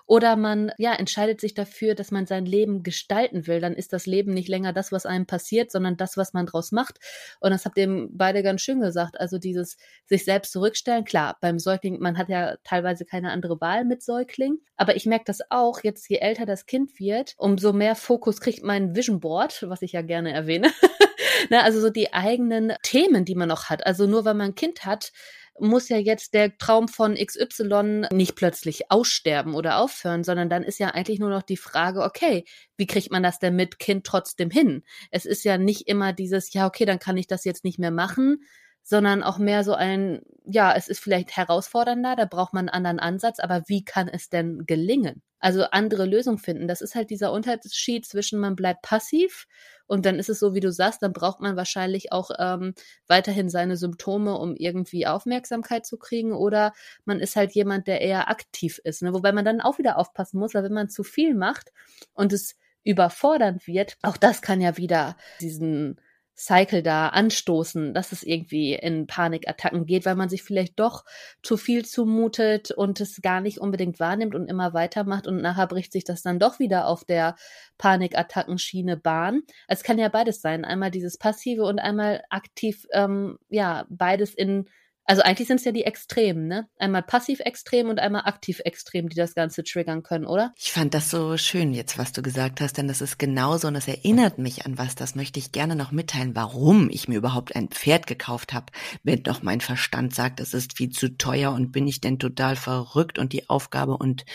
Oder 0.06 0.36
man 0.36 0.72
ja 0.78 0.94
entscheidet 0.94 1.40
sich 1.40 1.54
dafür, 1.54 1.94
dass 1.94 2.10
man 2.10 2.26
sein 2.26 2.46
Leben 2.46 2.82
gestalten 2.82 3.46
will. 3.46 3.60
Dann 3.60 3.74
ist 3.74 3.92
das 3.92 4.06
Leben 4.06 4.32
nicht 4.32 4.48
länger 4.48 4.72
das, 4.72 4.92
was 4.92 5.06
einem 5.06 5.26
passiert, 5.26 5.70
sondern 5.72 5.96
das, 5.96 6.16
was 6.16 6.32
man 6.32 6.46
draus 6.46 6.72
macht. 6.72 6.98
Und 7.40 7.50
das 7.50 7.64
habt 7.64 7.76
ihr 7.78 8.08
beide 8.10 8.42
ganz 8.42 8.62
schön 8.62 8.80
gesagt. 8.80 9.18
Also 9.20 9.38
dieses 9.38 9.76
sich 10.06 10.24
selbst 10.24 10.52
zurückstellen. 10.52 11.04
Klar, 11.04 11.36
beim 11.40 11.58
Säugling, 11.58 11.98
man 12.00 12.16
hat 12.16 12.28
ja 12.28 12.56
teilweise 12.64 13.04
keine 13.04 13.30
andere 13.32 13.60
Wahl 13.60 13.84
mit 13.84 14.02
Säugling. 14.02 14.58
Aber 14.76 14.94
ich 14.94 15.06
merke 15.06 15.24
das 15.26 15.40
auch, 15.50 15.80
jetzt 15.82 16.08
je 16.08 16.18
älter 16.18 16.46
das 16.46 16.66
Kind 16.66 17.00
wird, 17.00 17.34
umso 17.36 17.72
mehr 17.72 17.96
Fokus 17.96 18.40
kriegt 18.40 18.62
mein 18.62 18.94
Vision 18.94 19.20
Board, 19.20 19.64
was 19.68 19.82
ich 19.82 19.92
ja 19.92 20.02
gerne 20.02 20.32
erwähne. 20.32 20.70
Na, 21.50 21.62
also 21.62 21.80
so 21.80 21.90
die 21.90 22.12
eigenen 22.12 22.72
Themen, 22.82 23.24
die 23.24 23.34
man 23.34 23.48
noch 23.48 23.64
hat. 23.70 23.86
Also 23.86 24.06
nur 24.06 24.24
weil 24.24 24.34
man 24.34 24.50
ein 24.50 24.54
Kind 24.54 24.84
hat, 24.84 25.12
muss 25.60 25.88
ja 25.88 25.96
jetzt 25.96 26.34
der 26.34 26.56
Traum 26.58 26.88
von 26.88 27.14
XY 27.14 28.06
nicht 28.12 28.36
plötzlich 28.36 28.90
aussterben 28.90 29.54
oder 29.54 29.78
aufhören, 29.78 30.24
sondern 30.24 30.48
dann 30.48 30.62
ist 30.62 30.78
ja 30.78 30.88
eigentlich 30.88 31.18
nur 31.18 31.30
noch 31.30 31.42
die 31.42 31.56
Frage, 31.56 32.02
okay, 32.02 32.44
wie 32.76 32.86
kriegt 32.86 33.10
man 33.10 33.22
das 33.22 33.38
denn 33.38 33.56
mit 33.56 33.78
Kind 33.78 34.06
trotzdem 34.06 34.50
hin? 34.50 34.84
Es 35.10 35.24
ist 35.26 35.44
ja 35.44 35.58
nicht 35.58 35.88
immer 35.88 36.12
dieses, 36.12 36.52
ja, 36.52 36.66
okay, 36.66 36.84
dann 36.84 36.98
kann 36.98 37.16
ich 37.16 37.26
das 37.26 37.44
jetzt 37.44 37.64
nicht 37.64 37.78
mehr 37.78 37.90
machen, 37.90 38.42
sondern 38.82 39.22
auch 39.22 39.38
mehr 39.38 39.64
so 39.64 39.74
ein, 39.74 40.22
ja, 40.44 40.74
es 40.74 40.88
ist 40.88 41.00
vielleicht 41.00 41.36
herausfordernder, 41.36 42.16
da 42.16 42.24
braucht 42.24 42.54
man 42.54 42.68
einen 42.68 42.86
anderen 42.86 42.98
Ansatz, 42.98 43.38
aber 43.38 43.64
wie 43.66 43.84
kann 43.84 44.08
es 44.08 44.30
denn 44.30 44.64
gelingen? 44.66 45.22
Also 45.40 45.64
andere 45.64 46.04
Lösungen 46.04 46.38
finden. 46.38 46.66
Das 46.66 46.80
ist 46.80 46.94
halt 46.94 47.10
dieser 47.10 47.32
Unterschied 47.32 48.06
zwischen 48.06 48.40
man 48.40 48.56
bleibt 48.56 48.82
passiv 48.82 49.46
und 49.88 50.04
dann 50.04 50.18
ist 50.18 50.28
es 50.28 50.38
so, 50.38 50.54
wie 50.54 50.60
du 50.60 50.70
sagst, 50.70 51.02
dann 51.02 51.12
braucht 51.12 51.40
man 51.40 51.56
wahrscheinlich 51.56 52.12
auch 52.12 52.30
ähm, 52.38 52.74
weiterhin 53.06 53.48
seine 53.48 53.76
Symptome, 53.76 54.36
um 54.36 54.54
irgendwie 54.54 55.06
Aufmerksamkeit 55.06 55.86
zu 55.86 55.96
kriegen 55.96 56.32
oder 56.32 56.72
man 57.04 57.20
ist 57.20 57.36
halt 57.36 57.52
jemand, 57.52 57.86
der 57.86 58.02
eher 58.02 58.28
aktiv 58.28 58.80
ist. 58.84 59.02
Ne? 59.02 59.14
Wobei 59.14 59.32
man 59.32 59.46
dann 59.46 59.62
auch 59.62 59.78
wieder 59.78 59.96
aufpassen 59.96 60.38
muss, 60.38 60.54
weil 60.54 60.64
wenn 60.64 60.74
man 60.74 60.90
zu 60.90 61.04
viel 61.04 61.34
macht 61.34 61.72
und 62.12 62.32
es 62.34 62.56
überfordernd 62.84 63.66
wird, 63.66 63.96
auch 64.02 64.18
das 64.18 64.42
kann 64.42 64.60
ja 64.60 64.76
wieder 64.76 65.16
diesen 65.40 66.00
Cycle 66.38 66.82
da 66.84 67.08
anstoßen, 67.08 67.92
dass 67.94 68.12
es 68.12 68.22
irgendwie 68.22 68.74
in 68.74 69.08
Panikattacken 69.08 69.86
geht, 69.86 70.06
weil 70.06 70.14
man 70.14 70.28
sich 70.28 70.44
vielleicht 70.44 70.78
doch 70.78 71.04
zu 71.42 71.56
viel 71.56 71.84
zumutet 71.84 72.70
und 72.70 73.00
es 73.00 73.20
gar 73.22 73.40
nicht 73.40 73.58
unbedingt 73.58 73.98
wahrnimmt 73.98 74.36
und 74.36 74.48
immer 74.48 74.72
weitermacht 74.72 75.26
und 75.26 75.42
nachher 75.42 75.66
bricht 75.66 75.92
sich 75.92 76.04
das 76.04 76.22
dann 76.22 76.38
doch 76.38 76.60
wieder 76.60 76.86
auf 76.86 77.04
der 77.04 77.34
Panikattackenschiene 77.78 78.96
Bahn. 78.96 79.42
Es 79.66 79.82
kann 79.82 79.98
ja 79.98 80.08
beides 80.08 80.40
sein, 80.40 80.64
einmal 80.64 80.92
dieses 80.92 81.18
passive 81.18 81.64
und 81.64 81.80
einmal 81.80 82.22
aktiv, 82.30 82.86
ähm, 82.92 83.38
ja, 83.48 83.86
beides 83.88 84.32
in 84.34 84.68
also 85.08 85.22
eigentlich 85.22 85.48
sind 85.48 85.56
es 85.56 85.64
ja 85.64 85.72
die 85.72 85.84
Extremen, 85.84 86.48
ne? 86.48 86.68
Einmal 86.76 87.02
passiv-extrem 87.02 87.88
und 87.88 87.98
einmal 87.98 88.26
aktiv-extrem, 88.26 89.08
die 89.08 89.16
das 89.16 89.34
Ganze 89.34 89.64
triggern 89.64 90.02
können, 90.02 90.26
oder? 90.26 90.52
Ich 90.58 90.70
fand 90.70 90.92
das 90.92 91.08
so 91.08 91.38
schön 91.38 91.72
jetzt, 91.72 91.96
was 91.96 92.12
du 92.12 92.20
gesagt 92.20 92.60
hast, 92.60 92.76
denn 92.76 92.88
das 92.88 93.00
ist 93.00 93.18
genauso 93.18 93.68
und 93.68 93.74
das 93.74 93.88
erinnert 93.88 94.36
mich 94.36 94.66
an 94.66 94.76
was. 94.76 94.96
Das 94.96 95.14
möchte 95.14 95.38
ich 95.38 95.50
gerne 95.50 95.76
noch 95.76 95.92
mitteilen, 95.92 96.36
warum 96.36 96.90
ich 96.90 97.08
mir 97.08 97.16
überhaupt 97.16 97.56
ein 97.56 97.68
Pferd 97.68 98.06
gekauft 98.06 98.52
habe, 98.52 98.66
wenn 99.02 99.22
doch 99.22 99.42
mein 99.42 99.62
Verstand 99.62 100.14
sagt, 100.14 100.40
es 100.40 100.52
ist 100.52 100.76
viel 100.76 100.90
zu 100.90 101.16
teuer 101.16 101.52
und 101.52 101.72
bin 101.72 101.88
ich 101.88 102.02
denn 102.02 102.18
total 102.18 102.54
verrückt 102.54 103.18
und 103.18 103.32
die 103.32 103.48
Aufgabe 103.48 103.96
und 103.96 104.26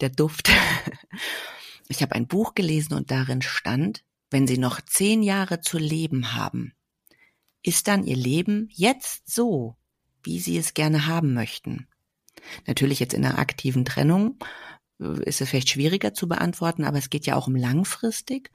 der 0.00 0.08
Duft. 0.08 0.50
Ich 1.88 2.02
habe 2.02 2.16
ein 2.16 2.26
Buch 2.26 2.56
gelesen 2.56 2.94
und 2.94 3.12
darin 3.12 3.42
stand, 3.42 4.02
wenn 4.28 4.48
Sie 4.48 4.58
noch 4.58 4.80
zehn 4.80 5.22
Jahre 5.22 5.60
zu 5.60 5.78
leben 5.78 6.34
haben, 6.34 6.72
ist 7.62 7.86
dann 7.86 8.02
Ihr 8.02 8.16
Leben 8.16 8.68
jetzt 8.72 9.32
so, 9.32 9.76
wie 10.26 10.40
sie 10.40 10.58
es 10.58 10.74
gerne 10.74 11.06
haben 11.06 11.32
möchten. 11.32 11.86
Natürlich 12.66 13.00
jetzt 13.00 13.14
in 13.14 13.24
einer 13.24 13.38
aktiven 13.38 13.84
Trennung 13.84 14.38
äh, 15.00 15.22
ist 15.24 15.40
es 15.40 15.48
vielleicht 15.48 15.70
schwieriger 15.70 16.12
zu 16.12 16.28
beantworten, 16.28 16.84
aber 16.84 16.98
es 16.98 17.10
geht 17.10 17.26
ja 17.26 17.36
auch 17.36 17.46
um 17.46 17.56
langfristig. 17.56 18.50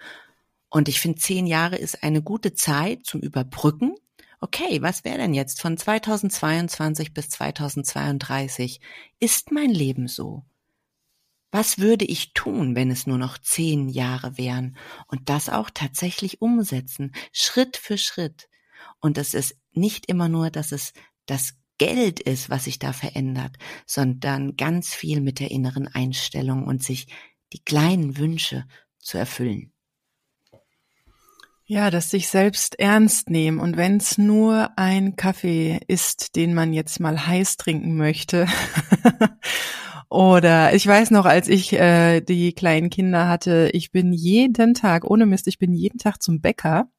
Und 0.70 0.88
ich 0.88 1.02
finde, 1.02 1.20
zehn 1.20 1.48
Jahre 1.48 1.78
ist 1.78 2.04
eine 2.04 2.22
gute 2.22 2.54
Zeit 2.54 3.06
zum 3.06 3.22
Überbrücken 3.22 3.96
okay, 4.42 4.82
was 4.82 5.06
wäre 5.06 5.20
denn 5.20 5.34
jetzt 5.34 5.62
von 5.62 5.78
2022 5.78 7.14
bis 7.14 7.30
2032? 7.30 8.82
Ist 9.20 9.52
mein 9.52 9.70
Leben 9.70 10.08
so? 10.08 10.44
Was 11.52 11.78
würde 11.78 12.06
ich 12.06 12.34
tun, 12.34 12.76
wenn 12.76 12.92
es 12.92 13.08
nur 13.08 13.18
noch 13.18 13.38
zehn 13.38 13.88
Jahre 13.88 14.38
wären? 14.38 14.78
Und 15.08 15.30
das 15.30 15.50
auch 15.50 15.70
tatsächlich 15.70 16.42
umsetzen, 16.42 17.14
Schritt 17.32 17.78
für 17.78 17.98
Schritt. 17.98 18.50
Und 19.00 19.18
es 19.18 19.34
ist 19.34 19.56
nicht 19.74 20.08
immer 20.08 20.28
nur, 20.28 20.50
dass 20.50 20.72
es 20.72 20.94
das 21.28 21.54
Geld 21.82 22.20
ist, 22.20 22.52
was 22.52 22.66
sich 22.66 22.78
da 22.78 22.94
verändert, 22.94 23.58
sondern 23.88 24.56
ganz 24.56 24.94
viel 24.94 25.20
mit 25.20 25.40
der 25.40 25.50
inneren 25.50 25.88
Einstellung 25.88 26.68
und 26.68 26.84
sich 26.84 27.08
die 27.54 27.64
kleinen 27.64 28.20
Wünsche 28.20 28.66
zu 29.00 29.18
erfüllen. 29.18 29.74
Ja, 31.66 31.90
das 31.90 32.12
sich 32.12 32.28
selbst 32.28 32.78
ernst 32.80 33.32
nehmen. 33.32 33.60
Und 33.60 33.78
wenn 33.78 33.98
es 33.98 34.20
nur 34.20 34.78
ein 34.78 35.16
Kaffee 35.16 35.80
ist, 35.88 36.36
den 36.36 36.54
man 36.54 36.72
jetzt 36.72 37.00
mal 37.00 37.26
heiß 37.26 37.58
trinken 37.58 37.98
möchte. 37.98 38.46
Oder 40.12 40.76
ich 40.76 40.86
weiß 40.86 41.10
noch, 41.10 41.26
als 41.26 41.48
ich 41.48 41.74
äh, 41.74 42.22
die 42.22 42.54
kleinen 42.54 42.92
Kinder 42.92 43.28
hatte, 43.28 43.72
ich 43.74 43.92
bin 43.92 44.14
jeden 44.14 44.76
Tag, 44.76 45.10
ohne 45.10 45.26
Mist, 45.26 45.48
ich 45.48 45.58
bin 45.58 45.74
jeden 45.74 45.98
Tag 45.98 46.22
zum 46.22 46.42
Bäcker 46.42 46.92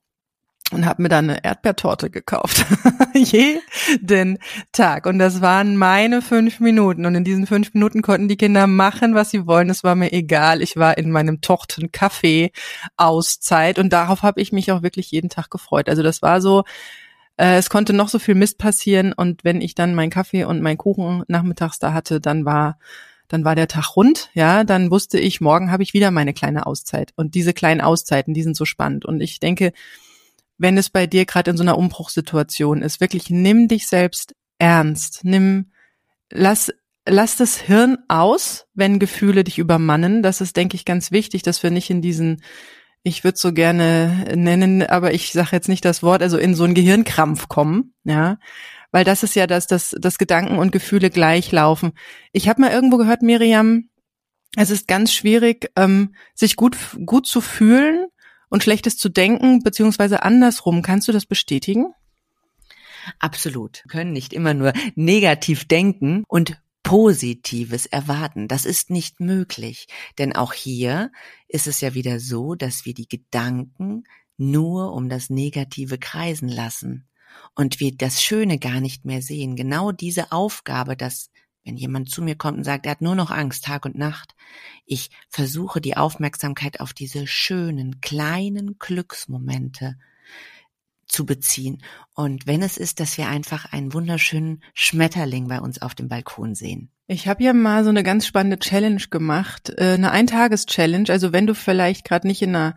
und 0.72 0.86
habe 0.86 1.02
mir 1.02 1.08
dann 1.08 1.30
eine 1.30 1.44
Erdbeertorte 1.44 2.10
gekauft. 2.10 2.64
Jeden 3.14 4.38
Tag. 4.72 5.06
Und 5.06 5.18
das 5.18 5.40
waren 5.40 5.76
meine 5.76 6.22
fünf 6.22 6.60
Minuten. 6.60 7.06
Und 7.06 7.14
in 7.14 7.24
diesen 7.24 7.46
fünf 7.46 7.74
Minuten 7.74 8.02
konnten 8.02 8.28
die 8.28 8.36
Kinder 8.36 8.66
machen, 8.66 9.14
was 9.14 9.30
sie 9.30 9.46
wollen. 9.46 9.70
Es 9.70 9.84
war 9.84 9.94
mir 9.94 10.12
egal. 10.12 10.62
Ich 10.62 10.76
war 10.76 10.98
in 10.98 11.10
meinem 11.10 11.40
Tochten 11.40 11.92
Kaffee 11.92 12.52
Auszeit. 12.96 13.78
Und 13.78 13.92
darauf 13.92 14.22
habe 14.22 14.40
ich 14.40 14.52
mich 14.52 14.72
auch 14.72 14.82
wirklich 14.82 15.10
jeden 15.10 15.30
Tag 15.30 15.50
gefreut. 15.50 15.88
Also 15.88 16.02
das 16.02 16.22
war 16.22 16.40
so, 16.40 16.64
äh, 17.36 17.56
es 17.56 17.70
konnte 17.70 17.92
noch 17.92 18.08
so 18.08 18.18
viel 18.18 18.34
Mist 18.34 18.58
passieren. 18.58 19.12
Und 19.12 19.44
wenn 19.44 19.60
ich 19.60 19.74
dann 19.74 19.94
meinen 19.94 20.10
Kaffee 20.10 20.44
und 20.44 20.62
meinen 20.62 20.78
Kuchen 20.78 21.24
nachmittags 21.28 21.78
da 21.78 21.92
hatte, 21.92 22.20
dann 22.20 22.44
war 22.44 22.78
dann 23.32 23.46
war 23.46 23.54
der 23.54 23.66
Tag 23.66 23.96
rund, 23.96 24.28
ja, 24.34 24.62
dann 24.62 24.90
wusste 24.90 25.18
ich, 25.18 25.40
morgen 25.40 25.70
habe 25.72 25.82
ich 25.82 25.94
wieder 25.94 26.10
meine 26.10 26.34
kleine 26.34 26.66
Auszeit. 26.66 27.12
Und 27.16 27.34
diese 27.34 27.54
kleinen 27.54 27.80
Auszeiten, 27.80 28.34
die 28.34 28.42
sind 28.42 28.58
so 28.58 28.66
spannend. 28.66 29.06
Und 29.06 29.22
ich 29.22 29.40
denke, 29.40 29.72
wenn 30.62 30.78
es 30.78 30.90
bei 30.90 31.08
dir 31.08 31.26
gerade 31.26 31.50
in 31.50 31.56
so 31.56 31.64
einer 31.64 31.76
Umbruchssituation 31.76 32.82
ist. 32.82 33.00
Wirklich 33.00 33.30
nimm 33.30 33.66
dich 33.66 33.88
selbst 33.88 34.36
ernst. 34.60 35.24
Nimm, 35.24 35.72
lass, 36.30 36.72
lass 37.04 37.36
das 37.36 37.56
Hirn 37.56 37.98
aus, 38.06 38.66
wenn 38.72 39.00
Gefühle 39.00 39.42
dich 39.42 39.58
übermannen. 39.58 40.22
Das 40.22 40.40
ist, 40.40 40.56
denke 40.56 40.76
ich, 40.76 40.84
ganz 40.84 41.10
wichtig, 41.10 41.42
dass 41.42 41.64
wir 41.64 41.72
nicht 41.72 41.90
in 41.90 42.00
diesen, 42.00 42.44
ich 43.02 43.24
würde 43.24 43.38
so 43.38 43.52
gerne 43.52 44.34
nennen, 44.36 44.84
aber 44.84 45.12
ich 45.12 45.32
sage 45.32 45.48
jetzt 45.50 45.68
nicht 45.68 45.84
das 45.84 46.04
Wort, 46.04 46.22
also 46.22 46.38
in 46.38 46.54
so 46.54 46.62
einen 46.62 46.74
Gehirnkrampf 46.74 47.48
kommen, 47.48 47.94
ja. 48.04 48.38
Weil 48.92 49.04
das 49.04 49.24
ist 49.24 49.34
ja 49.34 49.48
das, 49.48 49.66
dass, 49.66 49.96
dass 49.98 50.16
Gedanken 50.16 50.58
und 50.58 50.70
Gefühle 50.70 51.10
gleich 51.10 51.50
laufen. 51.50 51.90
Ich 52.30 52.48
habe 52.48 52.60
mal 52.60 52.70
irgendwo 52.70 52.98
gehört, 52.98 53.22
Miriam, 53.22 53.88
es 54.56 54.70
ist 54.70 54.86
ganz 54.86 55.12
schwierig, 55.12 55.72
ähm, 55.74 56.14
sich 56.34 56.54
gut, 56.54 56.76
gut 57.04 57.26
zu 57.26 57.40
fühlen 57.40 58.06
und 58.52 58.62
Schlechtes 58.62 58.98
zu 58.98 59.08
denken, 59.08 59.62
beziehungsweise 59.62 60.22
andersrum. 60.22 60.82
Kannst 60.82 61.08
du 61.08 61.12
das 61.12 61.24
bestätigen? 61.24 61.94
Absolut. 63.18 63.80
Wir 63.84 63.90
können 63.90 64.12
nicht 64.12 64.34
immer 64.34 64.52
nur 64.52 64.74
negativ 64.94 65.66
denken 65.66 66.24
und 66.28 66.60
Positives 66.82 67.86
erwarten. 67.86 68.48
Das 68.48 68.66
ist 68.66 68.90
nicht 68.90 69.20
möglich. 69.20 69.86
Denn 70.18 70.36
auch 70.36 70.52
hier 70.52 71.10
ist 71.48 71.66
es 71.66 71.80
ja 71.80 71.94
wieder 71.94 72.20
so, 72.20 72.54
dass 72.54 72.84
wir 72.84 72.92
die 72.92 73.08
Gedanken 73.08 74.04
nur 74.36 74.92
um 74.92 75.08
das 75.08 75.30
Negative 75.30 75.96
kreisen 75.96 76.48
lassen 76.48 77.08
und 77.54 77.80
wir 77.80 77.96
das 77.96 78.22
Schöne 78.22 78.58
gar 78.58 78.80
nicht 78.80 79.06
mehr 79.06 79.22
sehen. 79.22 79.56
Genau 79.56 79.92
diese 79.92 80.30
Aufgabe, 80.30 80.94
das 80.94 81.30
wenn 81.64 81.76
jemand 81.76 82.10
zu 82.10 82.22
mir 82.22 82.34
kommt 82.34 82.58
und 82.58 82.64
sagt, 82.64 82.86
er 82.86 82.92
hat 82.92 83.02
nur 83.02 83.14
noch 83.14 83.30
Angst 83.30 83.64
Tag 83.64 83.84
und 83.84 83.96
Nacht, 83.96 84.34
ich 84.84 85.10
versuche 85.28 85.80
die 85.80 85.96
Aufmerksamkeit 85.96 86.80
auf 86.80 86.92
diese 86.92 87.26
schönen, 87.26 88.00
kleinen 88.00 88.78
Glücksmomente 88.78 89.96
zu 91.06 91.26
beziehen. 91.26 91.82
Und 92.14 92.46
wenn 92.46 92.62
es 92.62 92.76
ist, 92.76 92.98
dass 92.98 93.18
wir 93.18 93.28
einfach 93.28 93.72
einen 93.72 93.92
wunderschönen 93.92 94.62
Schmetterling 94.74 95.46
bei 95.46 95.60
uns 95.60 95.80
auf 95.80 95.94
dem 95.94 96.08
Balkon 96.08 96.54
sehen. 96.54 96.90
Ich 97.06 97.28
habe 97.28 97.44
ja 97.44 97.52
mal 97.52 97.84
so 97.84 97.90
eine 97.90 98.02
ganz 98.02 98.26
spannende 98.26 98.58
Challenge 98.58 99.02
gemacht, 99.10 99.70
äh, 99.76 99.94
eine 99.94 100.10
Eintages-Challenge. 100.10 101.10
Also 101.10 101.32
wenn 101.32 101.46
du 101.46 101.54
vielleicht 101.54 102.04
gerade 102.04 102.26
nicht 102.26 102.42
in 102.42 102.56
einer 102.56 102.74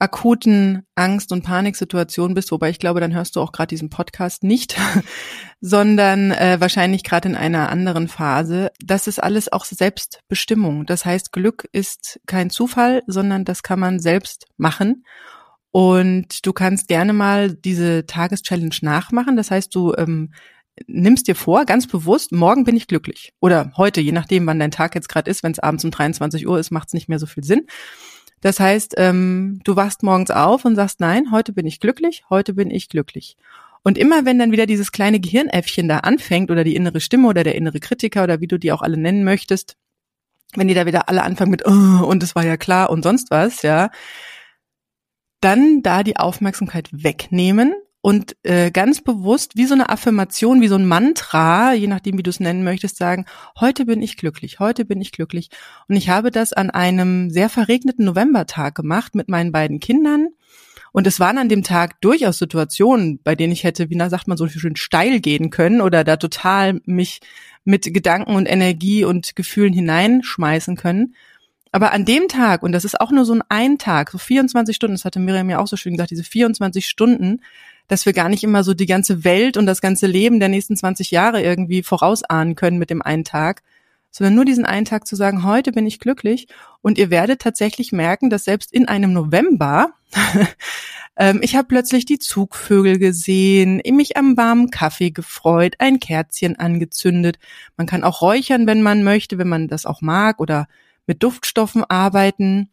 akuten 0.00 0.86
Angst- 0.94 1.30
und 1.30 1.42
Paniksituation 1.42 2.34
bist, 2.34 2.50
wobei 2.50 2.70
ich 2.70 2.78
glaube, 2.78 3.00
dann 3.00 3.14
hörst 3.14 3.36
du 3.36 3.40
auch 3.40 3.52
gerade 3.52 3.68
diesen 3.68 3.90
Podcast 3.90 4.42
nicht, 4.42 4.76
sondern 5.60 6.32
äh, 6.32 6.56
wahrscheinlich 6.58 7.04
gerade 7.04 7.28
in 7.28 7.36
einer 7.36 7.68
anderen 7.68 8.08
Phase. 8.08 8.72
Das 8.82 9.06
ist 9.06 9.22
alles 9.22 9.52
auch 9.52 9.66
Selbstbestimmung. 9.66 10.86
Das 10.86 11.04
heißt, 11.04 11.32
Glück 11.32 11.68
ist 11.72 12.18
kein 12.26 12.48
Zufall, 12.50 13.02
sondern 13.06 13.44
das 13.44 13.62
kann 13.62 13.78
man 13.78 14.00
selbst 14.00 14.46
machen. 14.56 15.04
Und 15.70 16.44
du 16.46 16.52
kannst 16.52 16.88
gerne 16.88 17.12
mal 17.12 17.54
diese 17.54 18.06
Tageschallenge 18.06 18.78
nachmachen. 18.80 19.36
Das 19.36 19.50
heißt, 19.50 19.72
du 19.74 19.94
ähm, 19.94 20.32
nimmst 20.86 21.28
dir 21.28 21.36
vor, 21.36 21.66
ganz 21.66 21.86
bewusst, 21.86 22.32
morgen 22.32 22.64
bin 22.64 22.76
ich 22.76 22.86
glücklich. 22.86 23.34
Oder 23.38 23.72
heute, 23.76 24.00
je 24.00 24.12
nachdem, 24.12 24.46
wann 24.46 24.58
dein 24.58 24.70
Tag 24.70 24.94
jetzt 24.94 25.10
gerade 25.10 25.30
ist. 25.30 25.42
Wenn 25.42 25.52
es 25.52 25.58
abends 25.58 25.84
um 25.84 25.90
23 25.90 26.48
Uhr 26.48 26.58
ist, 26.58 26.70
macht 26.70 26.88
es 26.88 26.94
nicht 26.94 27.08
mehr 27.08 27.18
so 27.18 27.26
viel 27.26 27.44
Sinn. 27.44 27.66
Das 28.40 28.58
heißt, 28.58 28.94
ähm, 28.96 29.60
du 29.64 29.76
wachst 29.76 30.02
morgens 30.02 30.30
auf 30.30 30.64
und 30.64 30.76
sagst, 30.76 31.00
nein, 31.00 31.30
heute 31.30 31.52
bin 31.52 31.66
ich 31.66 31.80
glücklich, 31.80 32.24
heute 32.30 32.54
bin 32.54 32.70
ich 32.70 32.88
glücklich. 32.88 33.36
Und 33.82 33.98
immer 33.98 34.24
wenn 34.24 34.38
dann 34.38 34.52
wieder 34.52 34.66
dieses 34.66 34.92
kleine 34.92 35.20
Gehirnäffchen 35.20 35.88
da 35.88 35.98
anfängt 35.98 36.50
oder 36.50 36.64
die 36.64 36.76
innere 36.76 37.00
Stimme 37.00 37.28
oder 37.28 37.44
der 37.44 37.54
innere 37.54 37.80
Kritiker 37.80 38.24
oder 38.24 38.40
wie 38.40 38.46
du 38.46 38.58
die 38.58 38.72
auch 38.72 38.82
alle 38.82 38.96
nennen 38.96 39.24
möchtest, 39.24 39.76
wenn 40.54 40.68
die 40.68 40.74
da 40.74 40.86
wieder 40.86 41.08
alle 41.08 41.22
anfangen 41.22 41.50
mit 41.50 41.66
oh, 41.66 42.04
und 42.04 42.22
es 42.22 42.34
war 42.34 42.44
ja 42.44 42.56
klar 42.56 42.90
und 42.90 43.02
sonst 43.02 43.30
was, 43.30 43.62
ja, 43.62 43.90
dann 45.40 45.82
da 45.82 46.02
die 46.02 46.16
Aufmerksamkeit 46.16 46.88
wegnehmen 46.92 47.74
und 48.02 48.34
äh, 48.44 48.70
ganz 48.70 49.02
bewusst 49.02 49.56
wie 49.56 49.66
so 49.66 49.74
eine 49.74 49.90
Affirmation, 49.90 50.62
wie 50.62 50.68
so 50.68 50.76
ein 50.76 50.86
Mantra, 50.86 51.74
je 51.74 51.86
nachdem, 51.86 52.16
wie 52.16 52.22
du 52.22 52.30
es 52.30 52.40
nennen 52.40 52.64
möchtest, 52.64 52.96
sagen, 52.96 53.26
heute 53.58 53.84
bin 53.84 54.00
ich 54.00 54.16
glücklich, 54.16 54.58
heute 54.58 54.86
bin 54.86 55.02
ich 55.02 55.12
glücklich. 55.12 55.50
Und 55.86 55.96
ich 55.96 56.08
habe 56.08 56.30
das 56.30 56.54
an 56.54 56.70
einem 56.70 57.28
sehr 57.30 57.50
verregneten 57.50 58.06
Novembertag 58.06 58.74
gemacht 58.74 59.14
mit 59.14 59.28
meinen 59.28 59.52
beiden 59.52 59.80
Kindern. 59.80 60.28
Und 60.92 61.06
es 61.06 61.20
waren 61.20 61.36
an 61.36 61.50
dem 61.50 61.62
Tag 61.62 62.00
durchaus 62.00 62.38
Situationen, 62.38 63.20
bei 63.22 63.34
denen 63.34 63.52
ich 63.52 63.64
hätte, 63.64 63.90
wie 63.90 63.96
na, 63.96 64.08
sagt 64.08 64.28
man, 64.28 64.38
so 64.38 64.48
schön 64.48 64.76
steil 64.76 65.20
gehen 65.20 65.50
können 65.50 65.82
oder 65.82 66.02
da 66.02 66.16
total 66.16 66.80
mich 66.86 67.20
mit 67.64 67.92
Gedanken 67.92 68.34
und 68.34 68.46
Energie 68.46 69.04
und 69.04 69.36
Gefühlen 69.36 69.74
hineinschmeißen 69.74 70.76
können. 70.76 71.14
Aber 71.70 71.92
an 71.92 72.04
dem 72.04 72.26
Tag, 72.28 72.62
und 72.62 72.72
das 72.72 72.84
ist 72.84 73.00
auch 73.00 73.12
nur 73.12 73.24
so 73.24 73.34
ein 73.34 73.42
ein 73.48 73.78
Tag, 73.78 74.10
so 74.10 74.18
24 74.18 74.74
Stunden, 74.74 74.94
das 74.94 75.04
hatte 75.04 75.20
Miriam 75.20 75.50
ja 75.50 75.58
auch 75.58 75.68
so 75.68 75.76
schön 75.76 75.92
gesagt, 75.92 76.10
diese 76.10 76.24
24 76.24 76.86
Stunden, 76.86 77.42
dass 77.90 78.06
wir 78.06 78.12
gar 78.12 78.28
nicht 78.28 78.44
immer 78.44 78.62
so 78.62 78.72
die 78.72 78.86
ganze 78.86 79.24
Welt 79.24 79.56
und 79.56 79.66
das 79.66 79.80
ganze 79.80 80.06
Leben 80.06 80.38
der 80.38 80.48
nächsten 80.48 80.76
20 80.76 81.10
Jahre 81.10 81.42
irgendwie 81.42 81.82
vorausahnen 81.82 82.54
können 82.54 82.78
mit 82.78 82.88
dem 82.88 83.02
einen 83.02 83.24
Tag, 83.24 83.62
sondern 84.12 84.36
nur 84.36 84.44
diesen 84.44 84.64
einen 84.64 84.84
Tag 84.84 85.08
zu 85.08 85.16
sagen, 85.16 85.42
heute 85.42 85.72
bin 85.72 85.86
ich 85.86 85.98
glücklich. 85.98 86.46
Und 86.82 86.98
ihr 86.98 87.10
werdet 87.10 87.40
tatsächlich 87.40 87.90
merken, 87.90 88.30
dass 88.30 88.44
selbst 88.44 88.72
in 88.72 88.86
einem 88.86 89.12
November 89.12 89.94
ähm, 91.16 91.40
ich 91.42 91.56
habe 91.56 91.66
plötzlich 91.66 92.04
die 92.04 92.20
Zugvögel 92.20 92.98
gesehen, 92.98 93.82
mich 93.84 94.16
am 94.16 94.36
warmen 94.36 94.70
Kaffee 94.70 95.10
gefreut, 95.10 95.74
ein 95.78 95.98
Kerzchen 95.98 96.60
angezündet. 96.60 97.40
Man 97.76 97.88
kann 97.88 98.04
auch 98.04 98.22
räuchern, 98.22 98.68
wenn 98.68 98.82
man 98.82 99.02
möchte, 99.02 99.36
wenn 99.38 99.48
man 99.48 99.66
das 99.66 99.84
auch 99.84 100.00
mag 100.00 100.38
oder 100.38 100.68
mit 101.06 101.24
Duftstoffen 101.24 101.82
arbeiten. 101.84 102.70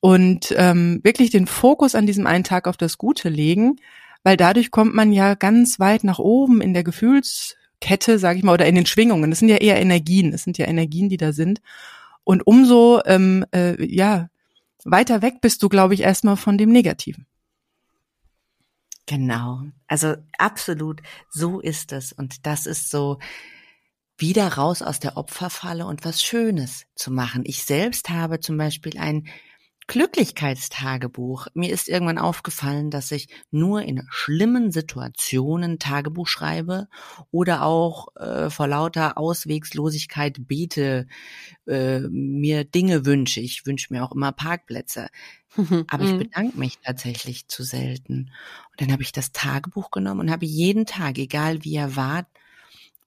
Und 0.00 0.52
ähm, 0.58 1.00
wirklich 1.04 1.30
den 1.30 1.46
Fokus 1.46 1.94
an 1.94 2.06
diesem 2.06 2.26
einen 2.26 2.44
Tag 2.44 2.68
auf 2.68 2.76
das 2.76 2.98
Gute 2.98 3.30
legen 3.30 3.76
weil 4.22 4.36
dadurch 4.36 4.70
kommt 4.70 4.94
man 4.94 5.12
ja 5.12 5.34
ganz 5.34 5.80
weit 5.80 6.04
nach 6.04 6.18
oben 6.18 6.60
in 6.60 6.74
der 6.74 6.84
Gefühlskette, 6.84 8.18
sage 8.18 8.38
ich 8.38 8.44
mal, 8.44 8.54
oder 8.54 8.66
in 8.66 8.74
den 8.74 8.86
Schwingungen. 8.86 9.30
Das 9.30 9.40
sind 9.40 9.48
ja 9.48 9.56
eher 9.56 9.80
Energien, 9.80 10.30
das 10.30 10.42
sind 10.42 10.58
ja 10.58 10.66
Energien, 10.66 11.08
die 11.08 11.16
da 11.16 11.32
sind. 11.32 11.60
Und 12.24 12.46
umso 12.46 13.00
ähm, 13.04 13.44
äh, 13.52 13.84
ja 13.84 14.28
weiter 14.84 15.22
weg 15.22 15.40
bist 15.40 15.62
du, 15.62 15.68
glaube 15.68 15.94
ich, 15.94 16.00
erstmal 16.00 16.36
von 16.36 16.58
dem 16.58 16.70
Negativen. 16.70 17.26
Genau, 19.06 19.62
also 19.88 20.14
absolut, 20.38 21.02
so 21.28 21.60
ist 21.60 21.92
es. 21.92 22.12
Und 22.12 22.46
das 22.46 22.66
ist 22.66 22.90
so 22.90 23.18
wieder 24.16 24.46
raus 24.54 24.82
aus 24.82 25.00
der 25.00 25.16
Opferfalle 25.16 25.86
und 25.86 26.04
was 26.04 26.22
Schönes 26.22 26.86
zu 26.94 27.10
machen. 27.10 27.42
Ich 27.44 27.64
selbst 27.64 28.08
habe 28.10 28.40
zum 28.40 28.56
Beispiel 28.56 28.98
ein 28.98 29.26
Glücklichkeitstagebuch. 29.88 31.48
Mir 31.54 31.72
ist 31.72 31.88
irgendwann 31.88 32.18
aufgefallen, 32.18 32.90
dass 32.90 33.10
ich 33.10 33.28
nur 33.50 33.82
in 33.82 34.06
schlimmen 34.10 34.70
Situationen 34.70 35.78
Tagebuch 35.78 36.28
schreibe 36.28 36.88
oder 37.30 37.62
auch 37.62 38.14
äh, 38.16 38.48
vor 38.48 38.68
lauter 38.68 39.18
Auswegslosigkeit 39.18 40.46
bete, 40.46 41.06
äh, 41.66 42.00
mir 42.00 42.64
Dinge 42.64 43.04
wünsche. 43.04 43.40
Ich 43.40 43.66
wünsche 43.66 43.92
mir 43.92 44.04
auch 44.04 44.12
immer 44.12 44.32
Parkplätze. 44.32 45.08
Aber 45.88 46.04
ich 46.04 46.12
mhm. 46.12 46.18
bedanke 46.18 46.58
mich 46.58 46.78
tatsächlich 46.78 47.48
zu 47.48 47.62
selten. 47.62 48.30
Und 48.70 48.80
dann 48.80 48.92
habe 48.92 49.02
ich 49.02 49.12
das 49.12 49.32
Tagebuch 49.32 49.90
genommen 49.90 50.20
und 50.20 50.30
habe 50.30 50.46
jeden 50.46 50.86
Tag, 50.86 51.18
egal 51.18 51.64
wie 51.64 51.74
er 51.74 51.96
war, 51.96 52.26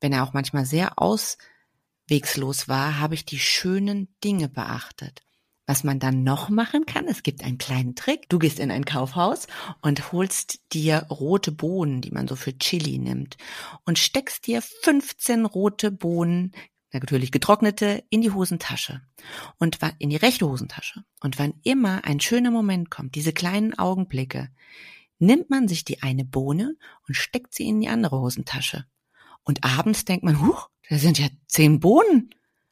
wenn 0.01 0.13
er 0.13 0.23
auch 0.23 0.33
manchmal 0.33 0.65
sehr 0.65 0.99
auswegslos 0.99 2.67
war, 2.67 2.99
habe 2.99 3.15
ich 3.15 3.25
die 3.25 3.39
schönen 3.39 4.09
Dinge 4.23 4.49
beachtet. 4.49 5.23
Was 5.67 5.83
man 5.83 5.97
dann 5.99 6.23
noch 6.23 6.49
machen 6.49 6.85
kann, 6.85 7.07
es 7.07 7.23
gibt 7.23 7.43
einen 7.43 7.57
kleinen 7.57 7.95
Trick. 7.95 8.29
Du 8.29 8.37
gehst 8.37 8.59
in 8.59 8.69
ein 8.69 8.85
Kaufhaus 8.85 9.47
und 9.81 10.11
holst 10.11 10.59
dir 10.73 11.07
rote 11.09 11.51
Bohnen, 11.51 12.01
die 12.01 12.11
man 12.11 12.27
so 12.27 12.35
für 12.35 12.55
Chili 12.57 12.99
nimmt, 12.99 13.37
und 13.83 13.97
steckst 13.97 14.45
dir 14.45 14.61
15 14.61 15.45
rote 15.45 15.91
Bohnen, 15.91 16.51
natürlich 16.91 17.31
getrocknete, 17.31 18.03
in 18.09 18.21
die 18.21 18.31
Hosentasche 18.31 19.01
und 19.57 19.79
in 19.97 20.11
die 20.11 20.15
rechte 20.15 20.47
Hosentasche. 20.47 21.03
Und 21.19 21.39
wann 21.39 21.55
immer 21.63 22.05
ein 22.05 22.19
schöner 22.19 22.51
Moment 22.51 22.91
kommt, 22.91 23.15
diese 23.15 23.33
kleinen 23.33 23.77
Augenblicke, 23.77 24.49
nimmt 25.17 25.49
man 25.49 25.67
sich 25.67 25.83
die 25.83 26.03
eine 26.03 26.25
Bohne 26.25 26.75
und 27.07 27.15
steckt 27.15 27.53
sie 27.53 27.67
in 27.67 27.81
die 27.81 27.89
andere 27.89 28.19
Hosentasche. 28.19 28.85
Und 29.43 29.63
abends 29.63 30.05
denkt 30.05 30.23
man, 30.23 30.45
huch, 30.45 30.69
da 30.89 30.97
sind 30.97 31.19
ja 31.19 31.27
zehn 31.47 31.79
Bohnen. 31.79 32.29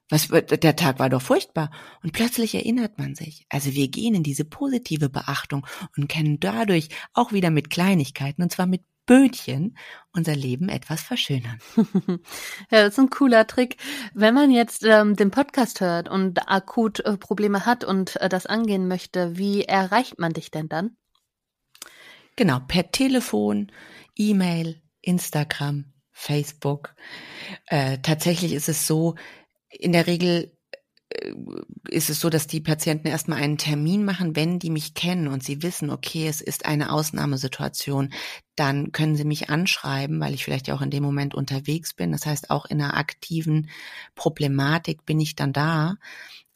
Was, 0.09 0.27
der 0.27 0.75
Tag 0.75 0.99
war 0.99 1.09
doch 1.09 1.21
furchtbar. 1.21 1.71
Und 2.03 2.13
plötzlich 2.13 2.55
erinnert 2.55 2.97
man 2.97 3.15
sich. 3.15 3.45
Also 3.49 3.73
wir 3.73 3.87
gehen 3.87 4.15
in 4.15 4.23
diese 4.23 4.45
positive 4.45 5.09
Beachtung 5.09 5.65
und 5.97 6.09
können 6.09 6.39
dadurch 6.39 6.89
auch 7.13 7.31
wieder 7.31 7.49
mit 7.49 7.69
Kleinigkeiten, 7.69 8.43
und 8.43 8.51
zwar 8.51 8.65
mit 8.65 8.83
Böhnchen, 9.05 9.77
unser 10.13 10.35
Leben 10.35 10.69
etwas 10.69 11.01
verschönern. 11.01 11.57
ja, 11.75 12.83
das 12.83 12.93
ist 12.93 12.99
ein 12.99 13.09
cooler 13.09 13.47
Trick. 13.47 13.77
Wenn 14.13 14.33
man 14.33 14.51
jetzt 14.51 14.83
ähm, 14.85 15.15
den 15.15 15.31
Podcast 15.31 15.81
hört 15.81 16.07
und 16.07 16.49
akut 16.49 17.01
äh, 17.01 17.17
Probleme 17.17 17.65
hat 17.65 17.83
und 17.83 18.15
äh, 18.21 18.29
das 18.29 18.45
angehen 18.45 18.87
möchte, 18.87 19.37
wie 19.37 19.63
erreicht 19.63 20.19
man 20.19 20.33
dich 20.33 20.51
denn 20.51 20.69
dann? 20.69 20.95
Genau, 22.35 22.59
per 22.67 22.91
Telefon, 22.91 23.71
E-Mail, 24.15 24.81
Instagram, 25.01 25.93
Facebook. 26.11 26.95
Äh, 27.67 27.97
tatsächlich 27.99 28.53
ist 28.53 28.69
es 28.69 28.87
so, 28.87 29.15
in 29.79 29.91
der 29.91 30.07
Regel 30.07 30.55
äh, 31.09 31.33
ist 31.89 32.09
es 32.09 32.19
so, 32.19 32.29
dass 32.29 32.47
die 32.47 32.61
Patienten 32.61 33.07
erstmal 33.07 33.41
einen 33.41 33.57
Termin 33.57 34.05
machen, 34.05 34.35
wenn 34.35 34.59
die 34.59 34.69
mich 34.69 34.93
kennen 34.93 35.27
und 35.27 35.43
sie 35.43 35.61
wissen, 35.61 35.89
okay, 35.89 36.27
es 36.27 36.41
ist 36.41 36.65
eine 36.65 36.91
Ausnahmesituation, 36.91 38.13
dann 38.55 38.91
können 38.91 39.15
sie 39.15 39.25
mich 39.25 39.49
anschreiben, 39.49 40.19
weil 40.19 40.33
ich 40.33 40.43
vielleicht 40.43 40.71
auch 40.71 40.81
in 40.81 40.91
dem 40.91 41.03
Moment 41.03 41.35
unterwegs 41.35 41.93
bin. 41.93 42.11
Das 42.11 42.25
heißt, 42.25 42.49
auch 42.49 42.65
in 42.65 42.81
einer 42.81 42.97
aktiven 42.97 43.69
Problematik 44.15 45.05
bin 45.05 45.19
ich 45.19 45.35
dann 45.35 45.53
da, 45.53 45.95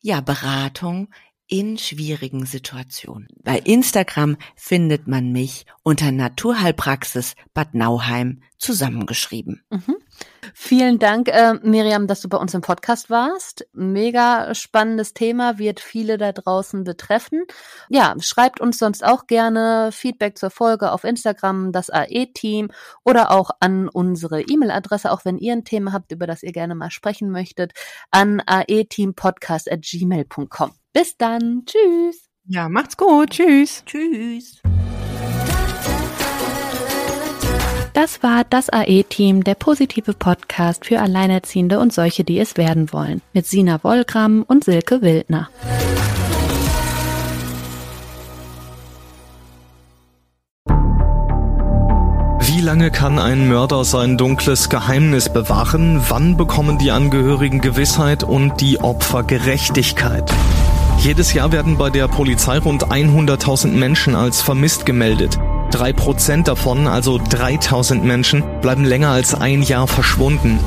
ja, 0.00 0.20
Beratung 0.20 1.08
in 1.50 1.76
schwierigen 1.76 2.46
Situationen. 2.46 3.28
Bei 3.42 3.58
Instagram 3.58 4.36
findet 4.54 5.08
man 5.08 5.32
mich 5.32 5.66
unter 5.82 6.12
Naturheilpraxis 6.12 7.34
Bad 7.52 7.74
Nauheim 7.74 8.40
zusammengeschrieben. 8.56 9.64
Mhm. 9.70 9.96
Vielen 10.54 10.98
Dank, 10.98 11.28
äh, 11.28 11.54
Miriam, 11.62 12.06
dass 12.06 12.20
du 12.20 12.28
bei 12.28 12.36
uns 12.36 12.52
im 12.54 12.60
Podcast 12.60 13.08
warst. 13.10 13.66
Mega 13.72 14.54
spannendes 14.54 15.12
Thema, 15.12 15.58
wird 15.58 15.80
viele 15.80 16.18
da 16.18 16.30
draußen 16.32 16.84
betreffen. 16.84 17.42
Ja, 17.88 18.14
schreibt 18.20 18.60
uns 18.60 18.78
sonst 18.78 19.04
auch 19.04 19.26
gerne 19.26 19.90
Feedback 19.92 20.38
zur 20.38 20.50
Folge 20.50 20.92
auf 20.92 21.02
Instagram, 21.04 21.72
das 21.72 21.90
AE-Team 21.90 22.68
oder 23.04 23.32
auch 23.32 23.50
an 23.58 23.88
unsere 23.88 24.42
E-Mail-Adresse, 24.42 25.10
auch 25.10 25.24
wenn 25.24 25.38
ihr 25.38 25.52
ein 25.52 25.64
Thema 25.64 25.92
habt, 25.92 26.12
über 26.12 26.28
das 26.28 26.44
ihr 26.44 26.52
gerne 26.52 26.76
mal 26.76 26.90
sprechen 26.90 27.30
möchtet, 27.30 27.72
an 28.10 28.42
aeteampodcast.gmail.com. 28.46 30.72
Bis 30.92 31.16
dann. 31.16 31.62
Tschüss. 31.66 32.28
Ja, 32.46 32.68
macht's 32.68 32.96
gut. 32.96 33.30
Tschüss. 33.30 33.84
Tschüss. 33.86 34.60
Das 37.92 38.22
war 38.22 38.44
das 38.48 38.70
AE-Team, 38.70 39.44
der 39.44 39.54
positive 39.54 40.14
Podcast 40.14 40.86
für 40.86 41.00
Alleinerziehende 41.00 41.80
und 41.80 41.92
solche, 41.92 42.24
die 42.24 42.38
es 42.38 42.56
werden 42.56 42.92
wollen, 42.92 43.20
mit 43.32 43.46
Sina 43.46 43.82
Wollgramm 43.82 44.44
und 44.46 44.64
Silke 44.64 45.02
Wildner. 45.02 45.50
Wie 52.40 52.60
lange 52.60 52.90
kann 52.90 53.18
ein 53.18 53.48
Mörder 53.48 53.84
sein 53.84 54.16
dunkles 54.16 54.68
Geheimnis 54.68 55.32
bewahren? 55.32 56.00
Wann 56.08 56.36
bekommen 56.36 56.78
die 56.78 56.90
Angehörigen 56.90 57.60
Gewissheit 57.60 58.22
und 58.22 58.60
die 58.60 58.78
Opfer 58.78 59.24
Gerechtigkeit? 59.24 60.30
Jedes 61.00 61.32
Jahr 61.32 61.50
werden 61.50 61.78
bei 61.78 61.88
der 61.88 62.08
Polizei 62.08 62.58
rund 62.58 62.88
100.000 62.88 63.68
Menschen 63.68 64.14
als 64.14 64.42
vermisst 64.42 64.84
gemeldet. 64.84 65.38
Drei 65.70 65.94
Prozent 65.94 66.46
davon, 66.46 66.86
also 66.86 67.18
3000 67.18 68.04
Menschen, 68.04 68.44
bleiben 68.60 68.84
länger 68.84 69.08
als 69.08 69.34
ein 69.34 69.62
Jahr 69.62 69.86
verschwunden. 69.86 70.58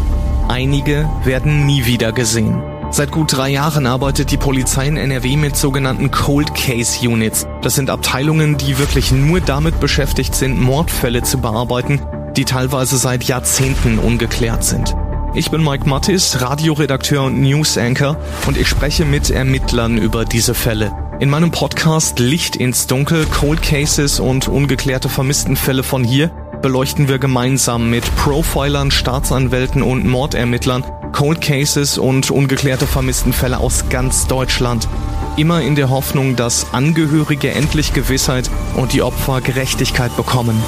Einige 0.48 1.08
werden 1.24 1.68
nie 1.68 1.86
wieder 1.86 2.12
gesehen. 2.14 2.64
Seit 2.90 3.12
gut 3.12 3.38
drei 3.38 3.50
Jahren 3.50 3.86
arbeitet 3.86 4.32
die 4.32 4.38
Polizei 4.38 4.88
in 4.88 4.98
NRW 4.98 5.38
mit 5.38 5.56
sogenannten 5.56 6.10
Cold 6.10 6.56
Case 6.56 7.08
Units. 7.08 7.46
Das 7.62 7.76
sind 7.76 7.92
Abteilungen, 7.92 8.58
die 8.58 8.80
wirklich 8.80 9.12
nur 9.12 9.40
damit 9.40 9.80
beschäftigt 9.80 10.34
sind, 10.34 10.60
Mordfälle 10.60 11.22
zu 11.22 11.38
bearbeiten, 11.38 12.02
die 12.36 12.46
teilweise 12.46 12.98
seit 12.98 13.24
Jahrzehnten 13.26 14.00
ungeklärt 14.00 14.64
sind. 14.64 14.96
Ich 15.36 15.50
bin 15.50 15.64
Mike 15.64 15.90
Mattis, 15.90 16.42
Radioredakteur 16.42 17.24
und 17.24 17.42
News 17.42 17.76
Anchor 17.80 18.18
und 18.46 18.56
ich 18.56 18.68
spreche 18.68 19.04
mit 19.04 19.32
Ermittlern 19.32 19.98
über 19.98 20.26
diese 20.26 20.54
Fälle. 20.54 20.92
In 21.20 21.32
meinem 21.32 21.50
Podcast 21.50 22.20
Licht 22.20 22.56
ins 22.56 22.86
Dunkel, 22.86 23.26
Cold 23.26 23.64
Cases 23.64 24.20
und 24.20 24.48
ungeklärte 24.48 25.10
Vermisstenfälle 25.10 25.82
von 25.82 26.04
hier 26.04 26.30
beleuchten 26.62 27.08
wir 27.08 27.18
gemeinsam 27.18 27.90
mit 27.90 28.04
Profilern, 28.16 28.92
Staatsanwälten 28.92 29.82
und 29.82 30.06
Mordermittlern 30.06 30.84
Cold 31.14 31.42
Cases 31.42 31.98
und 31.98 32.30
ungeklärte 32.30 32.86
Vermisstenfälle 32.86 33.58
aus 33.58 33.86
ganz 33.90 34.28
Deutschland. 34.28 34.88
Immer 35.36 35.64
in 35.64 35.74
der 35.74 35.90
Hoffnung, 35.90 36.36
dass 36.36 36.74
Angehörige 36.74 37.50
endlich 37.50 37.94
Gewissheit 37.94 38.52
und 38.76 38.94
die 38.94 39.02
Opfer 39.02 39.42
Gerechtigkeit 39.42 40.16
bekommen. 40.16 40.62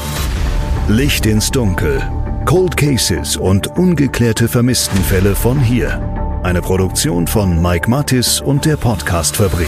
Licht 0.87 1.27
ins 1.27 1.51
Dunkel 1.51 2.01
Cold 2.45 2.77
Cases 2.77 3.37
und 3.37 3.75
ungeklärte 3.75 4.47
Vermisstenfälle 4.47 5.35
von 5.35 5.59
hier. 5.59 5.99
Eine 6.43 6.61
Produktion 6.61 7.25
von 7.25 7.59
Mike 7.59 7.89
Mattis 7.89 8.39
und 8.39 8.65
der 8.65 8.77
Podcast 8.77 9.35
Fabrik. 9.35 9.67